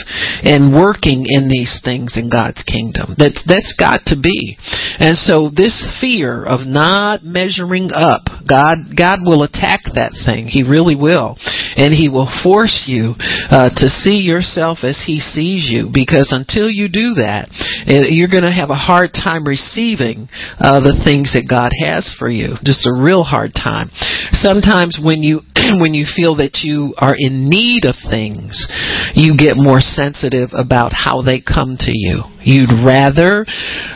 and 0.43 0.75
working 0.75 1.25
in 1.29 1.49
these 1.49 1.81
things 1.85 2.17
in 2.17 2.31
God's 2.31 2.63
kingdom. 2.63 3.15
That 3.19 3.37
that's 3.47 3.75
got 3.77 4.07
to 4.13 4.17
be. 4.21 4.57
And 4.99 5.17
so 5.17 5.51
this 5.51 5.77
fear 6.01 6.45
of 6.45 6.67
not 6.67 7.23
measuring 7.23 7.91
up, 7.93 8.23
God 8.47 8.97
God 8.97 9.21
will 9.25 9.43
attack 9.43 9.85
that 9.95 10.17
thing. 10.25 10.47
He 10.47 10.63
really 10.63 10.97
will. 10.97 11.37
And 11.77 11.95
he 11.95 12.09
will 12.09 12.29
force 12.43 12.85
you 12.87 13.15
uh, 13.51 13.71
to 13.71 13.87
see 13.89 14.21
yourself 14.21 14.83
as 14.83 15.05
he 15.07 15.21
sees 15.21 15.71
you 15.71 15.91
because 15.93 16.33
until 16.35 16.69
you 16.69 16.89
do 16.89 17.15
that, 17.21 17.49
eh, 17.87 18.11
you're 18.11 18.31
going 18.31 18.47
to 18.47 18.53
have 18.53 18.71
a 18.71 18.79
hard 18.79 19.11
time 19.15 19.47
receiving 19.47 20.29
uh, 20.59 20.81
the 20.81 20.97
things 21.31 21.41
that 21.41 21.49
God 21.49 21.73
has 21.85 22.15
for 22.19 22.29
you. 22.29 22.57
Just 22.63 22.87
a 22.87 23.03
real 23.03 23.23
hard 23.23 23.53
time. 23.55 23.91
Sometimes 24.33 24.99
when 25.03 25.23
you 25.23 25.41
when 25.81 25.95
you 25.95 26.07
feel 26.07 26.37
that 26.37 26.61
you 26.63 26.95
are 26.99 27.15
in 27.17 27.49
need 27.49 27.85
of 27.85 27.95
things, 28.11 28.67
you 29.15 29.37
get 29.37 29.55
more 29.57 29.81
sensitive 29.81 30.51
about 30.53 30.93
how 30.93 31.23
they 31.23 31.41
come 31.41 31.77
to 31.79 31.93
you. 31.93 32.23
You'd 32.43 32.85
rather 32.85 33.45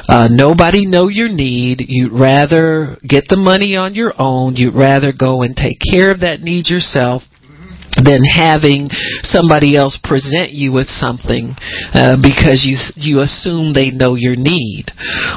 uh, 0.08 0.28
nobody 0.30 0.86
know 0.86 1.08
your 1.08 1.28
need. 1.28 1.84
You'd 1.86 2.12
rather 2.12 2.96
get 3.06 3.24
the 3.28 3.40
money 3.40 3.76
on 3.76 3.94
your 3.94 4.12
own. 4.18 4.56
You'd 4.56 4.74
rather 4.74 5.12
go 5.12 5.42
and 5.42 5.56
take 5.56 5.78
care 5.80 6.12
of 6.12 6.20
that 6.20 6.40
need 6.40 6.68
yourself 6.68 7.22
than 8.02 8.24
having 8.24 8.88
somebody 9.22 9.76
else 9.76 9.98
present 10.02 10.50
you 10.50 10.72
with 10.72 10.88
something 10.88 11.54
uh, 11.94 12.16
because 12.20 12.66
you 12.66 12.74
you 12.96 13.20
assume 13.20 13.72
they 13.72 13.90
know 13.90 14.14
your 14.14 14.36
need. 14.36 14.90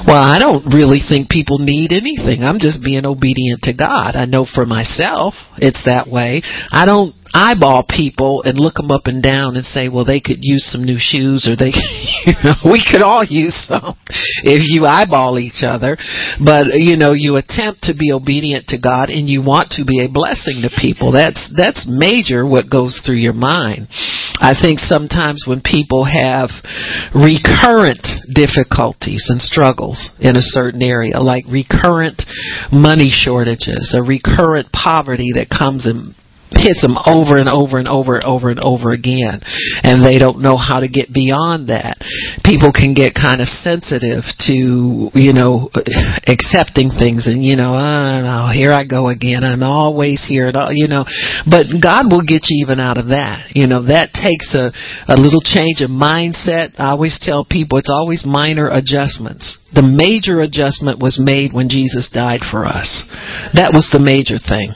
Well, 0.08 0.22
I 0.22 0.40
don't 0.40 0.66
really 0.74 1.00
think 1.00 1.30
people 1.30 1.60
need 1.60 1.92
anything. 1.92 2.42
I'm 2.42 2.60
just 2.60 2.84
being 2.84 3.06
obedient 3.06 3.62
to 3.64 3.74
God. 3.74 4.16
I 4.16 4.26
know 4.26 4.46
for 4.46 4.66
myself 4.66 5.34
it's 5.58 5.86
that 5.86 6.08
way. 6.10 6.42
I 6.72 6.86
don't 6.86 7.14
eyeball 7.38 7.86
people 7.86 8.42
and 8.42 8.58
look 8.58 8.82
them 8.82 8.90
up 8.90 9.06
and 9.06 9.22
down 9.22 9.54
and 9.54 9.66
say, 9.66 9.90
well, 9.94 10.06
they 10.06 10.20
could 10.20 10.42
use 10.42 10.66
some 10.66 10.82
new 10.82 10.98
shoes 10.98 11.46
or 11.46 11.54
they, 11.54 11.70
you 12.26 12.34
know, 12.42 12.58
we 12.66 12.82
could 12.82 13.06
all 13.06 13.22
use 13.22 13.54
some 13.70 13.94
if 14.42 14.66
you 14.74 14.90
eyeball 14.90 15.38
each 15.38 15.62
other. 15.62 15.94
But, 16.42 16.74
you 16.82 16.98
know, 16.98 17.14
you 17.14 17.38
attempt 17.38 17.86
to 17.86 17.94
be 17.94 18.10
obedient 18.10 18.74
to 18.74 18.82
God 18.82 19.14
and 19.14 19.30
you 19.30 19.46
want 19.46 19.70
to 19.78 19.86
be 19.86 20.02
a 20.02 20.10
blessing 20.10 20.66
to 20.66 20.74
people. 20.74 21.14
That's, 21.14 21.54
that's 21.54 21.86
major 21.86 22.42
what 22.42 22.74
goes 22.74 23.06
through 23.06 23.22
your 23.22 23.38
mind. 23.38 23.86
I 24.42 24.58
think 24.58 24.82
sometimes 24.82 25.46
when 25.46 25.62
people 25.62 26.10
have 26.10 26.50
recurrent 27.14 28.02
difficulties 28.34 29.30
and 29.30 29.42
struggles 29.42 30.10
in 30.20 30.36
a 30.36 30.42
certain 30.42 30.82
area, 30.82 31.22
like 31.22 31.46
recurrent 31.46 32.26
money 32.74 33.14
shortages, 33.14 33.94
a 33.94 34.02
recurrent 34.02 34.74
poverty 34.74 35.38
that 35.38 35.54
comes 35.54 35.86
in 35.86 36.18
hits 36.56 36.82
them 36.82 36.96
over 36.96 37.36
and 37.36 37.50
over 37.50 37.78
and 37.78 37.88
over 37.88 38.16
and 38.16 38.24
over 38.24 38.50
and 38.50 38.60
over 38.60 38.92
again. 38.92 39.44
And 39.84 40.06
they 40.06 40.20
don't 40.20 40.40
know 40.40 40.56
how 40.56 40.80
to 40.80 40.88
get 40.88 41.12
beyond 41.12 41.70
that. 41.70 42.00
People 42.44 42.72
can 42.72 42.94
get 42.94 43.12
kind 43.16 43.42
of 43.42 43.48
sensitive 43.52 44.24
to 44.48 45.12
you 45.12 45.34
know 45.34 45.70
accepting 46.28 46.92
things 46.96 47.28
and 47.28 47.44
you 47.44 47.56
know 47.56 47.76
oh, 47.76 48.48
don't 48.48 48.52
here 48.54 48.72
I 48.72 48.88
go 48.88 49.10
again. 49.10 49.44
I'm 49.44 49.64
always 49.64 50.24
here 50.28 50.48
you 50.72 50.88
know. 50.88 51.04
But 51.50 51.68
God 51.84 52.08
will 52.08 52.24
get 52.24 52.48
you 52.48 52.64
even 52.64 52.80
out 52.80 52.98
of 52.98 53.12
that. 53.12 53.52
You 53.56 53.68
know 53.68 53.84
that 53.88 54.16
takes 54.16 54.56
a 54.56 54.72
a 55.12 55.20
little 55.20 55.44
change 55.44 55.84
of 55.84 55.92
mindset. 55.92 56.80
I 56.80 56.96
always 56.96 57.20
tell 57.20 57.44
people 57.44 57.80
it's 57.80 57.92
always 57.92 58.24
minor 58.26 58.70
adjustments 58.72 59.60
the 59.76 59.84
major 59.84 60.40
adjustment 60.40 61.04
was 61.04 61.20
made 61.20 61.52
when 61.52 61.68
Jesus 61.68 62.08
died 62.08 62.40
for 62.40 62.64
us. 62.64 63.04
That 63.52 63.76
was 63.76 63.92
the 63.92 64.00
major 64.00 64.40
thing. 64.40 64.72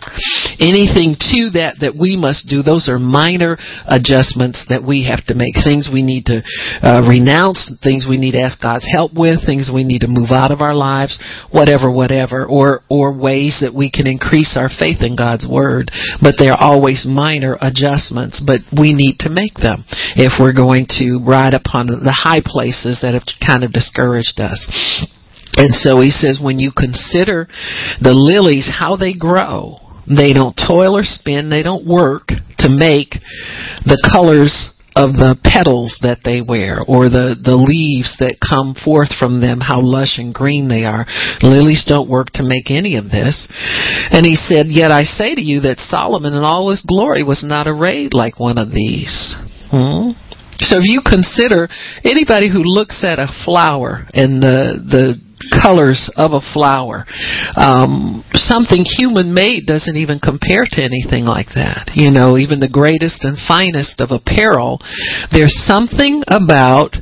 Anything 0.59 1.15
to 1.31 1.55
that 1.55 1.79
that 1.79 1.95
we 1.95 2.19
must 2.19 2.51
do, 2.51 2.59
those 2.59 2.91
are 2.91 2.99
minor 2.99 3.55
adjustments 3.87 4.67
that 4.67 4.83
we 4.83 5.07
have 5.07 5.23
to 5.31 5.35
make. 5.35 5.55
Things 5.55 5.87
we 5.87 6.03
need 6.03 6.27
to 6.27 6.43
uh, 6.83 7.07
renounce, 7.07 7.71
things 7.79 8.03
we 8.03 8.19
need 8.19 8.35
to 8.35 8.43
ask 8.43 8.59
God's 8.59 8.87
help 8.87 9.15
with, 9.15 9.47
things 9.47 9.71
we 9.71 9.87
need 9.87 10.03
to 10.03 10.11
move 10.11 10.35
out 10.35 10.51
of 10.51 10.59
our 10.59 10.75
lives, 10.75 11.15
whatever, 11.55 11.87
whatever, 11.87 12.43
or, 12.43 12.83
or 12.91 13.15
ways 13.15 13.63
that 13.63 13.71
we 13.71 13.87
can 13.87 14.07
increase 14.07 14.59
our 14.59 14.69
faith 14.69 14.99
in 14.99 15.15
God's 15.15 15.47
Word. 15.47 15.87
But 16.19 16.35
they're 16.35 16.57
always 16.57 17.07
minor 17.07 17.55
adjustments, 17.63 18.43
but 18.43 18.59
we 18.75 18.91
need 18.91 19.23
to 19.23 19.31
make 19.31 19.55
them 19.55 19.87
if 20.19 20.35
we're 20.35 20.55
going 20.55 20.91
to 20.99 21.23
ride 21.23 21.55
upon 21.55 21.87
the 21.87 22.15
high 22.15 22.43
places 22.43 22.99
that 23.01 23.15
have 23.15 23.23
kind 23.39 23.63
of 23.63 23.71
discouraged 23.71 24.39
us. 24.43 24.67
And 25.57 25.73
so 25.75 25.99
he 25.99 26.11
says, 26.11 26.39
when 26.41 26.59
you 26.59 26.71
consider 26.75 27.47
the 28.01 28.13
lilies, 28.13 28.71
how 28.79 28.95
they 28.95 29.13
grow, 29.13 29.77
they 30.07 30.33
don't 30.33 30.55
toil 30.55 30.97
or 30.97 31.03
spin, 31.03 31.49
they 31.49 31.63
don't 31.63 31.85
work 31.85 32.27
to 32.59 32.69
make 32.69 33.19
the 33.85 33.99
colors 34.13 34.73
of 34.95 35.15
the 35.15 35.39
petals 35.43 35.99
that 36.03 36.19
they 36.23 36.43
wear 36.43 36.83
or 36.83 37.07
the, 37.07 37.39
the 37.39 37.55
leaves 37.55 38.19
that 38.19 38.43
come 38.43 38.75
forth 38.75 39.15
from 39.15 39.39
them, 39.39 39.59
how 39.63 39.79
lush 39.79 40.19
and 40.19 40.33
green 40.33 40.67
they 40.67 40.83
are. 40.83 41.07
Lilies 41.41 41.85
don't 41.87 42.09
work 42.09 42.27
to 42.35 42.43
make 42.43 42.67
any 42.67 42.97
of 42.97 43.07
this. 43.07 43.47
And 44.11 44.25
he 44.25 44.35
said, 44.35 44.67
Yet 44.67 44.91
I 44.91 45.03
say 45.03 45.35
to 45.35 45.41
you 45.41 45.61
that 45.61 45.79
Solomon 45.79 46.33
in 46.33 46.43
all 46.43 46.69
his 46.69 46.83
glory 46.83 47.23
was 47.23 47.43
not 47.43 47.67
arrayed 47.67 48.13
like 48.13 48.39
one 48.39 48.57
of 48.57 48.71
these. 48.71 49.35
Hmm? 49.71 50.11
So 50.61 50.77
if 50.77 50.85
you 50.85 51.01
consider 51.01 51.67
anybody 52.05 52.49
who 52.49 52.63
looks 52.63 53.03
at 53.03 53.19
a 53.19 53.27
flower 53.45 54.07
and 54.13 54.41
the 54.41 54.81
the 54.85 55.31
colors 55.49 56.11
of 56.15 56.31
a 56.33 56.45
flower. 56.53 57.05
Um, 57.57 58.23
something 58.33 58.85
human 58.85 59.33
made 59.33 59.65
doesn't 59.65 59.97
even 59.97 60.19
compare 60.19 60.69
to 60.69 60.83
anything 60.83 61.25
like 61.25 61.57
that. 61.57 61.91
You 61.95 62.11
know, 62.11 62.37
even 62.37 62.59
the 62.59 62.69
greatest 62.69 63.25
and 63.25 63.37
finest 63.47 64.01
of 64.01 64.11
apparel, 64.11 64.79
there's 65.31 65.57
something 65.65 66.21
about 66.27 66.95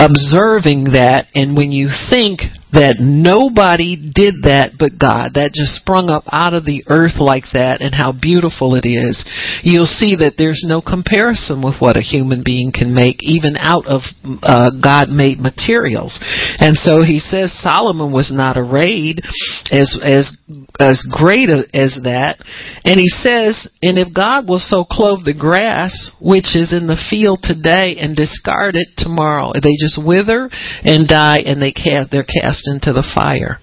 observing 0.00 0.96
that 0.96 1.28
and 1.34 1.56
when 1.56 1.70
you 1.70 1.92
think 2.08 2.40
that 2.72 3.02
nobody 3.02 3.98
did 3.98 4.46
that 4.46 4.78
but 4.78 4.94
God. 4.98 5.34
That 5.34 5.52
just 5.52 5.82
sprung 5.82 6.10
up 6.10 6.24
out 6.30 6.54
of 6.54 6.64
the 6.64 6.84
earth 6.86 7.18
like 7.18 7.50
that 7.52 7.82
and 7.82 7.94
how 7.94 8.14
beautiful 8.14 8.78
it 8.78 8.86
is. 8.86 9.26
You'll 9.62 9.90
see 9.90 10.14
that 10.22 10.38
there's 10.38 10.62
no 10.62 10.78
comparison 10.78 11.62
with 11.62 11.82
what 11.82 11.98
a 11.98 12.04
human 12.04 12.42
being 12.46 12.70
can 12.70 12.94
make 12.94 13.18
even 13.26 13.58
out 13.58 13.86
of 13.90 14.06
uh, 14.42 14.70
God-made 14.78 15.42
materials. 15.42 16.18
And 16.62 16.78
so 16.78 17.02
he 17.02 17.18
says 17.18 17.50
Solomon 17.50 18.14
was 18.14 18.30
not 18.30 18.54
arrayed 18.54 19.22
as 19.70 19.98
as 19.98 20.30
as 20.78 21.02
great 21.10 21.50
as 21.50 21.98
that. 22.02 22.38
And 22.84 22.98
he 22.98 23.08
says, 23.08 23.68
and 23.82 23.98
if 23.98 24.14
God 24.14 24.48
will 24.48 24.62
so 24.62 24.84
clothe 24.84 25.24
the 25.24 25.36
grass 25.36 26.10
which 26.20 26.54
is 26.54 26.72
in 26.72 26.86
the 26.86 26.98
field 27.10 27.42
today 27.42 27.98
and 27.98 28.16
discard 28.16 28.74
it 28.74 28.88
tomorrow, 28.96 29.52
they 29.54 29.74
just 29.78 29.98
wither 29.98 30.50
and 30.82 31.06
die 31.06 31.42
and 31.42 31.60
they 31.60 31.72
cast 31.72 32.10
they're 32.10 32.26
cast 32.26 32.59
cast 32.60 32.68
into 32.68 32.92
the 32.92 33.06
fire. 33.14 33.58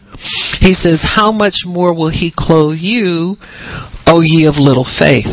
He 0.60 0.74
says, 0.74 1.06
How 1.16 1.32
much 1.32 1.64
more 1.66 1.94
will 1.94 2.12
he 2.12 2.34
clothe 2.36 2.78
you, 2.80 3.36
O 4.08 4.22
ye 4.24 4.46
of 4.46 4.56
little 4.58 4.86
faith? 4.86 5.26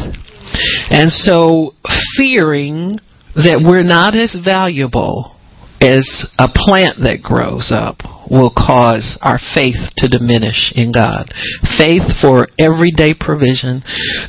And 0.91 1.11
so, 1.11 1.73
fearing 2.17 2.99
that 3.35 3.65
we're 3.67 3.83
not 3.83 4.15
as 4.15 4.37
valuable 4.45 5.37
as 5.81 6.33
a 6.39 6.49
plant 6.49 7.03
that 7.03 7.21
grows 7.23 7.73
up 7.75 7.97
will 8.31 8.53
cause 8.55 9.19
our 9.21 9.39
faith 9.53 9.77
to 9.99 10.09
diminish 10.09 10.73
in 10.75 10.93
God. 10.93 11.29
Faith 11.77 12.09
for 12.23 12.49
everyday 12.57 13.12
provision 13.12 13.83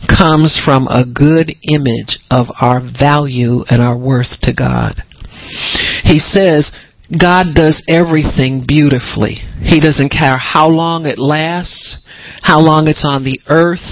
comes 0.10 0.60
from 0.66 0.88
a 0.88 1.06
good 1.06 1.54
image 1.64 2.20
of 2.32 2.48
our 2.60 2.82
value 2.82 3.64
and 3.70 3.82
our 3.82 3.96
worth 3.96 4.42
to 4.42 4.52
God. 4.52 5.04
He 6.04 6.20
says, 6.20 6.76
God 7.12 7.54
does 7.54 7.86
everything 7.88 8.66
beautifully. 8.68 9.38
He 9.62 9.80
doesn't 9.80 10.10
care 10.10 10.38
how 10.38 10.70
long 10.70 11.06
it 11.06 11.20
lasts, 11.20 12.02
how 12.42 12.60
long 12.60 12.88
it's 12.88 13.06
on 13.06 13.24
the 13.24 13.40
earth. 13.48 13.86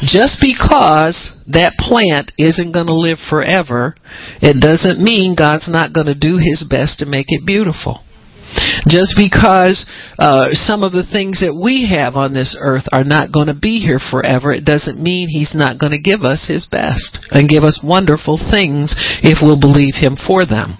Just 0.00 0.40
because 0.40 1.28
that 1.52 1.76
plant 1.78 2.32
isn't 2.38 2.72
going 2.72 2.88
to 2.88 2.96
live 2.96 3.18
forever, 3.28 3.94
it 4.40 4.60
doesn't 4.60 5.02
mean 5.02 5.36
God's 5.36 5.68
not 5.68 5.92
going 5.92 6.06
to 6.06 6.16
do 6.16 6.40
his 6.40 6.64
best 6.68 7.00
to 7.00 7.06
make 7.06 7.26
it 7.28 7.44
beautiful. 7.44 8.00
Just 8.88 9.16
because 9.16 9.88
uh, 10.18 10.52
some 10.52 10.82
of 10.82 10.92
the 10.92 11.06
things 11.08 11.40
that 11.40 11.56
we 11.56 11.88
have 11.88 12.16
on 12.16 12.34
this 12.34 12.56
earth 12.60 12.84
are 12.92 13.04
not 13.04 13.32
going 13.32 13.48
to 13.48 13.56
be 13.56 13.80
here 13.80 14.00
forever, 14.00 14.52
it 14.52 14.64
doesn't 14.64 15.00
mean 15.00 15.28
He's 15.28 15.54
not 15.54 15.80
going 15.80 15.92
to 15.92 16.00
give 16.00 16.20
us 16.20 16.48
His 16.48 16.68
best 16.68 17.16
and 17.30 17.48
give 17.48 17.64
us 17.64 17.80
wonderful 17.80 18.36
things 18.36 18.92
if 19.24 19.38
we'll 19.40 19.60
believe 19.60 19.96
Him 19.96 20.16
for 20.20 20.44
them. 20.44 20.76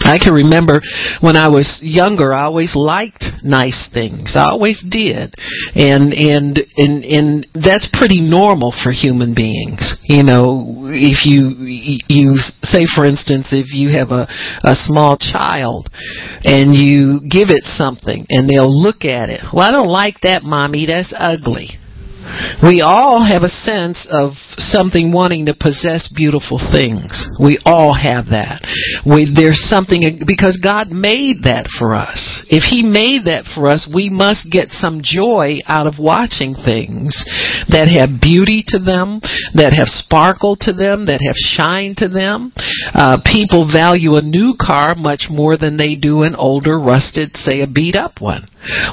I 0.00 0.18
can 0.18 0.34
remember 0.34 0.80
when 1.20 1.36
I 1.36 1.48
was 1.48 1.80
younger, 1.82 2.34
I 2.34 2.44
always 2.44 2.74
liked 2.76 3.24
nice 3.42 3.88
things. 3.92 4.34
I 4.36 4.50
always 4.50 4.84
did. 4.88 5.34
And, 5.74 6.12
and, 6.12 6.60
and, 6.76 7.04
and 7.04 7.46
that's 7.54 7.88
pretty 7.92 8.20
normal 8.20 8.72
for 8.72 8.92
human 8.92 9.34
beings. 9.34 9.98
You 10.04 10.22
know, 10.22 10.86
if 10.88 11.24
you, 11.24 11.56
you 12.08 12.36
say 12.62 12.84
for 12.94 13.04
instance, 13.04 13.52
if 13.52 13.72
you 13.72 13.90
have 13.96 14.10
a, 14.10 14.28
a 14.64 14.74
small 14.74 15.16
child 15.16 15.88
and 16.44 16.74
you 16.74 17.20
give 17.28 17.48
it 17.50 17.64
something 17.64 18.26
and 18.28 18.48
they'll 18.48 18.70
look 18.70 19.04
at 19.04 19.30
it. 19.30 19.40
Well, 19.52 19.66
I 19.66 19.72
don't 19.72 19.88
like 19.88 20.20
that, 20.22 20.42
mommy. 20.42 20.86
That's 20.86 21.14
ugly. 21.16 21.78
We 22.62 22.80
all 22.80 23.24
have 23.24 23.42
a 23.42 23.52
sense 23.52 24.06
of 24.10 24.32
something 24.56 25.12
wanting 25.12 25.46
to 25.46 25.54
possess 25.54 26.08
beautiful 26.14 26.58
things. 26.58 27.26
We 27.40 27.58
all 27.64 27.94
have 27.94 28.26
that. 28.32 28.64
We, 29.04 29.28
there's 29.32 29.60
something, 29.68 30.20
because 30.26 30.58
God 30.62 30.88
made 30.90 31.44
that 31.44 31.68
for 31.78 31.94
us. 31.94 32.44
If 32.48 32.64
He 32.64 32.82
made 32.82 33.26
that 33.26 33.44
for 33.54 33.68
us, 33.68 33.88
we 33.92 34.08
must 34.08 34.50
get 34.50 34.70
some 34.70 35.00
joy 35.02 35.60
out 35.66 35.86
of 35.86 35.98
watching 35.98 36.54
things 36.54 37.12
that 37.68 37.88
have 37.92 38.20
beauty 38.20 38.64
to 38.72 38.78
them, 38.78 39.20
that 39.54 39.76
have 39.76 39.88
sparkle 39.88 40.56
to 40.60 40.72
them, 40.72 41.06
that 41.06 41.20
have 41.20 41.36
shine 41.36 41.94
to 41.98 42.08
them. 42.08 42.52
Uh, 42.94 43.18
people 43.24 43.68
value 43.70 44.16
a 44.16 44.22
new 44.22 44.54
car 44.58 44.94
much 44.94 45.28
more 45.30 45.56
than 45.56 45.76
they 45.76 45.94
do 45.94 46.22
an 46.22 46.34
older, 46.34 46.78
rusted, 46.78 47.36
say 47.36 47.60
a 47.60 47.68
beat 47.68 47.96
up 47.96 48.20
one. 48.20 48.48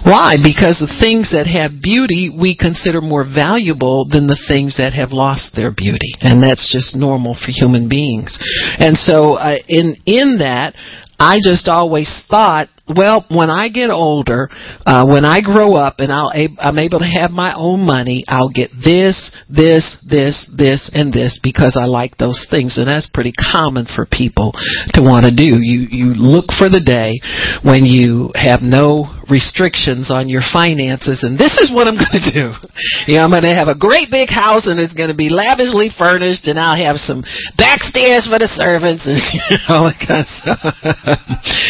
Why? 0.06 0.38
Because 0.38 0.78
the 0.78 0.98
things 1.02 1.34
that 1.34 1.50
have 1.50 1.82
beauty 1.82 2.30
we 2.30 2.56
consider 2.56 3.02
more 3.02 3.26
valuable 3.34 4.06
than 4.10 4.28
the 4.28 4.40
things 4.48 4.78
that 4.78 4.94
have 4.94 5.12
lost 5.12 5.56
their 5.56 5.72
beauty. 5.72 6.14
And 6.22 6.42
that's 6.42 6.72
just 6.72 6.96
normal 6.96 7.34
for 7.34 7.52
human 7.52 7.90
beings. 7.90 8.38
And 8.80 8.96
so 8.96 9.34
uh, 9.34 9.58
in 9.68 9.98
in 10.06 10.38
that 10.40 10.76
I 11.20 11.40
just 11.42 11.70
always 11.70 12.12
thought, 12.30 12.68
well, 12.84 13.24
when 13.30 13.50
I 13.50 13.70
get 13.70 13.90
older, 13.90 14.50
uh, 14.86 15.06
when 15.08 15.24
I 15.24 15.40
grow 15.40 15.76
up 15.76 15.96
and 16.00 16.12
I'll, 16.12 16.34
I'm 16.60 16.78
able 16.78 17.00
to 17.00 17.06
have 17.06 17.32
my 17.32 17.54
own 17.56 17.86
money, 17.86 18.26
I'll 18.28 18.50
get 18.50 18.72
this, 18.84 19.32
this, 19.48 20.04
this, 20.10 20.52
this, 20.58 20.92
and 20.94 21.14
this 21.14 21.40
because 21.42 21.80
I 21.82 21.86
like 21.86 22.18
those 22.18 22.46
things. 22.52 22.78
And 22.78 22.90
that's 22.90 23.10
pretty 23.14 23.32
common 23.32 23.86
for 23.86 24.06
people 24.06 24.52
to 24.96 25.02
want 25.02 25.26
to 25.26 25.34
do. 25.34 25.64
You, 25.64 25.88
you 25.90 26.14
look 26.14 26.52
for 26.58 26.68
the 26.68 26.84
day 26.84 27.22
when 27.64 27.86
you 27.86 28.32
have 28.36 28.60
no 28.62 29.06
restrictions 29.30 30.12
on 30.12 30.28
your 30.28 30.44
finances 30.44 31.24
and 31.24 31.40
this 31.40 31.56
is 31.60 31.72
what 31.72 31.88
I'm 31.88 31.96
going 31.96 32.20
to 32.20 32.34
do. 32.34 32.48
You 33.08 33.20
know, 33.20 33.26
I'm 33.28 33.32
going 33.32 33.44
to 33.44 33.54
have 33.56 33.68
a 33.68 33.76
great 33.76 34.08
big 34.12 34.30
house 34.30 34.68
and 34.68 34.80
it's 34.80 34.94
going 34.94 35.10
to 35.10 35.18
be 35.18 35.28
lavishly 35.28 35.92
furnished 35.92 36.48
and 36.48 36.60
I'll 36.60 36.78
have 36.80 36.96
some 36.96 37.24
backstairs 37.60 38.28
for 38.32 38.40
the 38.40 38.48
servants 38.48 39.04
and 39.08 39.20
you 39.34 39.58
know, 39.60 39.76
all 39.76 39.84
that 39.92 40.00
kind 40.00 40.24
of 40.24 40.30
stuff. 40.32 40.60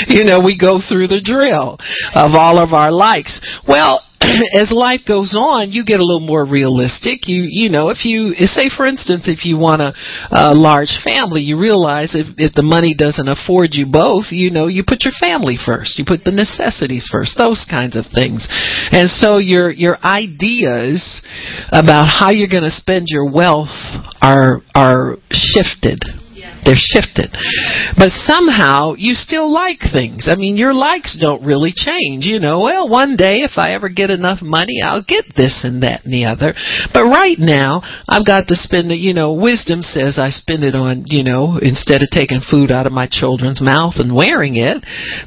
you 0.13 0.23
know, 0.23 0.45
we 0.45 0.57
go 0.57 0.77
through 0.77 1.09
the 1.09 1.21
drill 1.21 1.81
of 2.13 2.37
all 2.37 2.61
of 2.61 2.73
our 2.73 2.91
likes. 2.91 3.41
Well, 3.67 4.01
as 4.59 4.71
life 4.71 5.01
goes 5.07 5.35
on, 5.35 5.71
you 5.71 5.83
get 5.83 5.99
a 5.99 6.05
little 6.05 6.23
more 6.23 6.45
realistic. 6.45 7.27
You 7.27 7.45
you 7.49 7.69
know, 7.69 7.89
if 7.89 8.05
you 8.05 8.33
say 8.47 8.69
for 8.71 8.85
instance, 8.85 9.27
if 9.27 9.45
you 9.45 9.57
want 9.57 9.81
a, 9.81 9.93
a 10.31 10.53
large 10.55 10.99
family, 11.03 11.41
you 11.41 11.59
realize 11.59 12.15
if 12.15 12.27
if 12.37 12.53
the 12.53 12.63
money 12.63 12.93
doesn't 12.95 13.27
afford 13.27 13.75
you 13.75 13.85
both, 13.85 14.31
you 14.31 14.51
know, 14.51 14.67
you 14.67 14.83
put 14.85 15.03
your 15.03 15.15
family 15.19 15.57
first. 15.59 15.99
You 15.99 16.05
put 16.07 16.23
the 16.23 16.31
necessities 16.31 17.09
first. 17.11 17.37
Those 17.37 17.65
kinds 17.69 17.97
of 17.97 18.05
things. 18.07 18.47
And 18.91 19.09
so 19.09 19.37
your 19.39 19.69
your 19.69 19.97
ideas 20.03 21.21
about 21.71 22.07
how 22.07 22.31
you're 22.31 22.51
going 22.51 22.67
to 22.67 22.73
spend 22.73 23.07
your 23.09 23.29
wealth 23.29 23.73
are 24.21 24.61
are 24.75 25.17
shifted 25.31 26.22
they're 26.65 26.79
shifted. 26.79 27.31
But 27.97 28.09
somehow 28.09 28.95
you 28.97 29.13
still 29.13 29.51
like 29.51 29.79
things. 29.79 30.27
I 30.31 30.35
mean, 30.35 30.57
your 30.57 30.73
likes 30.73 31.17
don't 31.19 31.45
really 31.45 31.73
change. 31.75 32.25
You 32.25 32.39
know, 32.39 32.61
well, 32.61 32.89
one 32.89 33.15
day 33.15 33.43
if 33.43 33.57
I 33.57 33.73
ever 33.73 33.89
get 33.89 34.09
enough 34.09 34.41
money, 34.41 34.81
I'll 34.83 35.03
get 35.03 35.35
this 35.35 35.61
and 35.63 35.83
that 35.83 36.05
and 36.05 36.13
the 36.13 36.25
other. 36.25 36.53
But 36.93 37.05
right 37.11 37.37
now, 37.37 37.81
I've 38.07 38.25
got 38.25 38.47
to 38.47 38.55
spend 38.55 38.91
it, 38.91 38.99
you 38.99 39.13
know, 39.13 39.33
wisdom 39.33 39.81
says 39.81 40.17
I 40.19 40.29
spend 40.29 40.63
it 40.63 40.75
on, 40.75 41.03
you 41.07 41.23
know, 41.23 41.59
instead 41.61 42.01
of 42.01 42.09
taking 42.09 42.39
food 42.39 42.71
out 42.71 42.87
of 42.87 42.93
my 42.93 43.07
children's 43.09 43.61
mouth 43.61 43.95
and 43.97 44.15
wearing 44.15 44.55
it, 44.55 44.79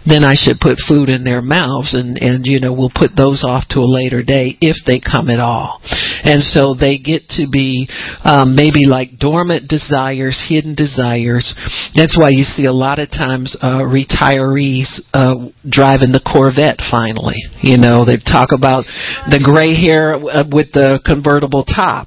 then 0.07 0.25
I 0.25 0.35
should 0.35 0.61
put 0.61 0.81
food 0.89 1.09
in 1.09 1.25
their 1.25 1.43
mouths 1.43 1.95
and, 1.95 2.17
and, 2.21 2.47
you 2.47 2.61
know, 2.61 2.73
we'll 2.73 2.93
put 2.95 3.17
those 3.17 3.45
off 3.45 3.69
to 3.71 3.81
a 3.81 3.89
later 3.89 4.23
day 4.23 4.57
if 4.61 4.77
they 4.87 5.01
come 5.01 5.29
at 5.29 5.41
all. 5.41 5.81
And 6.25 6.43
so 6.43 6.75
they 6.75 6.99
get 6.99 7.29
to 7.41 7.47
be, 7.51 7.89
um, 8.25 8.57
maybe 8.57 8.87
like 8.87 9.19
dormant 9.19 9.69
desires, 9.69 10.41
hidden 10.49 10.75
desires, 10.75 11.26
years. 11.27 11.51
That's 11.99 12.15
why 12.15 12.31
you 12.31 12.47
see 12.47 12.71
a 12.71 12.73
lot 12.73 13.03
of 13.03 13.11
times 13.11 13.59
uh, 13.59 13.83
retirees 13.83 15.03
uh, 15.11 15.51
driving 15.67 16.15
the 16.15 16.23
Corvette. 16.23 16.79
Finally, 16.87 17.43
you 17.67 17.77
know 17.77 18.07
they 18.07 18.23
talk 18.23 18.55
about 18.55 18.87
the 19.27 19.43
gray 19.43 19.75
hair 19.75 20.15
uh, 20.15 20.47
with 20.47 20.71
the 20.71 21.03
convertible 21.03 21.67
top 21.67 22.07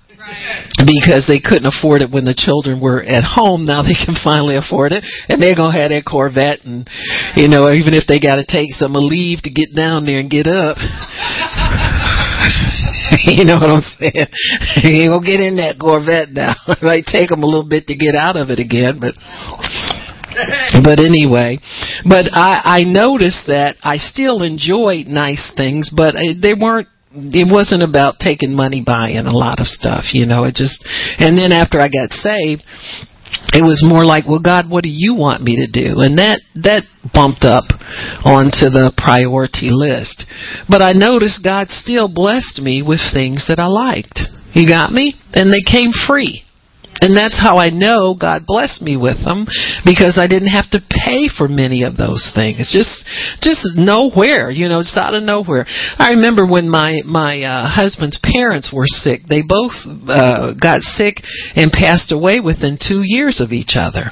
because 0.86 1.26
they 1.28 1.42
couldn't 1.42 1.68
afford 1.68 2.02
it 2.02 2.12
when 2.12 2.26
the 2.26 2.38
children 2.38 2.80
were 2.80 3.02
at 3.02 3.26
home. 3.26 3.66
Now 3.66 3.82
they 3.82 3.98
can 3.98 4.16
finally 4.24 4.56
afford 4.56 4.94
it, 4.94 5.04
and 5.28 5.42
they're 5.42 5.56
gonna 5.56 5.76
have 5.76 5.92
that 5.92 6.06
Corvette, 6.08 6.64
and 6.64 6.88
you 7.36 7.50
know, 7.50 7.72
even 7.72 7.94
if 7.94 8.08
they 8.08 8.20
got 8.20 8.38
to 8.38 8.46
take 8.48 8.72
some 8.78 8.94
leave 8.96 9.42
to 9.44 9.52
get 9.52 9.76
down 9.76 10.06
there 10.06 10.20
and 10.20 10.30
get 10.32 10.48
up. 10.48 10.78
you 13.26 13.46
know 13.46 13.58
what 13.58 13.70
I'm 13.70 13.86
saying? 14.00 14.30
he 14.82 15.02
ain't 15.04 15.12
gonna 15.12 15.26
get 15.26 15.42
in 15.42 15.58
that 15.58 15.80
Corvette 15.80 16.30
now. 16.32 16.56
it 16.68 16.84
might 16.84 17.06
take 17.06 17.32
him 17.32 17.44
a 17.44 17.46
little 17.46 17.68
bit 17.68 17.88
to 17.88 17.96
get 17.96 18.16
out 18.16 18.36
of 18.36 18.50
it 18.50 18.60
again, 18.60 19.00
but 19.00 19.16
but 20.84 21.00
anyway, 21.00 21.60
but 22.06 22.30
I 22.32 22.80
I 22.80 22.84
noticed 22.84 23.48
that 23.48 23.76
I 23.84 23.98
still 23.98 24.44
enjoyed 24.44 25.08
nice 25.08 25.52
things, 25.56 25.92
but 25.96 26.16
they 26.16 26.54
weren't 26.54 26.88
it 27.12 27.50
wasn't 27.50 27.82
about 27.82 28.22
taking 28.22 28.54
money 28.54 28.84
buying 28.86 29.26
a 29.26 29.34
lot 29.34 29.60
of 29.60 29.66
stuff, 29.66 30.14
you 30.14 30.26
know. 30.26 30.44
It 30.46 30.54
just 30.54 30.86
and 31.18 31.38
then 31.38 31.52
after 31.52 31.82
I 31.82 31.90
got 31.90 32.14
saved, 32.14 32.64
it 33.54 33.64
was 33.64 33.86
more 33.86 34.06
like, 34.06 34.28
well, 34.28 34.40
God, 34.40 34.70
what 34.70 34.84
do 34.84 34.90
you 34.92 35.16
want 35.16 35.44
me 35.44 35.58
to 35.58 35.68
do? 35.70 36.02
And 36.02 36.18
that 36.20 36.42
that 36.56 36.84
bumped 37.14 37.44
up 37.44 37.66
onto 38.26 38.70
the 38.70 38.94
priority 38.98 39.70
list. 39.72 40.26
But 40.70 40.82
I 40.82 40.94
noticed 40.94 41.44
God 41.44 41.70
still 41.70 42.08
blessed 42.08 42.62
me 42.62 42.82
with 42.82 43.02
things 43.14 43.46
that 43.48 43.60
I 43.60 43.66
liked. 43.66 44.22
You 44.54 44.68
got 44.68 44.92
me? 44.92 45.16
And 45.34 45.50
they 45.50 45.66
came 45.66 45.92
free. 46.08 46.44
And 47.02 47.16
that's 47.16 47.38
how 47.40 47.58
I 47.58 47.70
know 47.70 48.16
God 48.20 48.46
blessed 48.46 48.82
me 48.82 48.98
with 48.98 49.24
them 49.24 49.48
because 49.86 50.20
I 50.20 50.28
didn't 50.28 50.52
have 50.52 50.70
to 50.72 50.82
pay 50.90 51.30
for 51.32 51.48
many 51.48 51.84
of 51.84 51.96
those 51.96 52.32
things. 52.36 52.72
Just, 52.72 53.06
just 53.42 53.64
nowhere, 53.76 54.50
you 54.52 54.68
know, 54.68 54.80
it's 54.80 54.96
out 54.98 55.14
of 55.14 55.24
nowhere. 55.24 55.66
I 55.98 56.12
remember 56.16 56.46
when 56.46 56.70
my, 56.70 57.02
my, 57.06 57.42
uh, 57.44 57.68
husband's 57.68 58.20
parents 58.20 58.72
were 58.74 58.88
sick. 58.88 59.22
They 59.28 59.42
both, 59.48 59.76
uh, 60.08 60.54
got 60.60 60.82
sick 60.82 61.24
and 61.56 61.72
passed 61.72 62.12
away 62.12 62.40
within 62.40 62.78
two 62.78 63.02
years 63.04 63.40
of 63.40 63.52
each 63.52 63.76
other. 63.76 64.12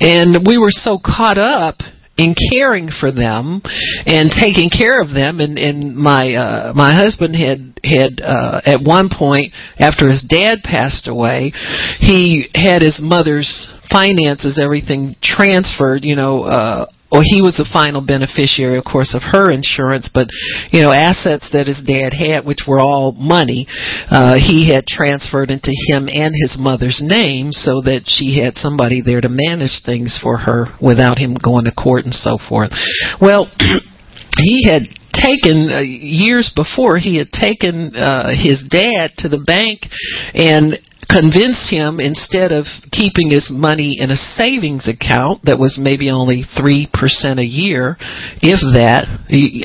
And 0.00 0.46
we 0.46 0.58
were 0.58 0.72
so 0.72 0.98
caught 0.98 1.38
up 1.38 1.80
in 2.18 2.34
caring 2.52 2.88
for 2.88 3.10
them 3.10 3.62
and 4.06 4.30
taking 4.30 4.68
care 4.68 5.00
of 5.00 5.10
them. 5.10 5.40
And 5.40 5.58
and 5.58 5.96
my 5.96 6.34
uh 6.34 6.72
my 6.74 6.92
husband 6.92 7.34
had 7.34 7.80
had 7.84 8.20
uh 8.22 8.60
at 8.64 8.80
one 8.84 9.08
point 9.10 9.52
after 9.78 10.08
his 10.08 10.22
dad 10.22 10.58
passed 10.62 11.08
away 11.08 11.52
he 11.98 12.46
had 12.54 12.82
his 12.82 13.00
mother's 13.02 13.68
finances 13.90 14.60
everything 14.62 15.16
transferred 15.22 16.04
you 16.04 16.14
know 16.14 16.44
uh 16.44 16.86
well, 17.12 17.20
he 17.20 17.44
was 17.44 17.60
the 17.60 17.68
final 17.68 18.00
beneficiary, 18.00 18.80
of 18.80 18.88
course, 18.88 19.12
of 19.12 19.20
her 19.20 19.52
insurance, 19.52 20.08
but, 20.08 20.32
you 20.72 20.80
know, 20.80 20.88
assets 20.88 21.52
that 21.52 21.68
his 21.68 21.84
dad 21.84 22.16
had, 22.16 22.48
which 22.48 22.64
were 22.64 22.80
all 22.80 23.12
money, 23.12 23.68
uh, 24.08 24.40
he 24.40 24.72
had 24.72 24.88
transferred 24.88 25.52
into 25.52 25.76
him 25.92 26.08
and 26.08 26.32
his 26.32 26.56
mother's 26.56 27.04
name 27.04 27.52
so 27.52 27.84
that 27.84 28.08
she 28.08 28.40
had 28.40 28.56
somebody 28.56 29.04
there 29.04 29.20
to 29.20 29.28
manage 29.28 29.84
things 29.84 30.16
for 30.16 30.40
her 30.48 30.72
without 30.80 31.20
him 31.20 31.36
going 31.36 31.68
to 31.68 31.76
court 31.76 32.08
and 32.08 32.16
so 32.16 32.40
forth. 32.40 32.72
Well, 33.20 33.44
he 34.40 34.64
had 34.64 34.88
taken 35.12 35.68
uh, 35.68 35.84
years 35.84 36.48
before 36.56 36.96
he 36.96 37.20
had 37.20 37.28
taken 37.28 37.92
uh 37.94 38.32
his 38.32 38.64
dad 38.70 39.12
to 39.18 39.28
the 39.28 39.44
bank 39.44 39.84
and 40.32 40.80
convince 41.12 41.68
him 41.68 42.00
instead 42.00 42.56
of 42.56 42.64
keeping 42.88 43.28
his 43.28 43.52
money 43.52 44.00
in 44.00 44.08
a 44.08 44.16
savings 44.16 44.88
account 44.88 45.44
that 45.44 45.60
was 45.60 45.76
maybe 45.76 46.08
only 46.08 46.48
3% 46.56 46.88
a 47.36 47.44
year, 47.44 48.00
if 48.40 48.60
that, 48.72 49.04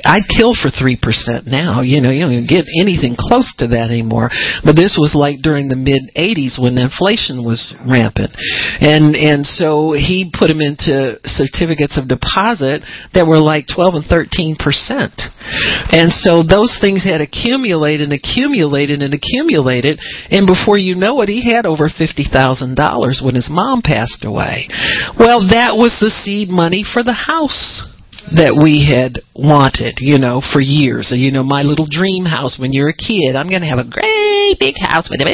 I'd 0.04 0.28
kill 0.28 0.52
for 0.52 0.68
3% 0.68 1.48
now. 1.48 1.80
You 1.80 2.04
know, 2.04 2.12
you 2.12 2.28
don't 2.28 2.52
get 2.52 2.68
anything 2.76 3.16
close 3.16 3.48
to 3.64 3.72
that 3.72 3.88
anymore. 3.88 4.28
But 4.68 4.76
this 4.76 5.00
was 5.00 5.16
like 5.16 5.39
during 5.39 5.72
the 5.72 5.80
mid 5.80 6.12
80s 6.12 6.60
when 6.60 6.76
inflation 6.76 7.48
was 7.48 7.72
rampant. 7.88 8.36
And, 8.84 9.16
and 9.16 9.48
so 9.48 9.95
he 9.95 10.28
put 10.28 10.52
him 10.52 10.60
into 10.60 11.16
certificates 11.24 11.95
of 11.95 12.12
deposit 12.12 12.84
that 13.16 13.24
were 13.24 13.39
like 13.39 13.72
12 13.72 14.04
and 14.04 14.06
13%. 14.06 14.60
And 15.95 16.12
so 16.12 16.43
those 16.43 16.76
things 16.84 17.08
had 17.08 17.24
accumulated 17.24 18.12
and 18.12 18.16
accumulated 18.20 19.00
and 19.00 19.16
accumulated. 19.16 20.00
And 20.28 20.43
before 20.43 20.76
you 20.76 21.00
know 21.00 21.24
it, 21.24 21.37
he 21.38 21.54
had 21.54 21.66
over 21.66 21.90
$50,000 21.90 23.24
when 23.24 23.36
his 23.36 23.50
mom 23.50 23.82
passed 23.82 24.26
away. 24.26 24.68
Well, 25.18 25.48
that 25.50 25.78
was 25.78 25.98
the 26.00 26.10
seed 26.10 26.50
money 26.50 26.84
for 26.84 27.04
the 27.04 27.14
house 27.14 27.86
that 28.36 28.60
we 28.60 28.84
had 28.84 29.24
wanted, 29.32 30.04
you 30.04 30.20
know, 30.20 30.44
for 30.44 30.60
years. 30.60 31.14
You 31.16 31.32
know, 31.32 31.44
my 31.44 31.64
little 31.64 31.88
dream 31.88 32.26
house 32.26 32.60
when 32.60 32.74
you're 32.74 32.92
a 32.92 32.98
kid. 32.98 33.40
I'm 33.40 33.48
going 33.48 33.64
to 33.64 33.72
have 33.72 33.80
a 33.80 33.88
great 33.88 34.60
big 34.60 34.76
house 34.76 35.08
with 35.08 35.24
it. 35.24 35.30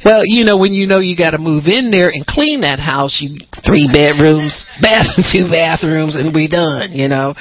Well, 0.00 0.24
you 0.24 0.44
know, 0.48 0.56
when 0.56 0.72
you 0.72 0.88
know 0.88 1.00
you 1.00 1.12
got 1.12 1.36
to 1.36 1.42
move 1.42 1.68
in 1.68 1.92
there 1.92 2.08
and 2.08 2.24
clean 2.24 2.64
that 2.64 2.80
house, 2.80 3.20
you 3.20 3.36
three 3.66 3.84
bedrooms, 3.90 4.64
bath, 4.82 5.12
two 5.28 5.50
bathrooms, 5.50 6.16
and 6.16 6.32
we 6.32 6.48
done, 6.48 6.96
you 6.96 7.08
know. 7.10 7.34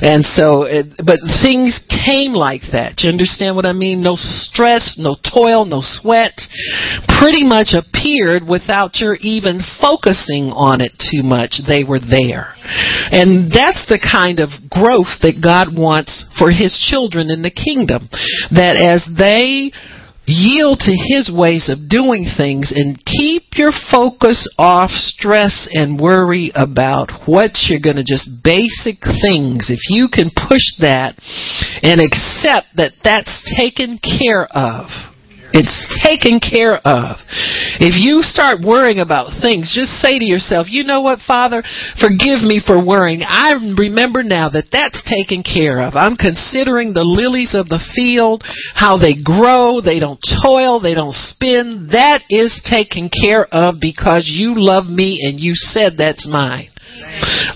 And 0.00 0.24
so, 0.24 0.64
it, 0.64 0.96
but 1.02 1.20
things 1.44 1.76
came 1.90 2.32
like 2.32 2.62
that. 2.72 3.04
You 3.04 3.10
understand 3.10 3.56
what 3.56 3.66
I 3.66 3.76
mean? 3.76 4.00
No 4.00 4.14
stress, 4.16 4.96
no 4.96 5.18
toil, 5.20 5.68
no 5.68 5.84
sweat. 5.84 6.32
Pretty 7.20 7.44
much 7.44 7.76
appeared 7.76 8.48
without 8.48 8.96
your 8.96 9.18
even 9.20 9.60
focusing 9.80 10.54
on 10.54 10.80
it 10.80 10.96
too 10.96 11.20
much. 11.20 11.60
They 11.66 11.84
were 11.84 12.00
there. 12.00 12.54
And 13.12 13.50
that's 13.50 13.84
the 13.90 13.98
kind 13.98 14.21
of 14.38 14.50
growth 14.70 15.18
that 15.22 15.40
God 15.42 15.74
wants 15.74 16.28
for 16.38 16.50
His 16.50 16.78
children 16.78 17.30
in 17.30 17.42
the 17.42 17.50
kingdom. 17.50 18.08
That 18.50 18.76
as 18.76 19.02
they 19.06 19.72
yield 20.26 20.78
to 20.78 20.94
his 20.94 21.30
ways 21.34 21.68
of 21.68 21.90
doing 21.90 22.24
things 22.24 22.72
and 22.74 23.02
keep 23.04 23.42
your 23.58 23.72
focus 23.90 24.46
off 24.56 24.90
stress 24.90 25.68
and 25.72 25.98
worry 25.98 26.52
about 26.54 27.10
what 27.26 27.50
you're 27.66 27.82
going 27.82 27.98
to 27.98 28.06
just 28.06 28.30
basic 28.44 29.02
things 29.02 29.66
if 29.66 29.90
you 29.90 30.06
can 30.06 30.30
push 30.30 30.78
that 30.78 31.18
and 31.82 31.98
accept 31.98 32.70
that 32.76 32.92
that's 33.02 33.42
taken 33.58 33.98
care 33.98 34.46
of 34.54 35.11
it's 35.52 35.86
taken 36.02 36.40
care 36.40 36.80
of. 36.84 37.20
If 37.78 38.00
you 38.00 38.22
start 38.22 38.64
worrying 38.64 39.00
about 39.00 39.40
things, 39.40 39.72
just 39.74 40.00
say 40.00 40.18
to 40.18 40.24
yourself, 40.24 40.66
you 40.70 40.84
know 40.84 41.00
what, 41.00 41.20
Father, 41.20 41.62
forgive 42.00 42.42
me 42.42 42.60
for 42.64 42.80
worrying. 42.80 43.22
I 43.22 43.52
remember 43.76 44.22
now 44.22 44.48
that 44.50 44.72
that's 44.72 45.02
taken 45.04 45.42
care 45.42 45.80
of. 45.80 45.94
I'm 45.94 46.16
considering 46.16 46.92
the 46.92 47.04
lilies 47.04 47.54
of 47.54 47.68
the 47.68 47.82
field, 47.94 48.42
how 48.74 48.98
they 48.98 49.14
grow, 49.14 49.80
they 49.80 50.00
don't 50.00 50.20
toil, 50.42 50.80
they 50.80 50.94
don't 50.94 51.14
spin. 51.14 51.88
That 51.92 52.22
is 52.30 52.60
taken 52.64 53.10
care 53.12 53.46
of 53.52 53.76
because 53.80 54.26
you 54.32 54.54
love 54.56 54.86
me 54.86 55.20
and 55.22 55.38
you 55.38 55.54
said 55.54 55.92
that's 55.98 56.26
mine. 56.26 56.71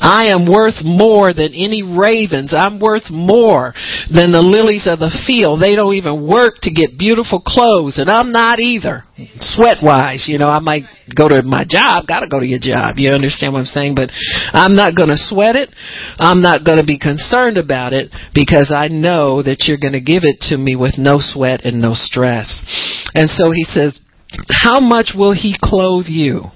I 0.01 0.29
am 0.33 0.51
worth 0.51 0.85
more 0.85 1.33
than 1.33 1.55
any 1.55 1.83
ravens. 1.83 2.55
I'm 2.57 2.79
worth 2.81 3.11
more 3.11 3.75
than 4.13 4.33
the 4.33 4.43
lilies 4.43 4.87
of 4.87 4.99
the 4.99 5.13
field. 5.27 5.61
They 5.61 5.75
don't 5.75 5.95
even 5.95 6.27
work 6.27 6.63
to 6.63 6.71
get 6.73 6.99
beautiful 6.99 7.41
clothes, 7.41 7.99
and 7.99 8.11
I'm 8.11 8.31
not 8.31 8.61
either. 8.61 9.05
Sweat 9.41 9.79
wise, 9.83 10.29
you 10.29 10.39
know, 10.39 10.49
I 10.49 10.61
might 10.61 10.85
go 11.15 11.29
to 11.29 11.43
my 11.43 11.65
job, 11.65 12.07
gotta 12.07 12.29
go 12.29 12.41
to 12.41 12.47
your 12.47 12.61
job. 12.61 12.99
You 12.99 13.13
understand 13.13 13.53
what 13.53 13.61
I'm 13.61 13.73
saying? 13.73 13.95
But 13.95 14.11
I'm 14.53 14.77
not 14.77 14.95
gonna 14.97 15.17
sweat 15.17 15.57
it. 15.57 15.71
I'm 16.19 16.43
not 16.43 16.65
gonna 16.65 16.85
be 16.85 16.99
concerned 16.99 17.57
about 17.57 17.93
it 17.93 18.13
because 18.35 18.73
I 18.75 18.89
know 18.89 19.43
that 19.43 19.65
you're 19.67 19.81
gonna 19.81 20.05
give 20.05 20.25
it 20.25 20.41
to 20.51 20.59
me 20.59 20.77
with 20.77 20.99
no 20.99 21.17
sweat 21.19 21.65
and 21.65 21.81
no 21.81 21.95
stress. 21.95 22.61
And 23.15 23.31
so 23.31 23.51
he 23.51 23.65
says, 23.65 23.99
how 24.51 24.81
much 24.81 25.13
will 25.17 25.33
he 25.33 25.57
clothe 25.61 26.07
you? 26.09 26.51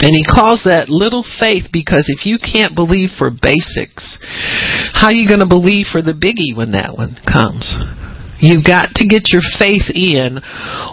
And 0.00 0.16
he 0.16 0.24
calls 0.24 0.64
that 0.64 0.88
little 0.88 1.22
faith 1.22 1.68
because 1.72 2.08
if 2.08 2.24
you 2.24 2.40
can't 2.40 2.72
believe 2.72 3.12
for 3.20 3.28
basics, 3.28 4.16
how 4.96 5.12
are 5.12 5.16
you 5.16 5.28
going 5.28 5.44
to 5.44 5.48
believe 5.48 5.92
for 5.92 6.00
the 6.00 6.16
biggie 6.16 6.56
when 6.56 6.72
that 6.72 6.96
one 6.96 7.20
comes? 7.28 7.68
You've 8.40 8.64
got 8.64 8.96
to 8.96 9.04
get 9.04 9.28
your 9.28 9.44
faith 9.60 9.92
in 9.92 10.40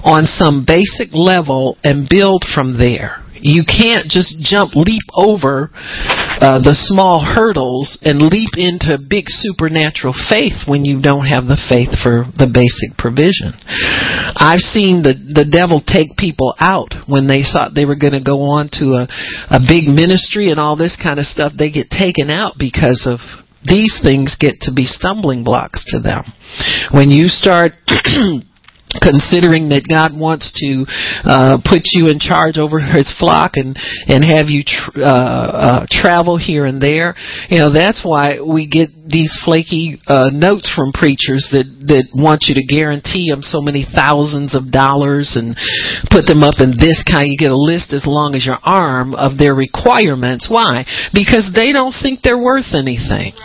on 0.03 0.27
some 0.27 0.67
basic 0.67 1.15
level 1.15 1.79
and 1.83 2.09
build 2.11 2.43
from 2.43 2.75
there. 2.75 3.23
You 3.39 3.63
can't 3.63 4.11
just 4.11 4.43
jump, 4.43 4.75
leap 4.75 5.07
over 5.15 5.71
uh, 6.37 6.61
the 6.61 6.77
small 6.77 7.19
hurdles 7.23 7.97
and 8.05 8.21
leap 8.21 8.53
into 8.57 8.97
big 8.97 9.25
supernatural 9.27 10.13
faith 10.13 10.69
when 10.69 10.85
you 10.85 11.01
don't 11.01 11.25
have 11.25 11.49
the 11.49 11.57
faith 11.57 11.91
for 12.01 12.29
the 12.37 12.45
basic 12.45 12.93
provision. 12.97 13.57
I've 14.37 14.61
seen 14.61 15.01
the 15.01 15.17
the 15.17 15.49
devil 15.49 15.81
take 15.81 16.13
people 16.17 16.53
out 16.61 16.93
when 17.09 17.25
they 17.25 17.41
thought 17.41 17.73
they 17.73 17.89
were 17.89 17.97
going 17.97 18.13
to 18.13 18.23
go 18.23 18.53
on 18.53 18.69
to 18.77 19.01
a 19.01 19.09
a 19.49 19.59
big 19.65 19.89
ministry 19.89 20.53
and 20.53 20.59
all 20.59 20.77
this 20.77 20.93
kind 20.93 21.17
of 21.17 21.25
stuff. 21.25 21.53
They 21.57 21.73
get 21.73 21.89
taken 21.89 22.29
out 22.29 22.55
because 22.57 23.09
of 23.09 23.17
these 23.65 23.99
things 24.01 24.37
get 24.39 24.61
to 24.69 24.71
be 24.73 24.85
stumbling 24.85 25.43
blocks 25.43 25.83
to 25.89 25.99
them. 25.99 26.23
When 26.93 27.09
you 27.09 27.27
start 27.27 27.73
considering 28.95 29.69
that 29.75 29.83
God 29.83 30.15
wants 30.15 30.47
to 30.63 30.87
uh, 31.27 31.59
put 31.59 31.91
you 31.91 32.07
in 32.07 32.19
charge 32.23 32.55
over 32.55 32.79
His 32.79 33.11
flock 33.19 33.59
and 33.59 33.75
and 34.07 34.23
have 34.23 34.47
you 34.47 34.63
tr- 34.63 35.03
uh, 35.03 35.83
uh, 35.83 35.87
travel 35.91 36.39
here 36.39 36.63
and 36.63 36.79
there, 36.79 37.15
you 37.51 37.59
know 37.59 37.71
that's 37.71 38.07
why 38.07 38.39
we 38.39 38.67
get 38.67 38.89
these 39.07 39.35
flaky 39.43 39.99
uh, 40.07 40.31
notes 40.31 40.71
from 40.71 40.95
preachers 40.95 41.51
that 41.51 41.67
that 41.91 42.07
want 42.15 42.47
you 42.47 42.55
to 42.55 42.63
guarantee 42.63 43.27
them 43.27 43.43
so 43.43 43.59
many 43.59 43.83
thousands 43.83 44.55
of 44.55 44.71
dollars 44.71 45.35
and 45.35 45.55
put 46.07 46.23
them 46.23 46.43
up 46.43 46.63
in 46.63 46.75
this 46.79 47.03
kind. 47.03 47.27
You 47.27 47.37
get 47.37 47.51
a 47.51 47.59
list 47.59 47.91
as 47.91 48.07
long 48.07 48.35
as 48.35 48.47
your 48.47 48.59
arm 48.63 49.15
of 49.15 49.35
their 49.35 49.55
requirements. 49.55 50.47
Why? 50.47 50.87
Because 51.11 51.51
they 51.51 51.75
don't 51.75 51.95
think 51.95 52.23
they're 52.23 52.39
worth 52.39 52.71
anything. 52.71 53.35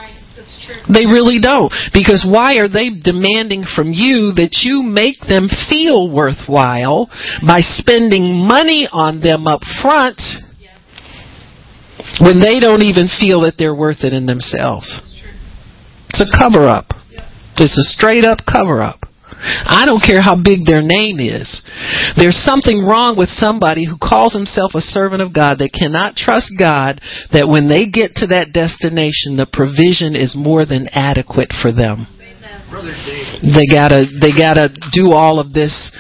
They 0.88 1.07
really 1.07 1.40
don't. 1.40 1.72
Because 1.93 2.26
why 2.28 2.57
are 2.59 2.68
they 2.68 2.90
demanding 2.90 3.64
from 3.64 3.93
you 3.93 4.32
that 4.36 4.62
you 4.62 4.82
make 4.82 5.20
them 5.20 5.49
feel 5.49 6.12
worthwhile 6.12 7.09
by 7.47 7.61
spending 7.61 8.47
money 8.47 8.88
on 8.90 9.20
them 9.20 9.47
up 9.47 9.61
front 9.82 10.20
when 12.20 12.40
they 12.40 12.61
don't 12.61 12.82
even 12.82 13.09
feel 13.09 13.43
that 13.43 13.55
they're 13.59 13.74
worth 13.74 14.05
it 14.05 14.12
in 14.12 14.26
themselves? 14.26 14.86
It's 16.11 16.20
a 16.22 16.38
cover 16.38 16.68
up. 16.68 16.86
It's 17.57 17.78
a 17.78 17.84
straight 17.84 18.24
up 18.24 18.38
cover 18.47 18.82
up. 18.82 19.01
I 19.43 19.84
don't 19.86 20.03
care 20.03 20.22
how 20.22 20.38
big 20.38 20.64
their 20.64 20.82
name 20.82 21.18
is. 21.18 21.62
There's 22.16 22.38
something 22.38 22.84
wrong 22.84 23.18
with 23.18 23.28
somebody 23.28 23.84
who 23.86 23.99
calls 23.99 24.34
himself 24.34 24.72
a 24.74 24.80
servant 24.80 25.22
of 25.22 25.34
God 25.34 25.59
that 25.59 25.74
cannot 25.74 26.14
trust 26.14 26.55
God 26.59 27.01
that 27.32 27.51
when 27.51 27.68
they 27.68 27.90
get 27.90 28.14
to 28.22 28.30
that 28.30 28.55
destination, 28.55 29.34
the 29.34 29.51
provision 29.51 30.14
is 30.14 30.38
more 30.38 30.64
than 30.64 30.86
adequate 30.93 31.51
for 31.51 31.72
them. 31.72 32.07
They 33.43 33.66
gotta, 33.68 34.07
they 34.20 34.32
gotta 34.32 34.72
do 34.93 35.12
all 35.12 35.38
of 35.38 35.53
this 35.53 35.93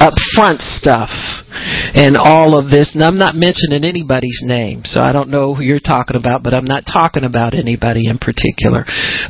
upfront 0.00 0.60
stuff 0.60 1.10
and 1.94 2.16
all 2.16 2.58
of 2.58 2.70
this. 2.70 2.94
And 2.94 3.02
I'm 3.02 3.18
not 3.18 3.34
mentioning 3.34 3.84
anybody's 3.84 4.42
name, 4.42 4.82
so 4.84 5.00
I 5.00 5.12
don't 5.12 5.30
know 5.30 5.54
who 5.54 5.62
you're 5.62 5.78
talking 5.78 6.16
about, 6.16 6.42
but 6.42 6.54
I'm 6.54 6.64
not 6.64 6.84
talking 6.90 7.24
about 7.24 7.54
anybody 7.54 8.08
in 8.08 8.18
particular. 8.18 8.84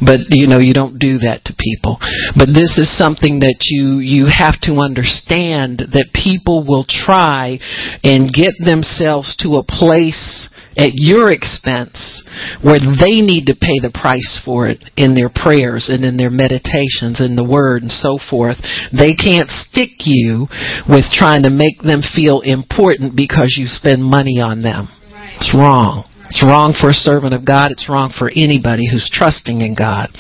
But 0.05 0.21
you 0.31 0.47
know, 0.47 0.59
you 0.59 0.75
don't 0.75 0.99
do 0.99 1.19
that 1.25 1.45
to 1.47 1.55
people. 1.57 1.99
But 2.37 2.53
this 2.53 2.79
is 2.79 2.91
something 2.97 3.41
that 3.41 3.69
you 3.69 3.99
you 3.99 4.27
have 4.27 4.61
to 4.63 4.81
understand 4.81 5.79
that 5.93 6.15
people 6.15 6.65
will 6.67 6.85
try 6.89 7.59
and 8.03 8.33
get 8.33 8.53
themselves 8.65 9.37
to 9.41 9.57
a 9.57 9.67
place 9.67 10.49
at 10.77 10.95
your 10.95 11.31
expense 11.31 12.23
where 12.63 12.79
they 12.79 13.23
need 13.23 13.47
to 13.47 13.59
pay 13.59 13.79
the 13.81 13.95
price 13.95 14.43
for 14.45 14.67
it 14.67 14.83
in 14.97 15.15
their 15.15 15.31
prayers 15.31 15.89
and 15.89 16.05
in 16.05 16.17
their 16.17 16.31
meditations 16.31 17.23
in 17.23 17.37
the 17.37 17.47
word 17.47 17.83
and 17.83 17.93
so 17.93 18.19
forth. 18.19 18.59
They 18.91 19.15
can't 19.15 19.51
stick 19.51 20.03
you 20.05 20.47
with 20.89 21.11
trying 21.13 21.45
to 21.45 21.55
make 21.55 21.83
them 21.83 22.03
feel 22.03 22.41
important 22.43 23.17
because 23.17 23.57
you 23.59 23.67
spend 23.67 24.03
money 24.03 24.41
on 24.41 24.63
them. 24.63 24.89
It's 25.37 25.55
wrong. 25.55 26.05
It's 26.27 26.43
wrong 26.43 26.75
for 26.75 26.91
a 26.91 26.97
servant 26.97 27.35
of 27.35 27.47
God. 27.47 27.71
It's 27.71 27.89
wrong 27.89 28.13
for 28.17 28.31
anybody 28.31 28.91
who's 28.91 29.11
trusting 29.13 29.61
in 29.61 29.75
God. 29.75 30.11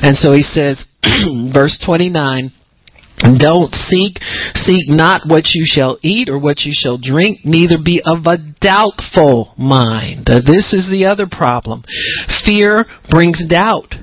And 0.00 0.16
so 0.16 0.32
he 0.32 0.42
says, 0.42 0.84
verse 1.52 1.76
29, 1.84 2.52
don't 3.38 3.74
seek, 3.74 4.18
seek 4.54 4.88
not 4.88 5.22
what 5.26 5.44
you 5.54 5.64
shall 5.66 5.98
eat 6.02 6.28
or 6.28 6.38
what 6.38 6.60
you 6.60 6.72
shall 6.74 6.98
drink, 6.98 7.40
neither 7.44 7.76
be 7.82 8.00
of 8.04 8.26
a 8.26 8.38
doubtful 8.60 9.54
mind. 9.58 10.26
This 10.26 10.72
is 10.72 10.88
the 10.90 11.06
other 11.06 11.26
problem. 11.30 11.84
Fear 12.44 12.86
brings 13.10 13.46
doubt. 13.48 13.94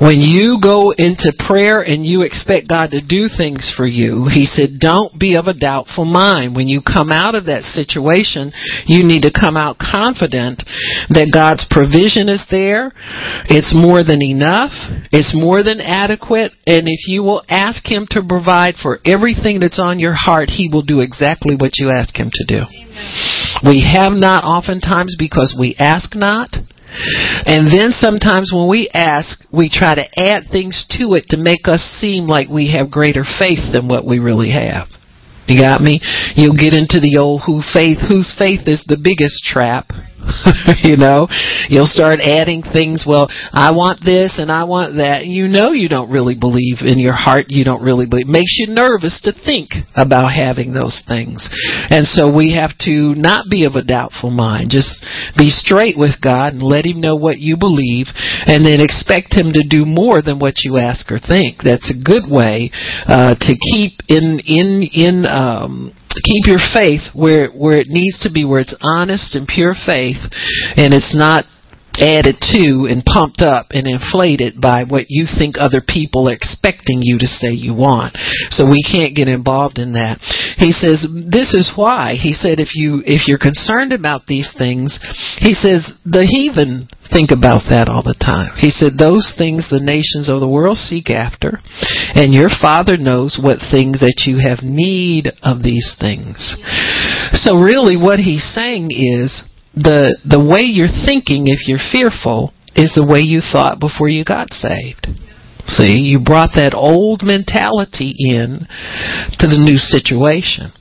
When 0.00 0.20
you 0.20 0.58
go 0.62 0.92
into 0.96 1.32
prayer 1.46 1.80
and 1.80 2.04
you 2.04 2.22
expect 2.22 2.68
God 2.68 2.90
to 2.92 3.00
do 3.00 3.28
things 3.28 3.72
for 3.76 3.86
you, 3.86 4.28
He 4.30 4.44
said, 4.44 4.78
don't 4.80 5.18
be 5.18 5.36
of 5.36 5.46
a 5.46 5.56
doubtful 5.56 6.04
mind. 6.04 6.54
When 6.54 6.68
you 6.68 6.80
come 6.80 7.10
out 7.10 7.34
of 7.34 7.46
that 7.46 7.62
situation, 7.62 8.52
you 8.86 9.04
need 9.04 9.22
to 9.22 9.32
come 9.32 9.56
out 9.56 9.78
confident 9.78 10.62
that 11.10 11.32
God's 11.32 11.66
provision 11.70 12.28
is 12.28 12.44
there. 12.50 12.92
It's 13.48 13.74
more 13.74 14.04
than 14.04 14.22
enough. 14.22 14.72
It's 15.12 15.34
more 15.34 15.62
than 15.62 15.80
adequate. 15.80 16.52
And 16.66 16.88
if 16.88 17.08
you 17.08 17.22
will 17.22 17.42
ask 17.48 17.84
Him 17.84 18.06
to 18.10 18.22
provide 18.26 18.74
for 18.80 19.00
everything 19.04 19.60
that's 19.60 19.80
on 19.80 19.98
your 19.98 20.14
heart, 20.14 20.50
He 20.50 20.68
will 20.70 20.84
do 20.84 21.00
exactly 21.00 21.56
what 21.56 21.78
you 21.78 21.90
ask 21.90 22.14
Him 22.14 22.30
to 22.32 22.44
do. 22.46 22.62
We 23.64 23.88
have 23.92 24.12
not 24.12 24.44
oftentimes 24.44 25.16
because 25.18 25.56
we 25.58 25.76
ask 25.78 26.14
not. 26.14 26.56
And 27.46 27.68
then 27.68 27.90
sometimes 27.90 28.52
when 28.52 28.68
we 28.68 28.90
ask, 28.92 29.40
we 29.52 29.68
try 29.68 29.94
to 29.94 30.08
add 30.18 30.48
things 30.50 30.86
to 30.98 31.14
it 31.14 31.28
to 31.30 31.36
make 31.36 31.68
us 31.68 31.82
seem 32.00 32.26
like 32.26 32.48
we 32.48 32.72
have 32.76 32.90
greater 32.90 33.24
faith 33.24 33.72
than 33.72 33.88
what 33.88 34.06
we 34.06 34.18
really 34.18 34.52
have. 34.52 34.88
You 35.46 35.62
got 35.62 35.80
me? 35.80 36.00
You'll 36.34 36.58
get 36.58 36.74
into 36.74 36.98
the 36.98 37.18
old 37.20 37.42
who 37.46 37.62
faith, 37.62 38.02
whose 38.02 38.34
faith 38.36 38.66
is 38.66 38.82
the 38.86 38.98
biggest 38.98 39.44
trap. 39.44 39.86
you 40.82 40.96
know, 40.96 41.28
you'll 41.68 41.88
start 41.88 42.20
adding 42.20 42.62
things. 42.62 43.04
Well, 43.06 43.28
I 43.52 43.70
want 43.72 44.00
this 44.04 44.38
and 44.40 44.50
I 44.50 44.64
want 44.64 44.96
that. 44.96 45.26
You 45.26 45.46
know, 45.48 45.72
you 45.72 45.88
don't 45.88 46.10
really 46.10 46.34
believe 46.34 46.82
in 46.82 46.98
your 46.98 47.14
heart. 47.14 47.46
You 47.48 47.64
don't 47.64 47.82
really 47.82 48.06
believe. 48.06 48.26
It 48.26 48.32
makes 48.32 48.58
you 48.58 48.72
nervous 48.72 49.20
to 49.24 49.32
think 49.32 49.70
about 49.94 50.32
having 50.32 50.72
those 50.72 51.02
things. 51.06 51.46
And 51.90 52.06
so 52.06 52.32
we 52.32 52.56
have 52.56 52.72
to 52.88 53.14
not 53.14 53.46
be 53.50 53.64
of 53.64 53.76
a 53.76 53.84
doubtful 53.84 54.30
mind. 54.30 54.70
Just 54.70 55.04
be 55.36 55.48
straight 55.48 55.96
with 55.96 56.18
God 56.22 56.54
and 56.54 56.62
let 56.62 56.86
Him 56.86 57.00
know 57.00 57.16
what 57.16 57.38
you 57.38 57.56
believe 57.56 58.08
and 58.46 58.64
then 58.64 58.80
expect 58.80 59.36
Him 59.36 59.52
to 59.52 59.64
do 59.68 59.84
more 59.84 60.22
than 60.22 60.38
what 60.38 60.64
you 60.64 60.78
ask 60.78 61.10
or 61.12 61.20
think. 61.20 61.62
That's 61.62 61.92
a 61.92 62.02
good 62.02 62.24
way, 62.28 62.70
uh, 63.06 63.34
to 63.36 63.52
keep 63.72 64.00
in, 64.08 64.40
in, 64.44 64.82
in, 64.92 65.24
um, 65.26 65.92
keep 66.22 66.46
your 66.46 66.60
faith 66.60 67.12
where 67.14 67.48
where 67.50 67.76
it 67.76 67.88
needs 67.88 68.18
to 68.20 68.30
be, 68.32 68.44
where 68.44 68.60
it's 68.60 68.76
honest 68.80 69.34
and 69.34 69.46
pure 69.46 69.74
faith, 69.74 70.20
and 70.76 70.94
it's 70.94 71.16
not 71.16 71.44
added 71.98 72.36
to 72.54 72.86
and 72.88 73.04
pumped 73.04 73.40
up 73.40 73.70
and 73.70 73.86
inflated 73.86 74.60
by 74.60 74.84
what 74.84 75.06
you 75.08 75.26
think 75.26 75.56
other 75.56 75.80
people 75.80 76.28
are 76.28 76.36
expecting 76.36 77.00
you 77.02 77.18
to 77.18 77.26
say 77.26 77.50
you 77.50 77.74
want. 77.74 78.16
So 78.50 78.68
we 78.68 78.82
can't 78.82 79.16
get 79.16 79.28
involved 79.28 79.78
in 79.78 79.92
that. 79.94 80.20
He 80.58 80.72
says 80.72 81.06
this 81.08 81.54
is 81.54 81.72
why. 81.76 82.14
He 82.14 82.32
said 82.32 82.60
if 82.60 82.74
you 82.74 83.02
if 83.06 83.28
you're 83.28 83.42
concerned 83.42 83.92
about 83.92 84.26
these 84.26 84.52
things, 84.56 84.98
he 85.40 85.54
says 85.54 85.88
the 86.04 86.24
heathen 86.24 86.88
think 87.12 87.30
about 87.30 87.70
that 87.70 87.88
all 87.88 88.02
the 88.02 88.18
time. 88.18 88.54
He 88.58 88.70
said, 88.70 88.98
Those 88.98 89.34
things 89.36 89.70
the 89.70 89.82
nations 89.82 90.28
of 90.28 90.40
the 90.40 90.50
world 90.50 90.76
seek 90.76 91.10
after, 91.10 91.58
and 92.14 92.34
your 92.34 92.50
Father 92.50 92.96
knows 92.96 93.38
what 93.38 93.62
things 93.62 94.00
that 94.00 94.26
you 94.26 94.42
have 94.42 94.66
need 94.66 95.30
of 95.42 95.62
these 95.62 95.94
things. 95.98 96.56
So, 97.32 97.58
really, 97.58 97.96
what 97.96 98.18
he's 98.18 98.44
saying 98.44 98.90
is 98.90 99.42
the, 99.76 100.16
the 100.24 100.40
way 100.40 100.64
you're 100.64 100.88
thinking, 100.88 101.46
if 101.46 101.68
you're 101.68 101.78
fearful, 101.92 102.52
is 102.74 102.92
the 102.96 103.06
way 103.06 103.20
you 103.20 103.40
thought 103.40 103.80
before 103.80 104.08
you 104.08 104.24
got 104.24 104.52
saved. 104.52 105.06
See, 105.68 105.98
you 105.98 106.20
brought 106.20 106.54
that 106.54 106.74
old 106.74 107.22
mentality 107.22 108.14
in 108.16 108.64
to 109.38 109.46
the 109.46 109.60
new 109.60 109.76
situation. 109.76 110.72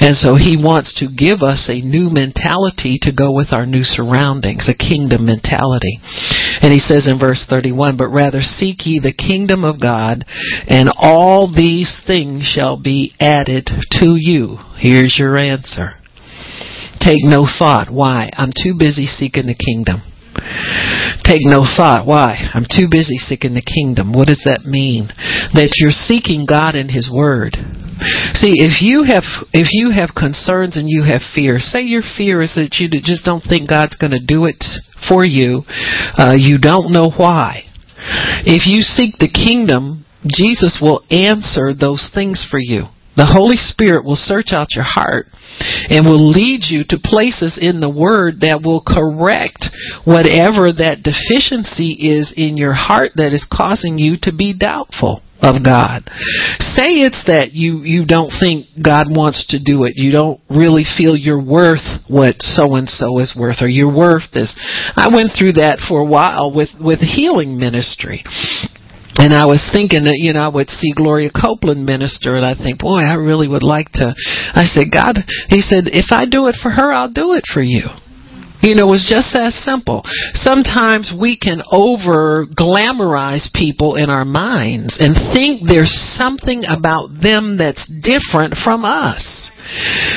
And 0.00 0.14
so 0.14 0.36
he 0.36 0.56
wants 0.56 0.94
to 1.00 1.10
give 1.10 1.42
us 1.42 1.68
a 1.68 1.82
new 1.82 2.08
mentality 2.10 2.98
to 3.02 3.10
go 3.10 3.34
with 3.34 3.52
our 3.52 3.66
new 3.66 3.82
surroundings, 3.82 4.70
a 4.70 4.78
kingdom 4.78 5.26
mentality. 5.26 5.98
And 6.62 6.72
he 6.72 6.78
says 6.78 7.10
in 7.10 7.18
verse 7.18 7.46
31, 7.48 7.96
but 7.96 8.08
rather 8.08 8.42
seek 8.42 8.86
ye 8.86 9.00
the 9.00 9.16
kingdom 9.16 9.64
of 9.64 9.80
God, 9.80 10.24
and 10.68 10.90
all 10.96 11.50
these 11.50 11.98
things 12.06 12.44
shall 12.44 12.80
be 12.80 13.14
added 13.18 13.68
to 13.98 14.14
you. 14.14 14.58
Here's 14.78 15.18
your 15.18 15.36
answer. 15.36 15.98
Take 17.00 17.22
no 17.22 17.46
thought. 17.46 17.90
Why? 17.90 18.30
I'm 18.34 18.52
too 18.52 18.74
busy 18.78 19.06
seeking 19.06 19.46
the 19.46 19.54
kingdom. 19.54 20.02
Take 21.24 21.42
no 21.42 21.64
thought. 21.64 22.06
Why? 22.06 22.38
I'm 22.54 22.66
too 22.68 22.88
busy 22.90 23.16
seeking 23.16 23.54
the 23.54 23.64
kingdom. 23.64 24.12
What 24.12 24.28
does 24.28 24.42
that 24.44 24.68
mean? 24.68 25.08
That 25.54 25.74
you're 25.78 25.94
seeking 25.94 26.46
God 26.46 26.74
in 26.74 26.88
His 26.88 27.10
Word. 27.12 27.56
See, 28.36 28.60
if 28.60 28.84
you 28.84 29.04
have 29.08 29.24
if 29.56 29.72
you 29.72 29.90
have 29.90 30.12
concerns 30.14 30.76
and 30.76 30.84
you 30.88 31.02
have 31.02 31.24
fear, 31.34 31.58
say 31.58 31.80
your 31.82 32.04
fear 32.04 32.42
is 32.42 32.54
that 32.54 32.76
you 32.78 32.88
just 32.92 33.24
don't 33.24 33.40
think 33.40 33.70
God's 33.70 33.96
going 33.96 34.12
to 34.12 34.20
do 34.20 34.44
it 34.44 34.62
for 35.08 35.24
you. 35.24 35.64
Uh, 36.14 36.36
you 36.36 36.58
don't 36.60 36.92
know 36.92 37.10
why. 37.16 37.64
If 38.44 38.68
you 38.68 38.82
seek 38.82 39.16
the 39.18 39.32
kingdom, 39.32 40.04
Jesus 40.26 40.78
will 40.80 41.02
answer 41.10 41.72
those 41.72 42.10
things 42.12 42.46
for 42.48 42.60
you. 42.60 42.92
The 43.16 43.26
Holy 43.26 43.56
Spirit 43.56 44.04
will 44.04 44.18
search 44.18 44.52
out 44.52 44.76
your 44.76 44.84
heart 44.84 45.26
and 45.88 46.04
will 46.04 46.30
lead 46.30 46.68
you 46.68 46.84
to 46.88 47.00
places 47.02 47.58
in 47.60 47.80
the 47.80 47.90
Word 47.90 48.40
that 48.40 48.60
will 48.62 48.84
correct 48.84 49.72
whatever 50.04 50.68
that 50.72 51.00
deficiency 51.00 51.96
is 51.96 52.32
in 52.36 52.56
your 52.56 52.74
heart 52.74 53.16
that 53.16 53.32
is 53.32 53.48
causing 53.48 53.98
you 53.98 54.16
to 54.22 54.32
be 54.36 54.52
doubtful 54.52 55.22
of 55.40 55.64
God. 55.64 56.08
Say 56.60 57.04
it's 57.04 57.24
that 57.28 57.52
you, 57.52 57.84
you 57.84 58.06
don't 58.06 58.32
think 58.32 58.66
God 58.76 59.08
wants 59.12 59.48
to 59.52 59.60
do 59.60 59.84
it. 59.84 59.96
You 59.96 60.12
don't 60.12 60.40
really 60.48 60.84
feel 60.84 61.16
you're 61.16 61.42
worth 61.42 61.84
what 62.08 62.40
so 62.40 62.76
and 62.76 62.88
so 62.88 63.18
is 63.18 63.36
worth 63.38 63.60
or 63.60 63.68
you're 63.68 63.92
worth 63.92 64.32
this. 64.32 64.56
I 64.96 65.08
went 65.12 65.36
through 65.36 65.60
that 65.60 65.84
for 65.84 66.00
a 66.00 66.08
while 66.08 66.52
with, 66.54 66.70
with 66.80 67.00
healing 67.00 67.58
ministry. 67.60 68.24
And 69.18 69.32
I 69.32 69.46
was 69.46 69.64
thinking 69.72 70.04
that, 70.04 70.20
you 70.20 70.32
know, 70.32 70.40
I 70.40 70.48
would 70.48 70.68
see 70.68 70.92
Gloria 70.94 71.30
Copeland 71.30 71.86
minister 71.86 72.36
and 72.36 72.44
I 72.44 72.54
think, 72.54 72.80
boy, 72.80 73.00
I 73.00 73.14
really 73.14 73.48
would 73.48 73.62
like 73.62 73.90
to. 73.96 74.14
I 74.54 74.64
said, 74.64 74.92
God, 74.92 75.24
he 75.48 75.60
said, 75.60 75.88
if 75.88 76.12
I 76.12 76.26
do 76.26 76.48
it 76.48 76.56
for 76.60 76.70
her, 76.70 76.92
I'll 76.92 77.12
do 77.12 77.32
it 77.32 77.44
for 77.52 77.62
you. 77.62 77.88
You 78.62 78.74
know, 78.74 78.90
it's 78.92 79.08
just 79.08 79.32
that 79.32 79.52
simple. 79.52 80.02
Sometimes 80.34 81.12
we 81.12 81.38
can 81.38 81.62
over 81.70 82.46
glamorize 82.50 83.52
people 83.54 83.96
in 83.96 84.10
our 84.10 84.24
minds 84.24 84.96
and 84.98 85.14
think 85.32 85.68
there's 85.68 85.92
something 86.16 86.64
about 86.66 87.12
them 87.20 87.58
that's 87.58 87.84
different 88.02 88.56
from 88.64 88.84
us. 88.84 89.52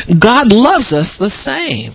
God 0.09 0.51
loves 0.51 0.93
us 0.93 1.15
the 1.19 1.29
same. 1.29 1.93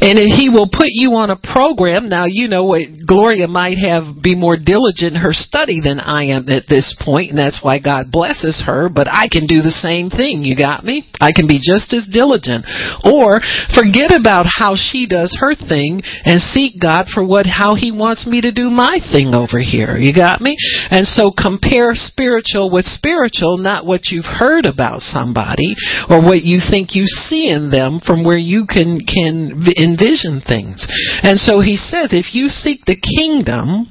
And 0.00 0.18
he 0.18 0.48
will 0.48 0.68
put 0.70 0.90
you 0.90 1.14
on 1.14 1.30
a 1.30 1.36
program. 1.36 2.08
Now, 2.08 2.24
you 2.26 2.48
know, 2.48 2.64
what, 2.64 2.82
Gloria 3.06 3.48
might 3.48 3.78
have 3.78 4.22
be 4.22 4.34
more 4.34 4.56
diligent 4.56 5.16
in 5.16 5.22
her 5.22 5.32
study 5.32 5.80
than 5.80 6.00
I 6.00 6.34
am 6.36 6.48
at 6.48 6.68
this 6.68 6.96
point, 7.00 7.30
and 7.30 7.38
that's 7.38 7.60
why 7.62 7.78
God 7.78 8.10
blesses 8.12 8.62
her, 8.66 8.88
but 8.88 9.08
I 9.08 9.28
can 9.28 9.46
do 9.46 9.62
the 9.62 9.74
same 9.74 10.10
thing. 10.10 10.44
You 10.44 10.56
got 10.56 10.84
me? 10.84 11.08
I 11.20 11.32
can 11.32 11.46
be 11.46 11.58
just 11.62 11.92
as 11.94 12.08
diligent. 12.10 12.66
Or 13.04 13.40
forget 13.74 14.12
about 14.12 14.46
how 14.46 14.74
she 14.76 15.06
does 15.08 15.36
her 15.40 15.54
thing 15.54 16.02
and 16.24 16.40
seek 16.40 16.80
God 16.80 17.08
for 17.12 17.24
what 17.24 17.46
how 17.46 17.74
he 17.74 17.90
wants 17.92 18.26
me 18.26 18.40
to 18.42 18.52
do 18.52 18.70
my 18.70 19.00
thing 19.12 19.34
over 19.34 19.58
here. 19.58 19.96
You 19.96 20.12
got 20.14 20.40
me? 20.40 20.56
And 20.90 21.06
so 21.06 21.30
compare 21.32 21.94
spiritual 21.94 22.70
with 22.70 22.84
spiritual, 22.84 23.58
not 23.58 23.86
what 23.86 24.10
you've 24.10 24.28
heard 24.28 24.66
about 24.66 25.00
somebody 25.00 25.74
or 26.10 26.20
what 26.20 26.44
you 26.44 26.60
think 26.60 26.94
you 26.94 27.06
see 27.06 27.48
in 27.48 27.70
them 27.70 28.00
from 28.04 28.24
where 28.24 28.38
you 28.38 28.66
can 28.66 29.00
can 29.04 29.60
envision 29.76 30.40
things. 30.40 30.86
And 31.22 31.38
so 31.38 31.60
he 31.60 31.76
says 31.76 32.12
if 32.12 32.34
you 32.34 32.48
seek 32.48 32.84
the 32.86 32.96
kingdom, 32.96 33.90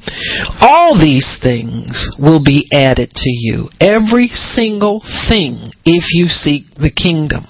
all 0.62 0.98
these 0.98 1.38
things 1.42 2.08
will 2.18 2.44
be 2.44 2.68
added 2.72 3.12
to 3.14 3.30
you. 3.30 3.70
Every 3.80 4.28
single 4.28 5.02
thing 5.30 5.74
if 5.86 6.14
you 6.14 6.28
seek 6.28 6.74
the 6.76 6.92
kingdom. 6.92 7.46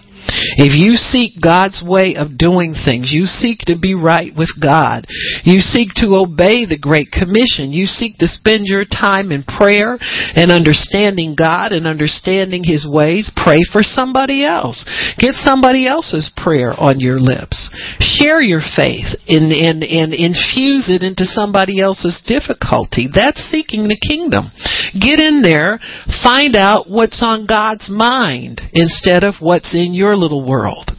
If 0.58 0.74
you 0.74 0.98
seek 0.98 1.38
God's 1.38 1.86
way 1.86 2.18
of 2.18 2.34
doing 2.34 2.74
things, 2.74 3.14
you 3.14 3.30
seek 3.30 3.70
to 3.70 3.78
be 3.78 3.94
right 3.94 4.34
with 4.34 4.50
God, 4.58 5.06
you 5.46 5.62
seek 5.62 5.94
to 6.02 6.18
obey 6.18 6.66
the 6.66 6.82
Great 6.82 7.14
Commission, 7.14 7.70
you 7.70 7.86
seek 7.86 8.18
to 8.18 8.26
spend 8.26 8.66
your 8.66 8.82
time 8.82 9.30
in 9.30 9.46
prayer 9.46 10.02
and 10.34 10.50
understanding 10.50 11.38
God 11.38 11.78
and 11.78 11.86
understanding 11.86 12.66
His 12.66 12.90
ways, 12.90 13.30
pray 13.38 13.62
for 13.70 13.86
somebody 13.86 14.42
else. 14.42 14.82
Get 15.22 15.38
somebody 15.38 15.86
else's 15.86 16.34
prayer 16.34 16.74
on 16.74 17.00
your 17.00 17.22
lips. 17.22 17.70
Share 18.02 18.42
your 18.42 18.66
faith 18.66 19.14
and, 19.30 19.54
and, 19.54 19.86
and 19.86 20.10
infuse 20.10 20.90
it 20.90 21.06
into 21.06 21.30
somebody 21.30 21.78
else's 21.78 22.18
difficulty. 22.26 23.06
That's 23.14 23.46
seeking 23.46 23.86
the 23.86 24.02
kingdom. 24.02 24.50
Get 24.98 25.22
in 25.22 25.46
there, 25.46 25.78
find 26.26 26.58
out 26.58 26.90
what's 26.90 27.22
on 27.22 27.46
God's 27.46 27.94
mind 27.94 28.62
instead 28.74 29.24
of 29.24 29.36
what's 29.40 29.78
in 29.78 29.94
your 29.94 30.18
little 30.18 30.47
world. 30.48 30.92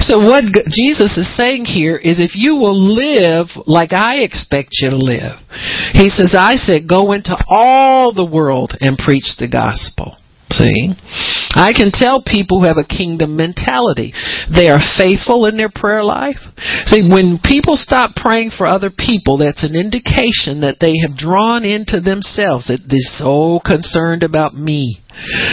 So 0.00 0.18
what 0.18 0.44
Jesus 0.70 1.16
is 1.16 1.36
saying 1.36 1.66
here 1.66 1.96
is 1.96 2.18
if 2.18 2.32
you 2.34 2.56
will 2.56 2.76
live 2.76 3.48
like 3.66 3.92
I 3.92 4.22
expect 4.22 4.70
you 4.80 4.90
to 4.90 4.96
live, 4.96 5.38
he 5.92 6.08
says, 6.08 6.34
I 6.36 6.56
said 6.56 6.88
go 6.88 7.12
into 7.12 7.36
all 7.48 8.12
the 8.12 8.24
world 8.24 8.72
and 8.80 8.96
preach 8.98 9.36
the 9.38 9.48
gospel. 9.48 10.16
See? 10.50 10.94
I 11.54 11.72
can 11.72 11.90
tell 11.90 12.22
people 12.22 12.60
who 12.60 12.66
have 12.66 12.78
a 12.78 12.86
kingdom 12.86 13.36
mentality. 13.36 14.12
They 14.54 14.68
are 14.68 14.82
faithful 14.96 15.46
in 15.46 15.56
their 15.56 15.70
prayer 15.72 16.04
life. 16.04 16.38
See, 16.86 17.08
when 17.10 17.38
people 17.42 17.76
stop 17.76 18.14
praying 18.14 18.50
for 18.56 18.66
other 18.66 18.90
people, 18.90 19.38
that's 19.38 19.64
an 19.64 19.74
indication 19.74 20.60
that 20.60 20.78
they 20.80 20.98
have 21.02 21.16
drawn 21.16 21.64
into 21.64 22.00
themselves 22.00 22.68
that 22.68 22.86
they're 22.86 23.18
so 23.18 23.60
concerned 23.64 24.22
about 24.22 24.54
me. 24.54 25.00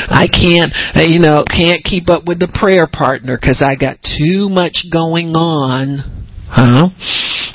I 0.09 0.27
can't, 0.27 0.73
uh, 0.95 1.05
you 1.05 1.19
know, 1.19 1.45
can't 1.47 1.83
keep 1.83 2.09
up 2.09 2.25
with 2.25 2.39
the 2.39 2.51
prayer 2.51 2.87
partner 2.91 3.37
because 3.39 3.61
I 3.61 3.75
got 3.75 3.97
too 4.01 4.49
much 4.49 4.85
going 4.91 5.35
on. 5.37 6.01
Huh? 6.49 6.89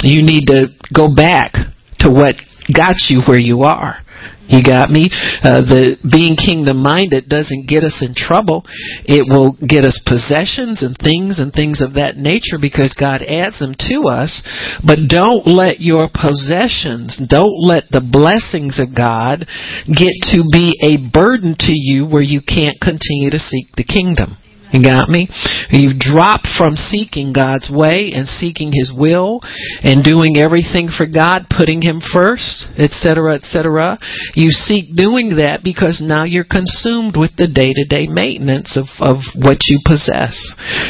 You 0.02 0.22
need 0.22 0.46
to 0.46 0.68
go 0.94 1.14
back 1.14 1.52
to 2.00 2.10
what 2.10 2.34
got 2.72 3.10
you 3.10 3.22
where 3.26 3.38
you 3.38 3.62
are. 3.62 3.98
You 4.46 4.62
got 4.62 4.90
me? 4.90 5.10
Uh, 5.42 5.66
the 5.66 5.98
being 6.06 6.38
kingdom 6.38 6.78
minded 6.82 7.28
doesn't 7.28 7.66
get 7.66 7.82
us 7.82 7.98
in 8.02 8.14
trouble. 8.14 8.62
It 9.04 9.26
will 9.26 9.58
get 9.58 9.82
us 9.82 9.98
possessions 10.06 10.86
and 10.86 10.94
things 10.94 11.42
and 11.42 11.50
things 11.50 11.82
of 11.82 11.98
that 11.98 12.14
nature 12.14 12.62
because 12.62 12.94
God 12.94 13.26
adds 13.26 13.58
them 13.58 13.74
to 13.90 14.06
us. 14.06 14.38
But 14.86 15.10
don't 15.10 15.46
let 15.50 15.82
your 15.82 16.06
possessions, 16.06 17.18
don't 17.18 17.58
let 17.58 17.90
the 17.90 18.04
blessings 18.04 18.78
of 18.78 18.94
God 18.94 19.46
get 19.90 20.14
to 20.30 20.46
be 20.46 20.78
a 20.78 21.02
burden 21.10 21.58
to 21.66 21.74
you 21.74 22.06
where 22.06 22.24
you 22.24 22.40
can't 22.40 22.78
continue 22.78 23.30
to 23.34 23.42
seek 23.42 23.74
the 23.74 23.86
kingdom. 23.86 24.38
You 24.72 24.82
got 24.82 25.08
me? 25.08 25.28
You've 25.70 25.98
dropped 25.98 26.48
from 26.58 26.76
seeking 26.76 27.32
God's 27.32 27.70
way 27.70 28.10
and 28.14 28.26
seeking 28.26 28.72
His 28.72 28.92
will 28.96 29.40
and 29.82 30.02
doing 30.02 30.36
everything 30.36 30.88
for 30.90 31.06
God, 31.06 31.46
putting 31.50 31.82
Him 31.82 32.00
first, 32.00 32.70
etc., 32.76 33.36
etc. 33.36 33.98
You 34.34 34.50
seek 34.50 34.94
doing 34.96 35.36
that 35.38 35.60
because 35.62 36.02
now 36.02 36.24
you're 36.24 36.48
consumed 36.48 37.16
with 37.16 37.36
the 37.36 37.46
day 37.46 37.72
to 37.72 37.84
day 37.86 38.06
maintenance 38.06 38.76
of, 38.76 38.86
of 38.98 39.22
what 39.38 39.58
you 39.68 39.80
possess. 39.86 40.34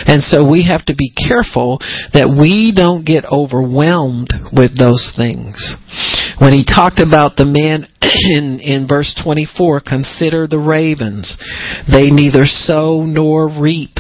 And 0.07 0.22
so 0.22 0.49
we 0.49 0.64
have 0.68 0.85
to 0.87 0.95
be 0.95 1.12
careful 1.12 1.79
that 2.12 2.33
we 2.33 2.72
don't 2.74 3.05
get 3.05 3.24
overwhelmed 3.29 4.33
with 4.53 4.79
those 4.79 5.12
things. 5.16 5.77
When 6.39 6.53
he 6.53 6.64
talked 6.64 7.01
about 7.01 7.37
the 7.37 7.49
man 7.49 7.89
in, 8.03 8.61
in 8.61 8.87
verse 8.87 9.18
24, 9.22 9.80
consider 9.80 10.47
the 10.47 10.59
ravens. 10.59 11.37
They 11.91 12.11
neither 12.11 12.45
sow 12.45 13.05
nor 13.07 13.49
reap. 13.49 13.97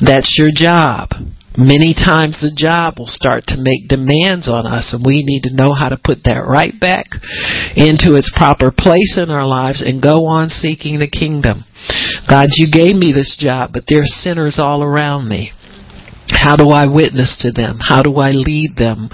That's 0.00 0.36
your 0.38 0.50
job. 0.52 1.10
Many 1.58 1.90
times 1.90 2.38
the 2.38 2.54
job 2.54 2.98
will 2.98 3.10
start 3.10 3.50
to 3.50 3.58
make 3.58 3.90
demands 3.90 4.46
on 4.46 4.62
us 4.62 4.94
and 4.94 5.02
we 5.04 5.26
need 5.26 5.42
to 5.42 5.56
know 5.58 5.74
how 5.74 5.88
to 5.88 5.98
put 5.98 6.22
that 6.22 6.46
right 6.46 6.70
back 6.78 7.10
into 7.74 8.14
its 8.14 8.30
proper 8.30 8.70
place 8.70 9.18
in 9.18 9.26
our 9.30 9.46
lives 9.46 9.82
and 9.82 9.98
go 9.98 10.26
on 10.30 10.50
seeking 10.50 11.02
the 11.02 11.10
kingdom. 11.10 11.66
God, 12.30 12.54
you 12.54 12.70
gave 12.70 12.94
me 12.94 13.10
this 13.10 13.34
job, 13.34 13.70
but 13.72 13.90
there 13.90 14.06
are 14.06 14.16
sinners 14.22 14.62
all 14.62 14.84
around 14.84 15.28
me. 15.28 15.50
How 16.38 16.56
do 16.56 16.70
I 16.70 16.86
witness 16.86 17.38
to 17.42 17.52
them? 17.52 17.78
How 17.80 18.02
do 18.02 18.16
I 18.16 18.30
lead 18.30 18.74
them 18.76 19.08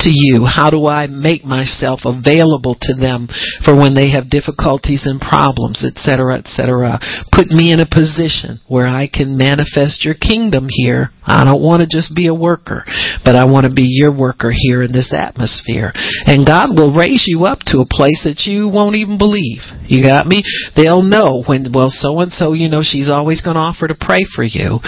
to 0.00 0.10
you? 0.12 0.44
How 0.44 0.70
do 0.70 0.86
I 0.86 1.06
make 1.06 1.44
myself 1.44 2.00
available 2.04 2.76
to 2.80 2.94
them 2.94 3.28
for 3.64 3.74
when 3.74 3.94
they 3.94 4.10
have 4.10 4.30
difficulties 4.30 5.04
and 5.04 5.20
problems, 5.20 5.84
etc., 5.84 6.38
etc.? 6.38 7.00
Put 7.32 7.48
me 7.48 7.72
in 7.72 7.80
a 7.80 7.88
position 7.88 8.60
where 8.68 8.86
I 8.86 9.08
can 9.08 9.36
manifest 9.36 10.04
your 10.04 10.14
kingdom 10.14 10.68
here. 10.68 11.10
I 11.24 11.44
don't 11.44 11.62
want 11.62 11.80
to 11.82 11.88
just 11.88 12.14
be 12.14 12.28
a 12.28 12.34
worker, 12.34 12.84
but 13.24 13.36
I 13.36 13.44
want 13.44 13.66
to 13.66 13.72
be 13.72 13.86
your 13.86 14.12
worker 14.12 14.52
here 14.54 14.82
in 14.82 14.92
this 14.92 15.14
atmosphere. 15.16 15.92
And 16.26 16.46
God 16.46 16.74
will 16.74 16.92
raise 16.92 17.24
you 17.26 17.44
up 17.44 17.60
to 17.70 17.80
a 17.80 17.88
place 17.88 18.24
that 18.24 18.44
you 18.46 18.68
won't 18.68 18.96
even 18.96 19.18
believe. 19.18 19.62
You 19.86 20.02
got 20.02 20.26
me? 20.26 20.42
They'll 20.74 21.04
know 21.04 21.44
when, 21.46 21.70
well, 21.72 21.90
so 21.90 22.18
and 22.20 22.32
so, 22.32 22.52
you 22.52 22.68
know, 22.68 22.82
she's 22.82 23.08
always 23.08 23.42
going 23.42 23.54
to 23.54 23.62
offer 23.62 23.86
to 23.86 23.94
pray 23.94 24.24
for 24.34 24.42
you. 24.42 24.80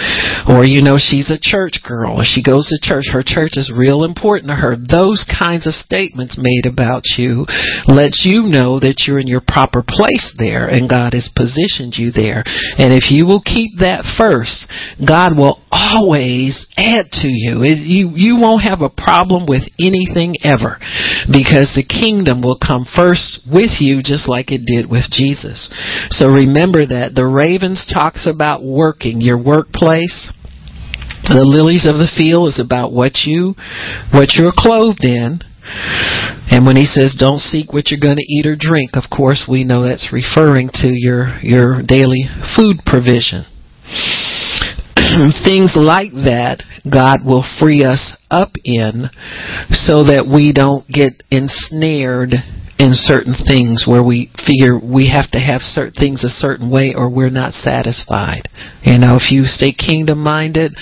Or, 0.49 0.65
you 0.65 0.81
know, 0.81 0.97
she's 0.99 1.31
a 1.31 1.39
church 1.39 1.73
church 1.73 1.82
girl 1.83 2.23
she 2.23 2.43
goes 2.43 2.69
to 2.69 2.79
church, 2.81 3.11
her 3.11 3.23
church 3.23 3.59
is 3.59 3.73
real 3.73 4.03
important 4.03 4.49
to 4.49 4.55
her. 4.55 4.75
Those 4.75 5.25
kinds 5.27 5.67
of 5.67 5.73
statements 5.75 6.39
made 6.39 6.65
about 6.65 7.03
you 7.17 7.45
lets 7.87 8.25
you 8.25 8.43
know 8.43 8.79
that 8.79 9.05
you're 9.05 9.19
in 9.19 9.27
your 9.27 9.43
proper 9.45 9.83
place 9.85 10.33
there 10.37 10.67
and 10.67 10.89
God 10.89 11.13
has 11.13 11.29
positioned 11.29 11.93
you 11.99 12.11
there. 12.11 12.43
And 12.79 12.95
if 12.95 13.11
you 13.11 13.25
will 13.25 13.43
keep 13.43 13.79
that 13.79 14.07
first, 14.17 14.65
God 15.03 15.37
will 15.37 15.61
always 15.69 16.65
add 16.77 17.11
to 17.23 17.29
you. 17.29 17.63
You 17.63 18.11
you 18.15 18.39
won't 18.39 18.63
have 18.63 18.81
a 18.81 18.89
problem 18.89 19.45
with 19.45 19.67
anything 19.77 20.35
ever 20.43 20.79
because 21.29 21.75
the 21.75 21.85
kingdom 21.85 22.41
will 22.41 22.57
come 22.57 22.85
first 22.89 23.45
with 23.45 23.79
you 23.79 24.01
just 24.01 24.29
like 24.29 24.51
it 24.51 24.65
did 24.65 24.89
with 24.89 25.11
Jesus. 25.11 25.69
So 26.09 26.29
remember 26.29 26.85
that 26.87 27.13
the 27.15 27.27
ravens 27.27 27.85
talks 27.85 28.27
about 28.27 28.63
working 28.63 29.21
your 29.21 29.37
workplace 29.41 30.31
the 31.23 31.47
lilies 31.47 31.87
of 31.87 31.95
the 31.95 32.11
field 32.11 32.49
is 32.49 32.59
about 32.59 32.91
what 32.91 33.23
you 33.23 33.55
what 34.11 34.35
you're 34.35 34.55
clothed 34.55 35.03
in. 35.03 35.39
And 36.51 36.65
when 36.65 36.75
he 36.75 36.83
says 36.83 37.15
don't 37.17 37.39
seek 37.39 37.71
what 37.71 37.89
you're 37.89 38.03
going 38.03 38.19
to 38.19 38.27
eat 38.27 38.45
or 38.45 38.57
drink, 38.59 38.91
of 38.93 39.09
course 39.09 39.47
we 39.49 39.63
know 39.63 39.83
that's 39.83 40.11
referring 40.11 40.69
to 40.83 40.91
your 40.91 41.39
your 41.41 41.81
daily 41.81 42.27
food 42.55 42.83
provision. 42.85 43.45
Things 45.43 45.75
like 45.75 46.11
that 46.27 46.63
God 46.89 47.25
will 47.25 47.45
free 47.59 47.83
us 47.83 48.17
up 48.29 48.51
in 48.63 49.07
so 49.71 50.03
that 50.03 50.27
we 50.27 50.51
don't 50.51 50.87
get 50.87 51.23
ensnared 51.31 52.35
in 52.79 52.89
certain 52.91 53.35
things 53.37 53.85
where 53.87 54.03
we 54.03 54.31
figure 54.45 54.79
we 54.81 55.07
have 55.13 55.29
to 55.31 55.39
have 55.39 55.61
certain 55.61 55.93
things 55.93 56.23
a 56.23 56.29
certain 56.29 56.69
way 56.71 56.93
or 56.95 57.09
we're 57.09 57.29
not 57.29 57.53
satisfied. 57.53 58.49
You 58.81 58.97
know, 58.97 59.15
if 59.15 59.31
you 59.31 59.45
stay 59.45 59.73
kingdom 59.73 60.19
minded, 60.19 60.73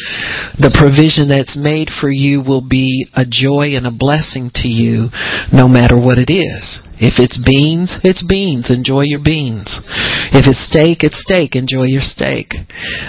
the 0.56 0.72
provision 0.72 1.28
that's 1.28 1.60
made 1.60 1.90
for 1.92 2.10
you 2.10 2.42
will 2.42 2.64
be 2.64 3.06
a 3.14 3.28
joy 3.28 3.76
and 3.76 3.86
a 3.86 3.92
blessing 3.92 4.50
to 4.64 4.68
you 4.68 5.12
no 5.52 5.68
matter 5.68 6.00
what 6.00 6.18
it 6.18 6.32
is. 6.32 6.80
If 7.02 7.20
it's 7.20 7.42
beans, 7.44 8.00
it's 8.04 8.24
beans. 8.24 8.70
Enjoy 8.70 9.04
your 9.04 9.24
beans. 9.24 9.82
If 10.32 10.48
it's 10.48 10.64
steak, 10.70 11.04
it's 11.04 11.20
steak. 11.20 11.58
Enjoy 11.58 11.90
your 11.90 12.06
steak. 12.06 12.54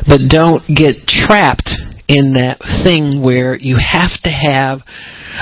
But 0.08 0.26
don't 0.26 0.64
get 0.66 1.06
trapped 1.06 1.70
in 2.12 2.34
that 2.34 2.60
thing 2.84 3.24
where 3.24 3.56
you 3.56 3.76
have 3.80 4.12
to 4.22 4.30
have 4.30 4.80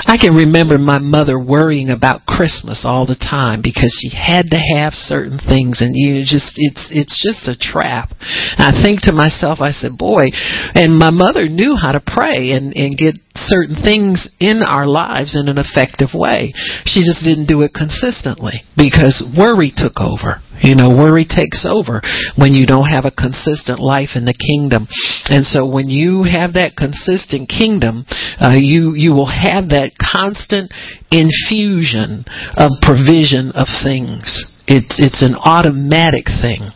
I 0.07 0.17
can 0.17 0.35
remember 0.35 0.77
my 0.77 0.99
mother 0.99 1.37
worrying 1.37 1.89
about 1.89 2.25
Christmas 2.25 2.83
all 2.85 3.05
the 3.05 3.19
time 3.19 3.61
because 3.61 3.91
she 3.99 4.09
had 4.09 4.49
to 4.51 4.59
have 4.77 4.93
certain 4.93 5.37
things 5.37 5.81
and 5.81 5.91
you 5.95 6.23
just 6.23 6.55
it's 6.55 6.87
it's 6.91 7.19
just 7.19 7.47
a 7.47 7.59
trap. 7.59 8.11
And 8.57 8.71
I 8.71 8.73
think 8.81 9.01
to 9.03 9.11
myself 9.11 9.59
I 9.59 9.71
said, 9.71 9.97
"Boy," 9.97 10.31
and 10.75 10.97
my 10.97 11.11
mother 11.11 11.49
knew 11.49 11.75
how 11.75 11.91
to 11.91 11.99
pray 11.99 12.51
and 12.51 12.71
and 12.75 12.97
get 12.97 13.19
certain 13.35 13.75
things 13.75 14.31
in 14.39 14.63
our 14.63 14.87
lives 14.87 15.35
in 15.35 15.49
an 15.49 15.57
effective 15.57 16.13
way. 16.13 16.53
She 16.85 17.03
just 17.03 17.23
didn't 17.23 17.47
do 17.47 17.61
it 17.61 17.73
consistently 17.73 18.63
because 18.77 19.23
worry 19.37 19.71
took 19.75 19.99
over. 19.99 20.41
You 20.61 20.75
know, 20.75 20.89
worry 20.89 21.25
takes 21.25 21.65
over 21.65 22.01
when 22.37 22.53
you 22.53 22.65
don't 22.65 22.89
have 22.89 23.05
a 23.05 23.11
consistent 23.11 23.79
life 23.79 24.15
in 24.15 24.25
the 24.25 24.37
kingdom. 24.37 24.87
And 25.29 25.45
so 25.45 25.67
when 25.67 25.89
you 25.89 26.23
have 26.23 26.53
that 26.53 26.77
consistent 26.77 27.49
kingdom, 27.49 28.05
uh, 28.39 28.57
you, 28.57 28.93
you 28.95 29.13
will 29.13 29.29
have 29.29 29.69
that 29.69 29.97
constant 29.97 30.71
infusion 31.11 32.25
of 32.57 32.69
provision 32.81 33.51
of 33.53 33.67
things. 33.83 34.61
It's 34.67 35.03
it's 35.03 35.21
an 35.21 35.35
automatic 35.35 36.31
thing. 36.31 36.71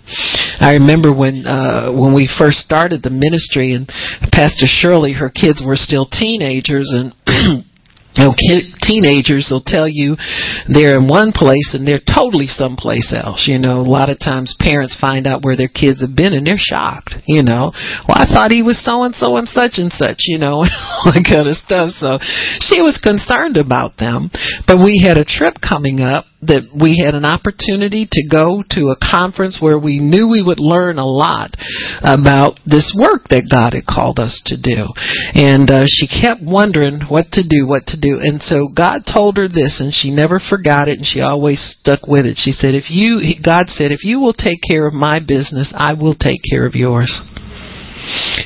I 0.59 0.73
remember 0.73 1.15
when 1.15 1.45
uh, 1.45 1.93
when 1.93 2.13
we 2.13 2.27
first 2.27 2.57
started 2.59 3.03
the 3.03 3.09
ministry, 3.09 3.71
and 3.71 3.87
Pastor 4.33 4.67
Shirley, 4.67 5.13
her 5.13 5.29
kids 5.29 5.63
were 5.65 5.77
still 5.77 6.05
teenagers, 6.05 6.91
and 6.91 7.13
You 8.15 8.31
know, 8.31 8.33
teenagers 8.81 9.49
will 9.51 9.63
tell 9.65 9.87
you 9.87 10.15
they're 10.67 10.97
in 10.97 11.07
one 11.07 11.31
place 11.31 11.73
and 11.73 11.87
they're 11.87 12.03
totally 12.03 12.47
someplace 12.47 13.11
else. 13.11 13.47
You 13.47 13.59
know, 13.59 13.81
a 13.81 13.87
lot 13.87 14.09
of 14.09 14.19
times 14.19 14.55
parents 14.59 14.95
find 14.99 15.27
out 15.27 15.43
where 15.43 15.57
their 15.57 15.71
kids 15.71 16.01
have 16.01 16.15
been 16.15 16.33
and 16.33 16.47
they're 16.47 16.59
shocked. 16.59 17.15
You 17.27 17.43
know, 17.43 17.73
well, 18.07 18.17
I 18.17 18.25
thought 18.25 18.51
he 18.55 18.63
was 18.63 18.79
so 18.83 19.03
and 19.03 19.13
so 19.15 19.37
and 19.37 19.47
such 19.47 19.77
and 19.77 19.91
such. 19.91 20.27
You 20.31 20.39
know, 20.39 20.63
all 21.03 21.11
that 21.11 21.27
kind 21.27 21.47
of 21.47 21.59
stuff. 21.59 21.91
So 21.91 22.17
she 22.63 22.79
was 22.81 23.01
concerned 23.01 23.57
about 23.57 23.97
them. 23.97 24.29
But 24.67 24.79
we 24.79 25.03
had 25.03 25.17
a 25.17 25.27
trip 25.27 25.59
coming 25.59 25.99
up 25.99 26.25
that 26.45 26.69
we 26.77 27.01
had 27.01 27.17
an 27.17 27.25
opportunity 27.25 28.05
to 28.05 28.21
go 28.29 28.61
to 28.77 28.93
a 28.93 29.01
conference 29.01 29.57
where 29.57 29.81
we 29.81 29.97
knew 29.97 30.29
we 30.29 30.45
would 30.45 30.61
learn 30.61 31.01
a 31.01 31.05
lot 31.05 31.57
about 32.05 32.61
this 32.69 32.93
work 32.93 33.25
that 33.33 33.49
God 33.49 33.73
had 33.73 33.89
called 33.89 34.21
us 34.21 34.41
to 34.45 34.55
do. 34.55 34.93
And 35.33 35.65
uh, 35.69 35.89
she 35.89 36.05
kept 36.05 36.45
wondering 36.45 37.01
what 37.09 37.33
to 37.33 37.41
do, 37.41 37.65
what 37.65 37.89
to 37.89 37.97
do. 37.97 38.04
And 38.13 38.41
so 38.41 38.67
God 38.67 39.05
told 39.05 39.37
her 39.37 39.47
this, 39.47 39.81
and 39.81 39.93
she 39.93 40.11
never 40.11 40.39
forgot 40.39 40.87
it, 40.87 40.97
and 40.97 41.05
she 41.05 41.21
always 41.21 41.59
stuck 41.59 42.07
with 42.07 42.25
it. 42.25 42.37
She 42.37 42.51
said, 42.51 42.75
"If 42.75 42.89
you," 42.89 43.35
God 43.41 43.69
said, 43.69 43.91
"if 43.91 44.03
you 44.03 44.19
will 44.19 44.33
take 44.33 44.61
care 44.67 44.87
of 44.87 44.93
my 44.93 45.19
business, 45.19 45.73
I 45.75 45.93
will 45.93 46.15
take 46.15 46.41
care 46.49 46.65
of 46.65 46.75
yours." 46.75 47.21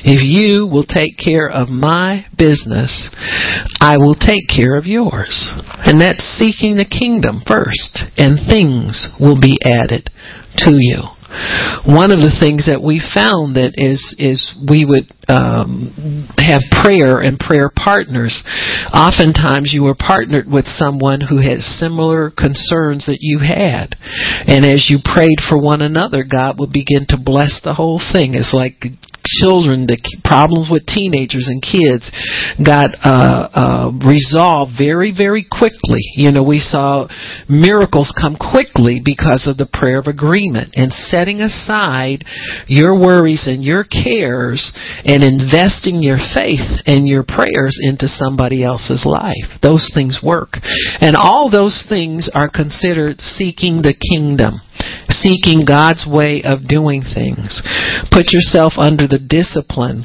If 0.02 0.22
you 0.22 0.66
will 0.66 0.84
take 0.84 1.18
care 1.18 1.48
of 1.48 1.68
my 1.68 2.24
business, 2.38 3.10
I 3.80 3.98
will 3.98 4.14
take 4.14 4.48
care 4.48 4.76
of 4.76 4.86
yours. 4.86 5.52
And 5.84 6.00
that's 6.00 6.24
seeking 6.24 6.76
the 6.76 6.84
kingdom 6.84 7.42
first, 7.46 8.04
and 8.16 8.40
things 8.48 9.10
will 9.20 9.38
be 9.38 9.58
added 9.64 10.08
to 10.58 10.72
you 10.78 11.10
one 11.86 12.10
of 12.10 12.18
the 12.18 12.34
things 12.34 12.66
that 12.66 12.82
we 12.82 12.98
found 12.98 13.56
that 13.56 13.78
is 13.78 14.14
is 14.18 14.52
we 14.66 14.84
would 14.84 15.06
um, 15.30 16.26
have 16.38 16.62
prayer 16.82 17.22
and 17.22 17.38
prayer 17.38 17.70
partners. 17.70 18.42
Oftentimes, 18.90 19.70
you 19.72 19.84
were 19.84 19.94
partnered 19.94 20.50
with 20.50 20.66
someone 20.66 21.22
who 21.22 21.38
had 21.38 21.62
similar 21.62 22.30
concerns 22.30 23.06
that 23.06 23.22
you 23.22 23.38
had, 23.38 23.94
and 24.46 24.66
as 24.66 24.90
you 24.90 24.98
prayed 24.98 25.38
for 25.38 25.60
one 25.60 25.82
another, 25.82 26.26
God 26.26 26.58
would 26.58 26.72
begin 26.72 27.06
to 27.10 27.18
bless 27.18 27.60
the 27.62 27.74
whole 27.74 28.02
thing. 28.02 28.34
It's 28.34 28.52
like 28.52 28.90
children, 29.24 29.86
the 29.86 29.98
problems 30.24 30.68
with 30.70 30.86
teenagers 30.86 31.48
and 31.48 31.60
kids 31.62 32.08
got 32.60 32.94
uh, 33.02 33.48
uh, 33.52 33.86
resolved 34.04 34.72
very, 34.76 35.12
very 35.12 35.44
quickly. 35.44 36.02
You 36.14 36.32
know, 36.32 36.42
we 36.42 36.60
saw 36.60 37.08
miracles 37.48 38.12
come 38.14 38.36
quickly 38.36 39.00
because 39.04 39.46
of 39.46 39.56
the 39.56 39.68
prayer 39.68 39.98
of 40.00 40.06
agreement 40.06 40.74
and 40.74 40.92
setting 40.92 41.40
aside 41.40 42.24
your 42.66 42.98
worries 42.98 43.46
and 43.46 43.62
your 43.62 43.84
cares 43.84 44.72
and 45.04 45.22
investing 45.22 46.02
your 46.02 46.18
faith 46.18 46.82
and 46.86 47.08
your 47.08 47.24
prayers 47.24 47.78
into 47.82 48.06
somebody 48.08 48.64
else's 48.64 49.04
life. 49.04 49.60
Those 49.62 49.90
things 49.94 50.20
work. 50.22 50.60
And 51.00 51.16
all 51.16 51.50
those 51.50 51.84
things 51.88 52.30
are 52.34 52.50
considered 52.50 53.20
seeking 53.20 53.82
the 53.82 53.94
kingdom 53.94 54.60
seeking 55.08 55.64
God's 55.64 56.06
way 56.08 56.42
of 56.44 56.66
doing 56.66 57.02
things. 57.02 57.62
Put 58.10 58.32
yourself 58.32 58.74
under 58.76 59.06
the 59.06 59.20
discipline 59.20 60.04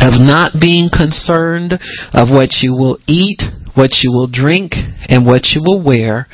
of 0.00 0.20
not 0.20 0.60
being 0.60 0.88
concerned 0.92 1.74
of 2.12 2.28
what 2.28 2.60
you 2.60 2.72
will 2.72 2.98
eat, 3.06 3.42
what 3.74 4.02
you 4.02 4.10
will 4.10 4.28
drink, 4.28 4.72
and 5.08 5.26
what 5.26 5.52
you 5.54 5.60
will 5.62 5.84
wear, 5.84 6.26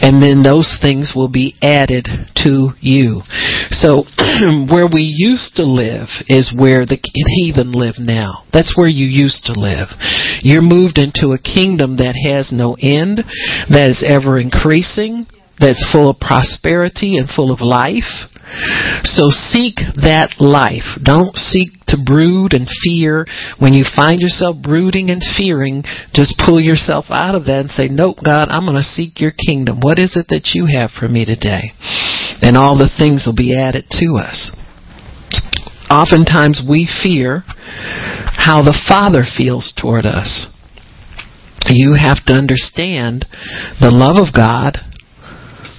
and 0.00 0.20
then 0.22 0.42
those 0.42 0.78
things 0.80 1.12
will 1.16 1.30
be 1.30 1.56
added 1.62 2.06
to 2.36 2.70
you. 2.80 3.22
So, 3.70 4.04
where 4.68 4.86
we 4.86 5.02
used 5.02 5.56
to 5.56 5.64
live 5.64 6.08
is 6.28 6.54
where 6.56 6.84
the 6.84 7.00
heathen 7.02 7.72
live 7.72 7.96
now. 7.98 8.44
That's 8.52 8.76
where 8.76 8.88
you 8.88 9.06
used 9.06 9.44
to 9.44 9.58
live. 9.58 9.88
You're 10.40 10.62
moved 10.62 10.98
into 10.98 11.32
a 11.32 11.40
kingdom 11.40 11.96
that 11.96 12.14
has 12.28 12.52
no 12.52 12.76
end, 12.80 13.24
that 13.70 13.88
is 13.88 14.04
ever 14.06 14.38
increasing, 14.38 15.26
that's 15.58 15.86
full 15.92 16.10
of 16.10 16.18
prosperity 16.18 17.16
and 17.16 17.28
full 17.28 17.52
of 17.52 17.60
life. 17.60 18.30
So 19.04 19.30
seek 19.30 19.80
that 20.02 20.36
life. 20.38 21.00
Don't 21.02 21.36
seek 21.36 21.72
to 21.88 21.96
brood 21.98 22.52
and 22.52 22.68
fear. 22.82 23.26
When 23.58 23.74
you 23.74 23.84
find 23.84 24.20
yourself 24.20 24.56
brooding 24.62 25.10
and 25.10 25.22
fearing, 25.22 25.82
just 26.12 26.38
pull 26.38 26.60
yourself 26.60 27.06
out 27.08 27.34
of 27.34 27.46
that 27.46 27.66
and 27.66 27.70
say, 27.70 27.88
Nope, 27.88 28.18
God, 28.24 28.48
I'm 28.50 28.64
going 28.64 28.76
to 28.76 28.82
seek 28.82 29.20
your 29.20 29.32
kingdom. 29.32 29.80
What 29.80 29.98
is 29.98 30.16
it 30.16 30.26
that 30.28 30.52
you 30.54 30.66
have 30.66 30.90
for 30.90 31.08
me 31.08 31.24
today? 31.24 31.72
And 32.42 32.56
all 32.56 32.76
the 32.76 32.92
things 32.92 33.24
will 33.26 33.36
be 33.36 33.56
added 33.56 33.86
to 34.02 34.20
us. 34.20 34.54
Oftentimes 35.90 36.62
we 36.68 36.86
fear 36.86 37.44
how 37.46 38.62
the 38.62 38.76
Father 38.88 39.22
feels 39.24 39.72
toward 39.72 40.04
us. 40.04 40.50
You 41.68 41.96
have 41.98 42.24
to 42.26 42.34
understand 42.34 43.26
the 43.80 43.90
love 43.90 44.20
of 44.20 44.34
God 44.34 44.78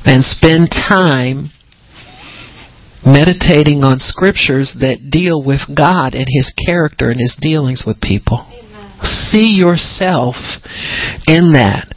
and 0.06 0.24
spend 0.24 0.70
time 0.72 1.49
meditating 3.06 3.84
on 3.84 3.99
scriptures 3.99 4.78
that 4.82 5.10
deal 5.10 5.43
with 5.43 5.62
God 5.76 6.14
and 6.14 6.26
His 6.26 6.53
character 6.66 7.10
and 7.10 7.20
His 7.20 7.38
dealings 7.39 7.84
with 7.86 8.01
people. 8.01 8.45
Amen. 8.49 8.97
See 9.30 9.53
yourself 9.53 10.36
in 11.30 11.53
that. 11.53 11.93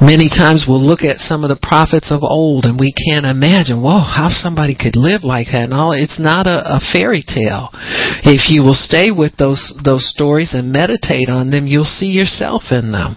Many 0.00 0.28
times 0.28 0.66
we'll 0.68 0.82
look 0.82 1.02
at 1.02 1.22
some 1.22 1.42
of 1.42 1.50
the 1.50 1.58
prophets 1.58 2.10
of 2.10 2.22
old 2.22 2.66
and 2.66 2.78
we 2.78 2.92
can't 2.92 3.26
imagine, 3.26 3.82
whoa, 3.82 4.02
how 4.02 4.28
somebody 4.28 4.74
could 4.74 4.96
live 4.96 5.24
like 5.24 5.48
that. 5.50 5.70
And 5.70 5.74
all 5.74 5.92
it's 5.92 6.20
not 6.20 6.46
a, 6.46 6.78
a 6.78 6.80
fairy 6.92 7.22
tale. 7.22 7.70
If 8.22 8.50
you 8.50 8.62
will 8.62 8.76
stay 8.76 9.10
with 9.10 9.38
those 9.38 9.74
those 9.82 10.10
stories 10.10 10.52
and 10.52 10.70
meditate 10.70 11.30
on 11.30 11.50
them, 11.50 11.66
you'll 11.66 11.88
see 11.88 12.10
yourself 12.10 12.70
in 12.70 12.92
them. 12.92 13.16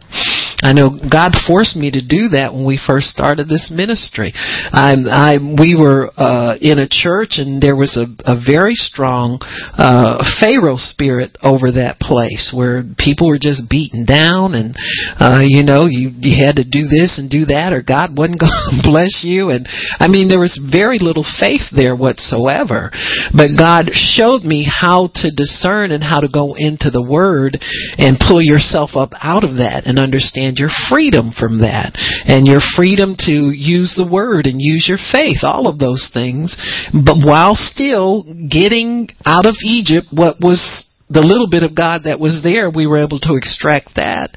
I 0.64 0.74
know 0.74 0.98
God 0.98 1.38
forced 1.46 1.78
me 1.78 1.92
to 1.92 2.02
do 2.02 2.34
that 2.34 2.50
when 2.50 2.66
we 2.66 2.82
first 2.82 3.14
started 3.14 3.46
this 3.46 3.70
ministry. 3.70 4.34
I, 4.34 4.98
I 5.06 5.38
we 5.38 5.78
were 5.78 6.10
uh, 6.18 6.58
in 6.58 6.82
a 6.82 6.90
church 6.90 7.38
and 7.38 7.62
there 7.62 7.78
was 7.78 7.94
a, 7.94 8.10
a 8.26 8.42
very 8.42 8.74
strong 8.74 9.38
uh, 9.78 10.26
Pharaoh 10.42 10.82
spirit 10.82 11.38
over 11.46 11.78
that 11.78 12.02
place 12.02 12.50
where 12.56 12.82
people 12.98 13.30
were 13.30 13.38
just 13.38 13.70
beaten 13.70 14.02
down 14.02 14.58
and 14.58 14.74
uh, 15.22 15.46
you 15.46 15.62
know 15.62 15.86
you 15.86 16.10
you 16.18 16.34
had 16.42 16.58
to 16.58 16.66
do 16.66 16.90
this 16.90 17.22
and 17.22 17.30
do 17.30 17.46
that 17.54 17.70
or 17.70 17.86
God 17.86 18.18
wasn't 18.18 18.42
going 18.42 18.82
to 18.82 18.82
bless 18.82 19.22
you 19.22 19.54
and 19.54 19.70
I 20.02 20.10
mean 20.10 20.26
there 20.26 20.42
was 20.42 20.58
very 20.58 20.98
little 20.98 21.26
faith 21.38 21.70
there 21.70 21.94
whatsoever. 21.94 22.90
But 23.30 23.54
God 23.54 23.94
showed 23.94 24.42
me 24.42 24.66
how 24.66 25.14
to 25.22 25.30
discern 25.30 25.94
and 25.94 26.02
how 26.02 26.22
to 26.22 26.34
go 26.34 26.58
into 26.58 26.90
the 26.90 27.06
Word 27.06 27.62
and 28.02 28.18
pull 28.18 28.42
yourself 28.42 28.98
up 28.98 29.14
out 29.22 29.46
of 29.46 29.62
that 29.62 29.86
and 29.86 30.02
understand 30.02 30.47
and 30.48 30.58
your 30.58 30.72
freedom 30.90 31.32
from 31.36 31.60
that 31.60 31.92
and 32.26 32.48
your 32.48 32.64
freedom 32.76 33.16
to 33.20 33.52
use 33.52 33.94
the 34.00 34.08
word 34.08 34.48
and 34.48 34.64
use 34.64 34.88
your 34.88 34.98
faith, 35.12 35.44
all 35.44 35.68
of 35.68 35.78
those 35.78 36.10
things, 36.14 36.56
but 36.94 37.20
while 37.20 37.56
still 37.56 38.24
getting 38.48 39.10
out 39.26 39.46
of 39.46 39.56
Egypt 39.64 40.08
what 40.12 40.40
was 40.40 40.88
the 41.10 41.22
little 41.22 41.48
bit 41.50 41.64
of 41.64 41.76
God 41.76 42.02
that 42.04 42.20
was 42.20 42.44
there, 42.44 42.70
we 42.70 42.88
were 42.88 43.04
able 43.04 43.20
to 43.20 43.36
extract 43.36 43.96
that 43.96 44.32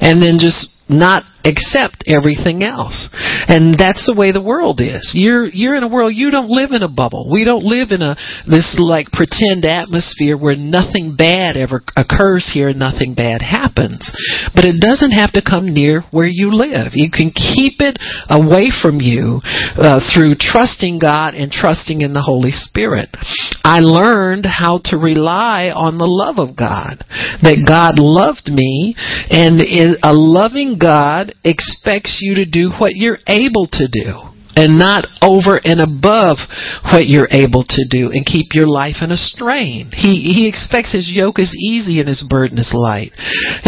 and 0.00 0.22
then 0.22 0.38
just 0.38 0.75
not 0.88 1.22
accept 1.46 2.02
everything 2.10 2.66
else. 2.66 3.08
And 3.46 3.78
that's 3.78 4.04
the 4.10 4.18
way 4.18 4.34
the 4.34 4.42
world 4.42 4.82
is. 4.82 5.14
You're 5.14 5.46
you're 5.46 5.78
in 5.78 5.86
a 5.86 5.88
world 5.88 6.12
you 6.14 6.30
don't 6.30 6.50
live 6.50 6.72
in 6.74 6.82
a 6.82 6.90
bubble. 6.90 7.30
We 7.30 7.46
don't 7.46 7.62
live 7.62 7.94
in 7.94 8.02
a 8.02 8.18
this 8.50 8.76
like 8.82 9.14
pretend 9.14 9.62
atmosphere 9.64 10.34
where 10.34 10.58
nothing 10.58 11.14
bad 11.14 11.56
ever 11.56 11.86
occurs 11.94 12.50
here 12.50 12.74
and 12.74 12.78
nothing 12.82 13.14
bad 13.14 13.40
happens. 13.40 14.10
But 14.54 14.66
it 14.66 14.82
doesn't 14.82 15.14
have 15.14 15.32
to 15.38 15.46
come 15.46 15.70
near 15.70 16.02
where 16.10 16.28
you 16.28 16.50
live. 16.50 16.98
You 16.98 17.10
can 17.14 17.30
keep 17.30 17.78
it 17.78 17.98
away 18.26 18.74
from 18.74 18.98
you 18.98 19.38
uh, 19.78 20.02
through 20.02 20.42
trusting 20.42 20.98
God 20.98 21.38
and 21.38 21.54
trusting 21.54 22.02
in 22.02 22.12
the 22.12 22.26
Holy 22.26 22.50
Spirit. 22.50 23.14
I 23.62 23.78
learned 23.78 24.46
how 24.46 24.82
to 24.90 24.98
rely 24.98 25.70
on 25.70 25.98
the 25.98 26.10
love 26.10 26.42
of 26.42 26.58
God. 26.58 27.06
That 27.46 27.62
God 27.62 28.02
loved 28.02 28.50
me 28.50 28.98
and 29.30 29.62
is 29.62 29.98
a 30.02 30.12
loving 30.12 30.75
God 30.78 31.34
expects 31.44 32.18
you 32.22 32.36
to 32.36 32.44
do 32.44 32.70
what 32.78 32.92
you're 32.94 33.18
able 33.26 33.66
to 33.72 33.88
do 33.88 34.35
and 34.56 34.80
not 34.80 35.04
over 35.20 35.60
and 35.60 35.84
above 35.84 36.40
what 36.88 37.06
you're 37.06 37.28
able 37.30 37.62
to 37.62 37.84
do 37.88 38.10
and 38.10 38.24
keep 38.24 38.56
your 38.56 38.66
life 38.66 39.04
in 39.04 39.12
a 39.12 39.20
strain. 39.20 39.92
He 39.92 40.32
he 40.32 40.48
expects 40.48 40.96
his 40.96 41.12
yoke 41.12 41.38
is 41.38 41.52
easy 41.52 42.00
and 42.00 42.08
his 42.08 42.24
burden 42.24 42.58
is 42.58 42.72
light. 42.72 43.12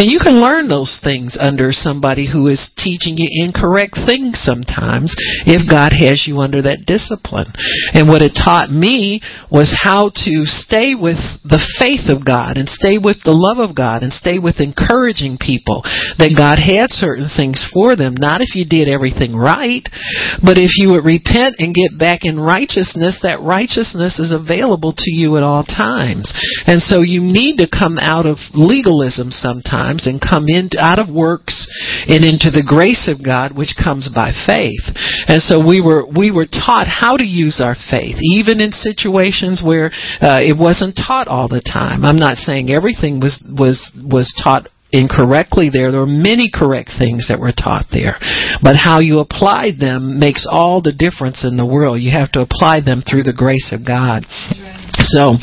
And 0.01 0.09
you 0.09 0.17
can 0.17 0.41
learn 0.41 0.67
those 0.67 0.97
things 1.03 1.37
under 1.39 1.69
somebody 1.71 2.25
who 2.25 2.47
is 2.47 2.73
teaching 2.75 3.15
you 3.17 3.29
incorrect 3.45 3.93
things 4.09 4.41
sometimes 4.41 5.13
if 5.45 5.69
God 5.69 5.93
has 5.93 6.25
you 6.25 6.41
under 6.41 6.61
that 6.63 6.89
discipline. 6.89 7.53
And 7.93 8.09
what 8.09 8.25
it 8.25 8.33
taught 8.33 8.73
me 8.73 9.21
was 9.53 9.69
how 9.85 10.09
to 10.09 10.33
stay 10.49 10.97
with 10.97 11.21
the 11.45 11.61
faith 11.77 12.09
of 12.09 12.25
God 12.25 12.57
and 12.57 12.65
stay 12.65 12.97
with 12.97 13.21
the 13.21 13.37
love 13.37 13.61
of 13.61 13.77
God 13.77 14.01
and 14.01 14.09
stay 14.09 14.41
with 14.41 14.57
encouraging 14.57 15.37
people 15.37 15.85
that 16.17 16.33
God 16.33 16.57
had 16.57 16.89
certain 16.89 17.29
things 17.29 17.61
for 17.69 17.93
them, 17.93 18.17
not 18.17 18.41
if 18.41 18.57
you 18.57 18.65
did 18.65 18.89
everything 18.89 19.37
right, 19.37 19.85
but 20.41 20.57
if 20.57 20.78
you 20.79 20.95
would 20.95 21.03
repent 21.03 21.59
and 21.59 21.75
get 21.75 21.99
back 21.99 22.23
in 22.23 22.39
righteousness, 22.39 23.19
that 23.21 23.43
righteousness 23.43 24.17
is 24.17 24.31
available 24.31 24.95
to 24.95 25.11
you 25.11 25.35
at 25.35 25.43
all 25.43 25.67
times. 25.67 26.31
And 26.65 26.79
so 26.81 27.03
you 27.03 27.19
need 27.19 27.59
to 27.59 27.67
come 27.67 27.99
out 27.99 28.25
of 28.25 28.39
legalism 28.55 29.35
sometimes 29.35 30.07
and 30.07 30.23
come 30.23 30.47
in 30.47 30.71
out 30.79 30.97
of 30.97 31.11
works 31.11 31.67
and 32.07 32.23
into 32.23 32.49
the 32.49 32.63
grace 32.63 33.11
of 33.11 33.19
God 33.19 33.51
which 33.51 33.75
comes 33.75 34.07
by 34.07 34.31
faith. 34.47 34.87
And 35.27 35.43
so 35.43 35.59
we 35.59 35.83
were 35.83 36.07
we 36.07 36.31
were 36.31 36.47
taught 36.47 36.87
how 36.87 37.19
to 37.19 37.27
use 37.27 37.59
our 37.59 37.75
faith 37.75 38.15
even 38.23 38.63
in 38.63 38.71
situations 38.71 39.59
where 39.59 39.91
uh, 40.23 40.39
it 40.39 40.55
wasn't 40.57 40.95
taught 40.95 41.27
all 41.27 41.51
the 41.51 41.61
time. 41.61 42.07
I'm 42.07 42.19
not 42.19 42.39
saying 42.39 42.71
everything 42.71 43.19
was 43.19 43.43
was 43.51 43.91
was 43.99 44.31
taught 44.39 44.71
incorrectly 44.91 45.69
there. 45.71 45.91
There 45.91 46.01
were 46.01 46.09
many 46.09 46.49
correct 46.51 46.91
things 46.97 47.27
that 47.29 47.39
were 47.39 47.53
taught 47.53 47.87
there. 47.91 48.17
But 48.61 48.77
how 48.77 48.99
you 48.99 49.19
applied 49.19 49.79
them 49.79 50.19
makes 50.19 50.47
all 50.49 50.81
the 50.81 50.95
difference 50.95 51.45
in 51.45 51.57
the 51.57 51.65
world. 51.65 52.01
You 52.01 52.11
have 52.11 52.31
to 52.33 52.41
apply 52.41 52.81
them 52.81 53.03
through 53.05 53.23
the 53.23 53.35
grace 53.35 53.71
of 53.71 53.85
God. 53.85 54.25
So, 55.13 55.37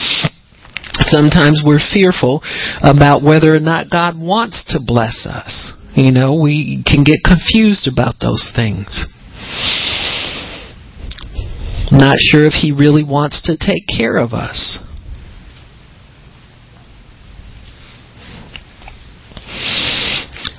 sometimes 1.06 1.62
we're 1.64 1.82
fearful 1.82 2.42
about 2.82 3.22
whether 3.22 3.54
or 3.54 3.60
not 3.60 3.90
God 3.90 4.18
wants 4.18 4.64
to 4.74 4.80
bless 4.84 5.26
us. 5.26 5.72
You 5.94 6.12
know, 6.12 6.34
we 6.34 6.82
can 6.84 7.04
get 7.04 7.24
confused 7.24 7.88
about 7.88 8.20
those 8.20 8.52
things. 8.54 9.06
Not 11.90 12.18
sure 12.20 12.44
if 12.44 12.52
He 12.52 12.72
really 12.72 13.04
wants 13.04 13.42
to 13.42 13.56
take 13.56 13.86
care 13.86 14.16
of 14.18 14.32
us. 14.32 14.78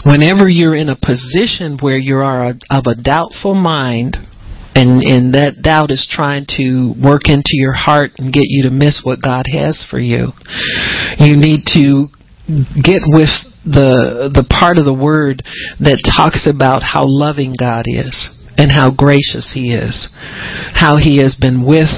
Whenever 0.05 0.47
you're 0.47 0.75
in 0.75 0.89
a 0.89 0.95
position 0.95 1.77
where 1.81 1.97
you 1.97 2.17
are 2.17 2.53
of 2.69 2.83
a 2.87 3.01
doubtful 3.01 3.55
mind, 3.55 4.17
and 4.75 5.01
and 5.03 5.33
that 5.33 5.61
doubt 5.61 5.91
is 5.91 6.07
trying 6.09 6.45
to 6.57 6.93
work 7.01 7.27
into 7.27 7.57
your 7.57 7.73
heart 7.73 8.11
and 8.17 8.31
get 8.31 8.45
you 8.47 8.63
to 8.63 8.71
miss 8.71 9.01
what 9.03 9.21
God 9.21 9.45
has 9.51 9.85
for 9.89 9.99
you, 9.99 10.31
you 11.19 11.35
need 11.35 11.65
to 11.73 12.07
get 12.47 13.03
with 13.09 13.33
the 13.67 14.31
the 14.31 14.47
part 14.47 14.77
of 14.77 14.85
the 14.85 14.95
word 14.95 15.43
that 15.83 15.99
talks 16.07 16.47
about 16.47 16.79
how 16.79 17.03
loving 17.03 17.53
God 17.57 17.83
is 17.87 18.31
and 18.55 18.71
how 18.71 18.89
gracious 18.89 19.51
he 19.53 19.75
is 19.75 20.15
how 20.73 20.95
he 20.95 21.19
has 21.19 21.35
been 21.35 21.67
with 21.67 21.91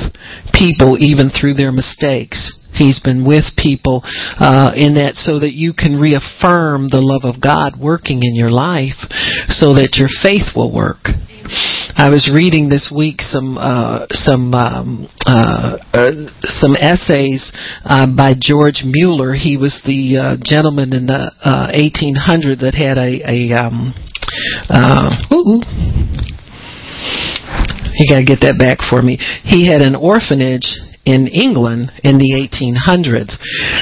people 0.52 0.98
even 1.00 1.30
through 1.30 1.54
their 1.54 1.72
mistakes 1.72 2.59
He's 2.74 3.00
been 3.00 3.26
with 3.26 3.58
people 3.58 4.02
uh, 4.40 4.72
in 4.76 4.96
that 4.96 5.16
so 5.16 5.40
that 5.40 5.54
you 5.54 5.74
can 5.74 6.00
reaffirm 6.00 6.88
the 6.88 7.02
love 7.02 7.26
of 7.26 7.42
God 7.42 7.74
working 7.80 8.22
in 8.24 8.36
your 8.36 8.52
life 8.52 9.00
so 9.50 9.74
that 9.76 9.98
your 9.98 10.10
faith 10.22 10.56
will 10.56 10.74
work. 10.74 11.10
I 11.98 12.10
was 12.10 12.30
reading 12.30 12.70
this 12.70 12.94
week 12.96 13.22
some 13.22 13.58
uh, 13.58 14.06
some 14.12 14.54
um, 14.54 15.10
uh, 15.26 15.78
uh, 15.94 16.12
some 16.46 16.76
essays 16.78 17.52
uh, 17.84 18.06
by 18.16 18.38
George 18.38 18.86
Mueller. 18.86 19.34
He 19.34 19.58
was 19.58 19.82
the 19.84 20.18
uh, 20.18 20.38
gentleman 20.46 20.94
in 20.94 21.08
the 21.08 21.34
1800 21.74 21.74
uh, 21.74 22.62
that 22.62 22.78
had 22.78 23.02
a 23.02 23.26
a 23.26 23.52
um, 23.58 23.98
ooh, 25.34 25.60
you 27.98 28.06
got 28.08 28.22
to 28.22 28.26
get 28.30 28.46
that 28.46 28.62
back 28.62 28.86
for 28.86 29.02
me. 29.02 29.18
He 29.44 29.66
had 29.66 29.82
an 29.82 29.96
orphanage 29.96 30.70
in 31.10 31.26
England 31.26 31.90
in 32.06 32.22
the 32.22 32.38
1800s. 32.38 33.34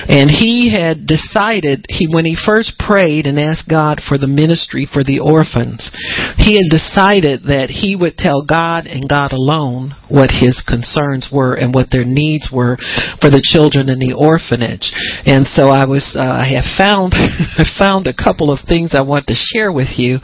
And 0.07 0.31
he 0.31 0.71
had 0.71 1.03
decided, 1.03 1.83
he 1.91 2.07
when 2.07 2.23
he 2.23 2.39
first 2.39 2.79
prayed 2.79 3.27
and 3.27 3.35
asked 3.35 3.67
God 3.67 3.99
for 3.99 4.15
the 4.17 4.31
ministry 4.31 4.87
for 4.87 5.03
the 5.03 5.19
orphans, 5.19 5.91
he 6.39 6.55
had 6.55 6.71
decided 6.71 7.43
that 7.51 7.67
he 7.67 7.99
would 7.99 8.15
tell 8.15 8.47
God 8.47 8.87
and 8.87 9.11
God 9.11 9.35
alone 9.35 9.91
what 10.07 10.31
his 10.31 10.63
concerns 10.63 11.27
were 11.27 11.59
and 11.59 11.75
what 11.75 11.91
their 11.91 12.07
needs 12.07 12.47
were 12.47 12.79
for 13.19 13.27
the 13.27 13.43
children 13.43 13.91
in 13.91 13.99
the 13.99 14.15
orphanage. 14.15 14.87
And 15.27 15.43
so 15.43 15.67
I 15.67 15.83
was, 15.83 16.15
uh, 16.15 16.23
I 16.23 16.47
have 16.55 16.71
found, 16.79 17.11
I 17.59 17.67
found 17.75 18.07
a 18.07 18.15
couple 18.15 18.55
of 18.55 18.63
things 18.63 18.95
I 18.95 19.03
want 19.03 19.27
to 19.27 19.35
share 19.35 19.75
with 19.75 19.99
you 19.99 20.23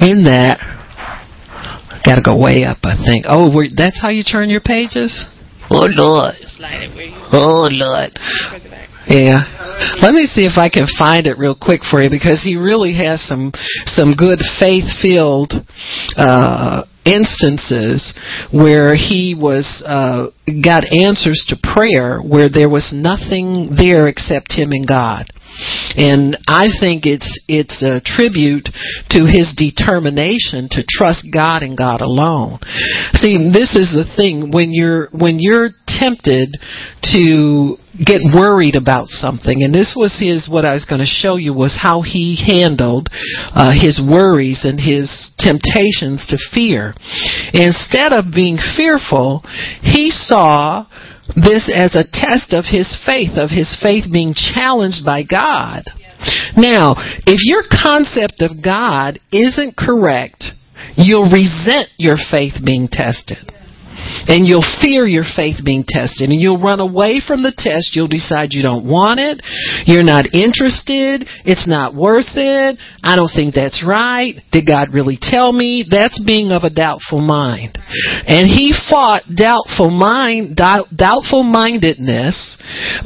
in 0.00 0.24
that. 0.24 0.64
Got 2.06 2.16
to 2.16 2.24
go 2.24 2.40
way 2.40 2.64
up, 2.64 2.78
I 2.88 2.96
think. 2.96 3.26
Oh, 3.28 3.52
that's 3.76 4.00
how 4.00 4.08
you 4.08 4.24
turn 4.24 4.48
your 4.48 4.64
pages? 4.64 5.28
Oh 5.70 5.86
Lord. 5.88 6.34
Oh 7.32 7.68
Lord. 7.70 8.10
Yeah. 9.08 9.40
Let 10.02 10.12
me 10.12 10.26
see 10.26 10.44
if 10.44 10.58
I 10.58 10.68
can 10.68 10.86
find 10.98 11.26
it 11.26 11.38
real 11.38 11.56
quick 11.56 11.80
for 11.88 12.02
you 12.02 12.10
because 12.10 12.42
he 12.44 12.56
really 12.56 12.92
has 12.96 13.22
some 13.22 13.52
some 13.86 14.12
good 14.12 14.40
faith 14.60 14.84
filled 15.00 15.52
uh 16.16 16.84
instances 17.04 18.12
where 18.52 18.94
he 18.94 19.34
was 19.38 19.82
uh 19.86 20.28
got 20.62 20.84
answers 20.92 21.44
to 21.48 21.56
prayer 21.62 22.20
where 22.20 22.50
there 22.52 22.68
was 22.68 22.92
nothing 22.92 23.72
there 23.76 24.08
except 24.08 24.52
him 24.52 24.72
and 24.72 24.86
God. 24.86 25.30
And 25.96 26.36
I 26.46 26.68
think 26.80 27.06
it's 27.06 27.28
it's 27.48 27.82
a 27.82 28.00
tribute 28.04 28.68
to 29.10 29.26
his 29.26 29.54
determination 29.56 30.68
to 30.72 30.84
trust 30.88 31.28
God 31.32 31.62
and 31.62 31.76
God 31.76 32.00
alone. 32.00 32.58
See, 33.14 33.50
this 33.50 33.74
is 33.74 33.90
the 33.90 34.06
thing 34.16 34.50
when 34.52 34.72
you're 34.72 35.08
when 35.10 35.38
you're 35.38 35.70
tempted 35.86 36.56
to 37.14 37.76
get 37.98 38.22
worried 38.32 38.76
about 38.76 39.08
something 39.08 39.64
and 39.64 39.74
this 39.74 39.94
was 39.98 40.20
his 40.22 40.48
what 40.48 40.64
I 40.64 40.74
was 40.74 40.84
going 40.84 41.00
to 41.00 41.06
show 41.06 41.34
you 41.34 41.52
was 41.52 41.76
how 41.82 42.02
he 42.02 42.38
handled 42.38 43.08
uh, 43.10 43.72
his 43.74 43.98
worries 43.98 44.62
and 44.62 44.78
his 44.78 45.34
temptations 45.38 46.22
to 46.30 46.38
fear 46.54 46.94
instead 47.52 48.12
of 48.12 48.30
being 48.32 48.56
fearful 48.76 49.42
he 49.82 50.10
saw 50.10 50.86
this 51.36 51.70
as 51.74 51.94
a 51.94 52.08
test 52.08 52.52
of 52.52 52.64
his 52.64 52.96
faith, 53.04 53.36
of 53.36 53.50
his 53.50 53.76
faith 53.80 54.04
being 54.12 54.34
challenged 54.34 55.04
by 55.04 55.22
God. 55.22 55.84
Now, 56.56 56.94
if 57.26 57.44
your 57.44 57.62
concept 57.68 58.42
of 58.42 58.62
God 58.62 59.20
isn't 59.30 59.76
correct, 59.76 60.44
you'll 60.96 61.30
resent 61.30 61.88
your 61.96 62.16
faith 62.30 62.54
being 62.64 62.88
tested. 62.90 63.38
And 64.28 64.46
you'll 64.46 64.66
fear 64.80 65.06
your 65.06 65.24
faith 65.24 65.64
being 65.64 65.84
tested 65.86 66.30
and 66.30 66.40
you'll 66.40 66.60
run 66.60 66.80
away 66.80 67.20
from 67.24 67.42
the 67.42 67.54
test. 67.54 67.94
You'll 67.94 68.08
decide 68.08 68.52
you 68.52 68.62
don't 68.62 68.86
want 68.86 69.20
it. 69.20 69.42
You're 69.86 70.06
not 70.06 70.34
interested. 70.34 71.26
It's 71.44 71.68
not 71.68 71.94
worth 71.94 72.36
it. 72.36 72.78
I 73.02 73.16
don't 73.16 73.32
think 73.32 73.54
that's 73.54 73.84
right. 73.86 74.34
Did 74.52 74.66
God 74.66 74.92
really 74.92 75.18
tell 75.20 75.52
me? 75.52 75.84
That's 75.88 76.20
being 76.24 76.52
of 76.52 76.62
a 76.64 76.70
doubtful 76.70 77.20
mind. 77.20 77.78
And 78.26 78.46
he 78.46 78.74
fought 78.90 79.22
doubtful 79.34 79.90
mind, 79.90 80.56
doubt, 80.56 80.88
doubtful 80.94 81.42
mindedness 81.42 82.58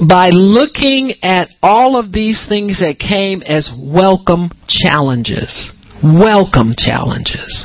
by 0.09 0.29
looking 0.31 1.15
at 1.23 1.49
all 1.63 1.97
of 1.97 2.13
these 2.13 2.45
things 2.49 2.81
that 2.81 2.99
came 2.99 3.43
as 3.43 3.71
welcome 3.79 4.51
challenges 4.69 5.71
welcome 6.03 6.75
challenges 6.77 7.63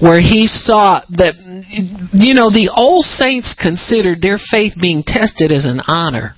where 0.00 0.20
he 0.20 0.46
saw 0.46 1.00
that 1.08 1.32
you 1.68 2.34
know 2.34 2.50
the 2.50 2.72
old 2.74 3.04
saints 3.04 3.54
considered 3.58 4.22
their 4.22 4.38
faith 4.38 4.72
being 4.80 5.02
tested 5.04 5.52
as 5.52 5.64
an 5.64 5.80
honor 5.86 6.34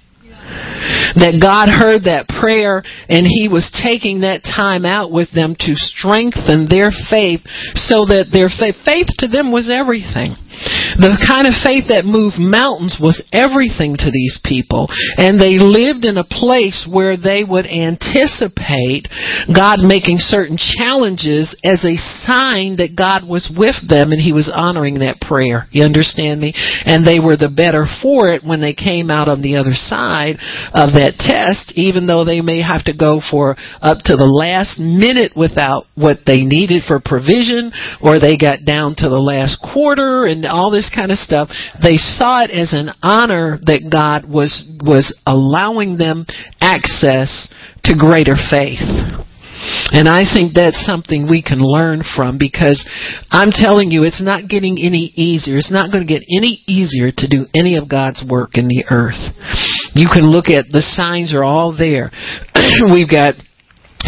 That 1.15 1.39
God 1.39 1.71
heard 1.71 2.11
that 2.11 2.27
prayer 2.27 2.83
and 3.07 3.27
He 3.27 3.47
was 3.47 3.71
taking 3.71 4.23
that 4.27 4.43
time 4.43 4.85
out 4.85 5.11
with 5.11 5.31
them 5.31 5.55
to 5.63 5.79
strengthen 5.79 6.67
their 6.67 6.91
faith 6.91 7.47
so 7.79 8.07
that 8.11 8.31
their 8.35 8.51
faith, 8.51 8.75
faith 8.83 9.07
to 9.23 9.29
them 9.29 9.53
was 9.55 9.71
everything. 9.71 10.35
The 11.01 11.17
kind 11.25 11.49
of 11.49 11.57
faith 11.57 11.89
that 11.89 12.05
moved 12.05 12.37
mountains 12.37 13.01
was 13.01 13.25
everything 13.33 13.97
to 13.97 14.11
these 14.13 14.37
people. 14.45 14.89
And 15.17 15.41
they 15.41 15.57
lived 15.57 16.05
in 16.05 16.21
a 16.21 16.27
place 16.27 16.85
where 16.85 17.17
they 17.17 17.41
would 17.47 17.65
anticipate 17.65 19.09
God 19.49 19.81
making 19.81 20.21
certain 20.21 20.61
challenges 20.61 21.57
as 21.65 21.81
a 21.87 21.97
sign 22.27 22.77
that 22.83 22.99
God 22.99 23.25
was 23.25 23.49
with 23.49 23.81
them 23.89 24.13
and 24.13 24.21
He 24.21 24.37
was 24.37 24.53
honoring 24.53 25.01
that 25.01 25.23
prayer. 25.25 25.65
You 25.71 25.89
understand 25.89 26.41
me? 26.41 26.53
And 26.85 27.07
they 27.07 27.23
were 27.23 27.41
the 27.41 27.53
better 27.53 27.89
for 27.89 28.35
it 28.35 28.45
when 28.45 28.61
they 28.61 28.77
came 28.77 29.09
out 29.09 29.29
on 29.29 29.41
the 29.41 29.57
other 29.57 29.73
side 29.75 30.37
of 30.77 30.99
that 31.01 31.17
test, 31.17 31.73
even 31.79 32.05
though 32.05 32.25
they 32.25 32.41
may 32.45 32.61
have 32.61 32.85
to 32.85 32.97
go 32.97 33.23
for 33.25 33.57
up 33.81 34.05
to 34.05 34.15
the 34.17 34.29
last 34.29 34.77
minute 34.77 35.33
without 35.33 35.89
what 35.95 36.27
they 36.27 36.45
needed 36.45 36.83
for 36.85 37.01
provision, 37.01 37.73
or 38.03 38.19
they 38.19 38.37
got 38.37 38.67
down 38.67 38.95
to 38.99 39.09
the 39.09 39.21
last 39.21 39.57
quarter 39.63 40.27
and 40.27 40.45
all 40.51 40.71
this 40.71 40.91
kind 40.93 41.11
of 41.11 41.19
stuff. 41.19 41.49
They 41.83 41.97
saw 41.97 42.45
it 42.45 42.51
as 42.51 42.73
an 42.73 42.91
honor 43.03 43.59
that 43.65 43.89
God 43.91 44.29
was 44.29 44.67
was 44.83 45.17
allowing 45.27 45.97
them 45.97 46.27
access 46.61 47.49
to 47.85 47.97
greater 47.97 48.37
faith. 48.37 48.85
And 49.93 50.09
I 50.09 50.25
think 50.25 50.55
that's 50.55 50.87
something 50.87 51.29
we 51.29 51.43
can 51.43 51.61
learn 51.61 52.01
from 52.17 52.39
because 52.39 52.81
I'm 53.31 53.53
telling 53.53 53.91
you, 53.91 54.05
it's 54.05 54.23
not 54.23 54.49
getting 54.49 54.79
any 54.81 55.13
easier. 55.17 55.59
It's 55.59 55.73
not 55.73 55.93
going 55.93 56.07
to 56.07 56.09
get 56.09 56.25
any 56.33 56.65
easier 56.65 57.13
to 57.13 57.27
do 57.29 57.45
any 57.53 57.77
of 57.77 57.89
God's 57.89 58.25
work 58.25 58.57
in 58.57 58.69
the 58.69 58.89
earth. 58.89 59.21
You 59.93 60.09
can 60.09 60.25
look 60.25 60.49
at 60.49 60.73
the 60.73 60.81
signs 60.81 61.35
are 61.35 61.45
all 61.45 61.77
there. 61.77 62.11
We've 62.93 63.11
got 63.11 63.35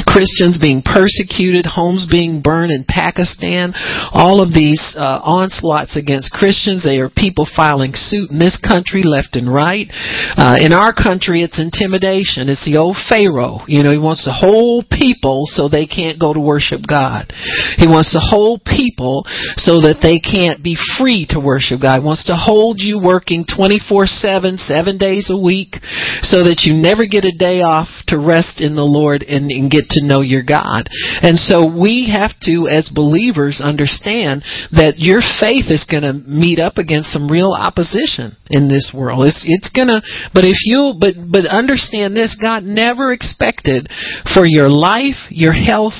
Christians 0.07 0.57
being 0.61 0.83
persecuted, 0.85 1.65
homes 1.65 2.09
being 2.09 2.41
burned 2.41 2.73
in 2.73 2.85
Pakistan, 2.89 3.73
all 4.13 4.41
of 4.41 4.53
these 4.53 4.97
uh, 4.97 5.21
onslaughts 5.25 5.97
against 5.97 6.33
Christians. 6.33 6.85
They 6.85 7.01
are 7.01 7.09
people 7.09 7.45
filing 7.45 7.93
suit 7.95 8.31
in 8.31 8.39
this 8.39 8.57
country 8.57 9.05
left 9.05 9.37
and 9.37 9.53
right. 9.53 9.89
Uh, 10.37 10.57
in 10.61 10.73
our 10.73 10.93
country, 10.93 11.45
it's 11.45 11.61
intimidation. 11.61 12.49
It's 12.49 12.65
the 12.65 12.81
old 12.81 12.97
Pharaoh. 13.09 13.65
You 13.69 13.85
know, 13.85 13.93
he 13.93 14.01
wants 14.01 14.25
to 14.25 14.33
hold 14.33 14.89
people 14.89 15.45
so 15.45 15.69
they 15.69 15.87
can't 15.87 16.21
go 16.21 16.33
to 16.33 16.41
worship 16.41 16.85
God. 16.89 17.33
He 17.77 17.89
wants 17.89 18.13
to 18.17 18.21
hold 18.21 18.65
people 18.65 19.25
so 19.61 19.81
that 19.85 20.01
they 20.01 20.21
can't 20.21 20.65
be 20.65 20.77
free 20.97 21.29
to 21.31 21.41
worship 21.41 21.81
God. 21.81 22.01
He 22.01 22.07
wants 22.07 22.25
to 22.33 22.37
hold 22.37 22.81
you 22.81 23.01
working 23.01 23.45
24-7, 23.45 24.57
seven 24.57 24.97
days 24.97 25.29
a 25.29 25.37
week, 25.37 25.81
so 26.25 26.45
that 26.49 26.65
you 26.65 26.77
never 26.77 27.05
get 27.05 27.25
a 27.25 27.37
day 27.37 27.61
off 27.61 27.89
to 28.09 28.17
rest 28.17 28.61
in 28.61 28.77
the 28.77 28.85
Lord 28.85 29.23
and, 29.23 29.51
and 29.51 29.71
get 29.71 29.82
get 29.83 29.91
to 29.99 30.07
know 30.07 30.21
your 30.21 30.43
God. 30.47 30.87
And 31.23 31.39
so 31.39 31.67
we 31.67 32.07
have 32.15 32.33
to, 32.47 32.71
as 32.71 32.91
believers, 32.95 33.59
understand 33.59 34.47
that 34.71 35.03
your 35.03 35.21
faith 35.43 35.67
is 35.75 35.83
going 35.83 36.07
to 36.07 36.15
meet 36.15 36.63
up 36.63 36.79
against 36.79 37.11
some 37.11 37.27
real 37.27 37.53
opposition 37.53 38.39
in 38.53 38.69
this 38.69 38.95
world. 38.95 39.27
It's 39.27 39.43
it's 39.43 39.73
to, 39.73 40.03
but 40.35 40.45
if 40.45 40.63
you, 40.65 40.95
but 40.99 41.17
but 41.31 41.49
understand 41.49 42.15
this: 42.15 42.37
God 42.39 42.63
never 42.63 43.13
expected 43.13 43.89
for 44.35 44.45
your 44.45 44.69
life, 44.69 45.17
your 45.31 45.57
health, 45.57 45.97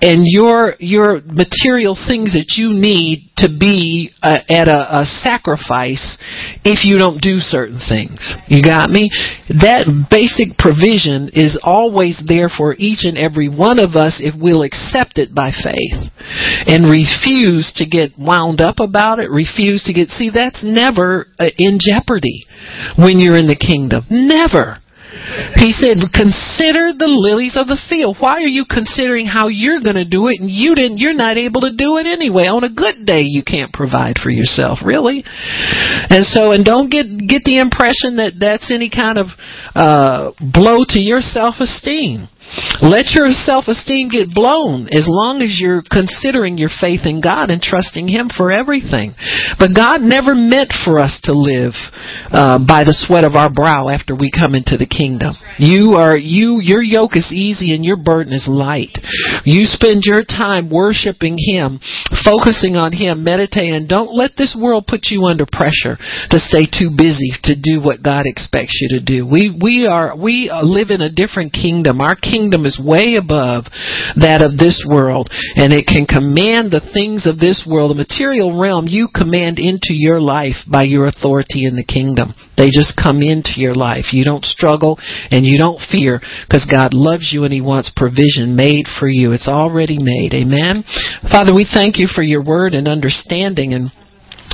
and 0.00 0.22
your 0.24 0.74
your 0.78 1.24
material 1.24 1.96
things 1.96 2.36
that 2.36 2.54
you 2.60 2.70
need 2.70 3.32
to 3.38 3.48
be 3.48 4.12
uh, 4.22 4.44
at 4.48 4.68
a, 4.68 5.02
a 5.02 5.04
sacrifice 5.04 6.20
if 6.62 6.84
you 6.84 6.98
don't 6.98 7.20
do 7.20 7.40
certain 7.40 7.80
things. 7.80 8.20
You 8.46 8.62
got 8.62 8.90
me? 8.90 9.10
That 9.48 9.88
basic 10.12 10.54
provision 10.60 11.30
is 11.32 11.58
always 11.64 12.20
there 12.28 12.48
for 12.52 12.76
each 12.76 13.08
and 13.08 13.16
every 13.16 13.23
one 13.32 13.78
of 13.78 13.96
us 13.96 14.20
if 14.20 14.34
we'll 14.36 14.62
accept 14.62 15.18
it 15.18 15.34
by 15.34 15.50
faith 15.52 16.10
and 16.66 16.90
refuse 16.90 17.72
to 17.76 17.86
get 17.86 18.18
wound 18.18 18.60
up 18.60 18.80
about 18.80 19.18
it, 19.18 19.30
refuse 19.30 19.84
to 19.84 19.92
get, 19.92 20.08
see, 20.08 20.30
that's 20.32 20.64
never 20.64 21.26
uh, 21.38 21.46
in 21.58 21.78
jeopardy 21.80 22.44
when 22.98 23.18
you're 23.18 23.36
in 23.36 23.48
the 23.48 23.56
kingdom. 23.56 24.02
Never. 24.10 24.78
He 25.54 25.70
said, 25.70 25.96
consider 26.12 26.92
the 26.92 27.08
lilies 27.08 27.56
of 27.56 27.70
the 27.70 27.80
field. 27.88 28.18
Why 28.18 28.42
are 28.42 28.50
you 28.50 28.66
considering 28.68 29.26
how 29.26 29.46
you're 29.46 29.80
going 29.80 29.96
to 29.96 30.04
do 30.04 30.26
it 30.26 30.42
and 30.42 30.50
you 30.50 30.74
didn't, 30.74 30.98
you're 30.98 31.14
not 31.14 31.38
able 31.38 31.62
to 31.62 31.72
do 31.72 31.96
it 31.96 32.06
anyway? 32.06 32.50
On 32.50 32.66
a 32.66 32.68
good 32.68 33.06
day, 33.06 33.22
you 33.22 33.46
can't 33.46 33.72
provide 33.72 34.18
for 34.18 34.28
yourself, 34.28 34.82
really. 34.84 35.22
And 35.24 36.26
so, 36.26 36.50
and 36.50 36.64
don't 36.64 36.90
get, 36.90 37.06
get 37.06 37.46
the 37.46 37.62
impression 37.62 38.18
that 38.18 38.36
that's 38.42 38.74
any 38.74 38.90
kind 38.90 39.16
of, 39.16 39.30
uh, 39.74 40.34
blow 40.42 40.82
to 40.92 41.00
your 41.00 41.22
self-esteem. 41.22 42.28
Let 42.84 43.16
your 43.16 43.32
self 43.32 43.66
esteem 43.66 44.12
get 44.12 44.34
blown 44.34 44.86
as 44.92 45.08
long 45.08 45.40
as 45.40 45.56
you're 45.56 45.82
considering 45.82 46.58
your 46.58 46.68
faith 46.68 47.08
in 47.08 47.24
God 47.24 47.50
and 47.50 47.62
trusting 47.62 48.06
Him 48.06 48.28
for 48.28 48.52
everything. 48.52 49.16
But 49.58 49.72
God 49.74 50.04
never 50.04 50.34
meant 50.34 50.76
for 50.84 51.00
us 51.00 51.18
to 51.24 51.32
live 51.32 51.72
uh, 52.28 52.60
by 52.60 52.84
the 52.84 52.94
sweat 52.94 53.24
of 53.24 53.34
our 53.34 53.48
brow 53.48 53.88
after 53.88 54.12
we 54.12 54.28
come 54.28 54.54
into 54.54 54.76
the 54.76 54.90
kingdom. 54.90 55.34
You 55.56 55.96
are 55.96 56.16
you 56.16 56.60
your 56.60 56.82
yoke 56.82 57.16
is 57.16 57.32
easy 57.32 57.72
and 57.72 57.84
your 57.84 57.96
burden 57.96 58.36
is 58.36 58.46
light. 58.46 59.00
You 59.48 59.64
spend 59.64 60.04
your 60.04 60.22
time 60.22 60.68
worshiping 60.68 61.40
Him, 61.40 61.80
focusing 62.22 62.76
on 62.76 62.92
Him, 62.92 63.24
meditating. 63.24 63.88
Don't 63.88 64.12
let 64.12 64.36
this 64.36 64.52
world 64.52 64.84
put 64.84 65.08
you 65.08 65.24
under 65.24 65.48
pressure 65.48 65.96
to 66.30 66.38
stay 66.38 66.68
too 66.68 66.92
busy 66.92 67.32
to 67.48 67.56
do 67.56 67.80
what 67.80 68.04
God 68.04 68.28
expects 68.28 68.76
you 68.84 68.98
to 68.98 69.02
do. 69.02 69.24
We 69.24 69.56
we 69.56 69.88
are 69.88 70.12
we 70.12 70.52
live 70.52 70.92
in 70.92 71.00
a 71.00 71.10
different 71.10 71.56
kingdom. 71.56 72.04
Our 72.04 72.14
kingdom 72.14 72.33
kingdom 72.34 72.66
is 72.66 72.82
way 72.82 73.14
above 73.14 73.70
that 74.18 74.42
of 74.42 74.58
this 74.58 74.82
world, 74.82 75.30
and 75.54 75.70
it 75.70 75.86
can 75.86 76.02
command 76.02 76.74
the 76.74 76.82
things 76.82 77.30
of 77.30 77.38
this 77.38 77.62
world. 77.62 77.94
The 77.94 78.02
material 78.02 78.58
realm 78.58 78.90
you 78.90 79.06
command 79.06 79.62
into 79.62 79.94
your 79.94 80.18
life 80.18 80.66
by 80.66 80.82
your 80.82 81.06
authority 81.06 81.62
in 81.62 81.78
the 81.78 81.86
kingdom. 81.86 82.34
They 82.58 82.74
just 82.74 82.98
come 82.98 83.22
into 83.22 83.62
your 83.62 83.74
life. 83.74 84.10
You 84.10 84.24
don't 84.24 84.44
struggle 84.44 84.98
and 85.30 85.46
you 85.46 85.58
don't 85.58 85.78
fear 85.78 86.18
because 86.46 86.66
God 86.66 86.94
loves 86.94 87.30
you 87.30 87.44
and 87.44 87.54
He 87.54 87.62
wants 87.62 87.94
provision 87.94 88.58
made 88.58 88.86
for 88.98 89.06
you. 89.06 89.30
It's 89.30 89.48
already 89.48 89.98
made. 90.02 90.34
Amen. 90.34 90.82
Father, 91.30 91.54
we 91.54 91.66
thank 91.66 91.98
you 91.98 92.10
for 92.10 92.22
your 92.22 92.42
word 92.42 92.74
and 92.74 92.88
understanding 92.88 93.74
and 93.74 93.90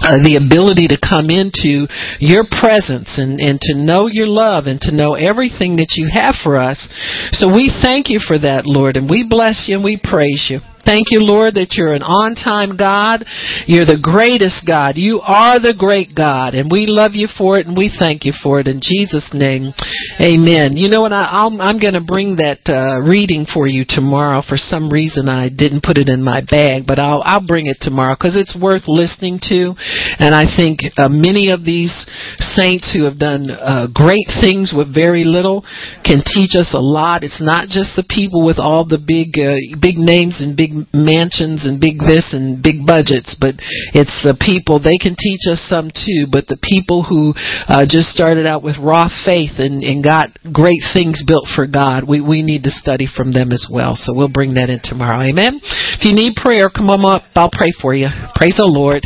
uh, 0.00 0.16
the 0.20 0.40
ability 0.40 0.88
to 0.88 0.98
come 0.98 1.28
into 1.28 1.86
your 2.18 2.44
presence 2.48 3.20
and, 3.20 3.40
and 3.40 3.60
to 3.60 3.76
know 3.76 4.08
your 4.08 4.26
love 4.26 4.66
and 4.66 4.80
to 4.82 4.94
know 4.94 5.14
everything 5.14 5.76
that 5.76 5.94
you 5.96 6.08
have 6.12 6.34
for 6.42 6.56
us. 6.56 6.88
So 7.32 7.52
we 7.52 7.68
thank 7.68 8.08
you 8.08 8.20
for 8.20 8.38
that, 8.38 8.64
Lord, 8.66 8.96
and 8.96 9.08
we 9.08 9.26
bless 9.28 9.68
you 9.68 9.76
and 9.76 9.84
we 9.84 10.00
praise 10.02 10.48
you. 10.48 10.60
Thank 10.84 11.10
you, 11.10 11.20
Lord, 11.20 11.54
that 11.54 11.76
you're 11.76 11.94
an 11.94 12.02
on 12.02 12.34
time 12.34 12.76
God. 12.76 13.24
You're 13.66 13.86
the 13.86 14.00
greatest 14.00 14.64
God. 14.66 14.96
You 14.96 15.20
are 15.20 15.60
the 15.60 15.76
great 15.76 16.16
God, 16.16 16.54
and 16.54 16.70
we 16.70 16.88
love 16.88 17.12
you 17.14 17.28
for 17.28 17.58
it, 17.58 17.66
and 17.66 17.76
we 17.76 17.92
thank 17.92 18.24
you 18.24 18.32
for 18.32 18.60
it. 18.60 18.68
In 18.68 18.80
Jesus' 18.82 19.30
name, 19.32 19.72
amen. 20.18 20.74
You 20.80 20.88
know 20.88 21.02
what? 21.02 21.12
I, 21.12 21.46
am 21.46 21.60
I'm 21.60 21.78
going 21.78 21.94
to 21.94 22.04
bring 22.04 22.36
that 22.40 22.64
uh, 22.66 23.04
reading 23.04 23.46
for 23.46 23.68
you 23.68 23.84
tomorrow. 23.86 24.42
For 24.42 24.56
some 24.56 24.90
reason, 24.90 25.28
I 25.28 25.48
didn't 25.48 25.84
put 25.84 25.98
it 25.98 26.08
in 26.08 26.24
my 26.24 26.40
bag, 26.40 26.84
but 26.86 26.98
I'll, 26.98 27.22
I'll 27.24 27.44
bring 27.44 27.66
it 27.68 27.78
tomorrow 27.80 28.16
because 28.16 28.34
it's 28.34 28.56
worth 28.56 28.88
listening 28.88 29.38
to. 29.52 29.76
And 30.18 30.34
I 30.34 30.48
think 30.48 30.80
uh, 30.96 31.08
many 31.08 31.52
of 31.52 31.64
these 31.64 31.92
saints 32.40 32.90
who 32.90 33.04
have 33.04 33.18
done 33.20 33.50
uh, 33.52 33.86
great 33.92 34.26
things 34.40 34.72
with 34.74 34.92
very 34.92 35.24
little 35.24 35.62
can 36.02 36.24
teach 36.24 36.56
us 36.56 36.72
a 36.74 36.82
lot. 36.82 37.22
It's 37.22 37.42
not 37.42 37.68
just 37.68 37.94
the 37.94 38.06
people 38.08 38.44
with 38.44 38.58
all 38.58 38.88
the 38.88 38.98
big, 38.98 39.36
uh, 39.38 39.78
big 39.78 40.00
names 40.00 40.40
and 40.40 40.56
big 40.56 40.69
big 40.70 40.86
mansions 40.94 41.66
and 41.66 41.80
big 41.80 41.98
this 41.98 42.32
and 42.32 42.62
big 42.62 42.86
budgets, 42.86 43.36
but 43.38 43.54
it's 43.94 44.22
the 44.22 44.36
people. 44.38 44.78
They 44.78 44.98
can 44.98 45.16
teach 45.18 45.46
us 45.50 45.60
some 45.66 45.90
too, 45.90 46.30
but 46.30 46.46
the 46.46 46.60
people 46.62 47.02
who 47.02 47.34
uh, 47.66 47.86
just 47.88 48.08
started 48.08 48.46
out 48.46 48.62
with 48.62 48.78
raw 48.78 49.08
faith 49.24 49.58
and, 49.58 49.82
and 49.82 50.04
got 50.04 50.30
great 50.52 50.82
things 50.94 51.22
built 51.26 51.46
for 51.54 51.66
God, 51.66 52.06
we, 52.06 52.20
we 52.20 52.42
need 52.42 52.62
to 52.64 52.70
study 52.70 53.06
from 53.06 53.32
them 53.32 53.52
as 53.52 53.66
well. 53.70 53.94
So 53.94 54.14
we'll 54.14 54.32
bring 54.32 54.54
that 54.54 54.70
in 54.70 54.80
tomorrow. 54.82 55.22
Amen. 55.22 55.60
If 55.62 56.04
you 56.04 56.14
need 56.14 56.36
prayer, 56.36 56.70
come 56.70 56.90
on 56.90 57.02
up. 57.04 57.22
I'll 57.34 57.50
pray 57.50 57.72
for 57.80 57.94
you. 57.94 58.08
Praise 58.36 58.56
the 58.56 58.68
Lord. 58.68 59.02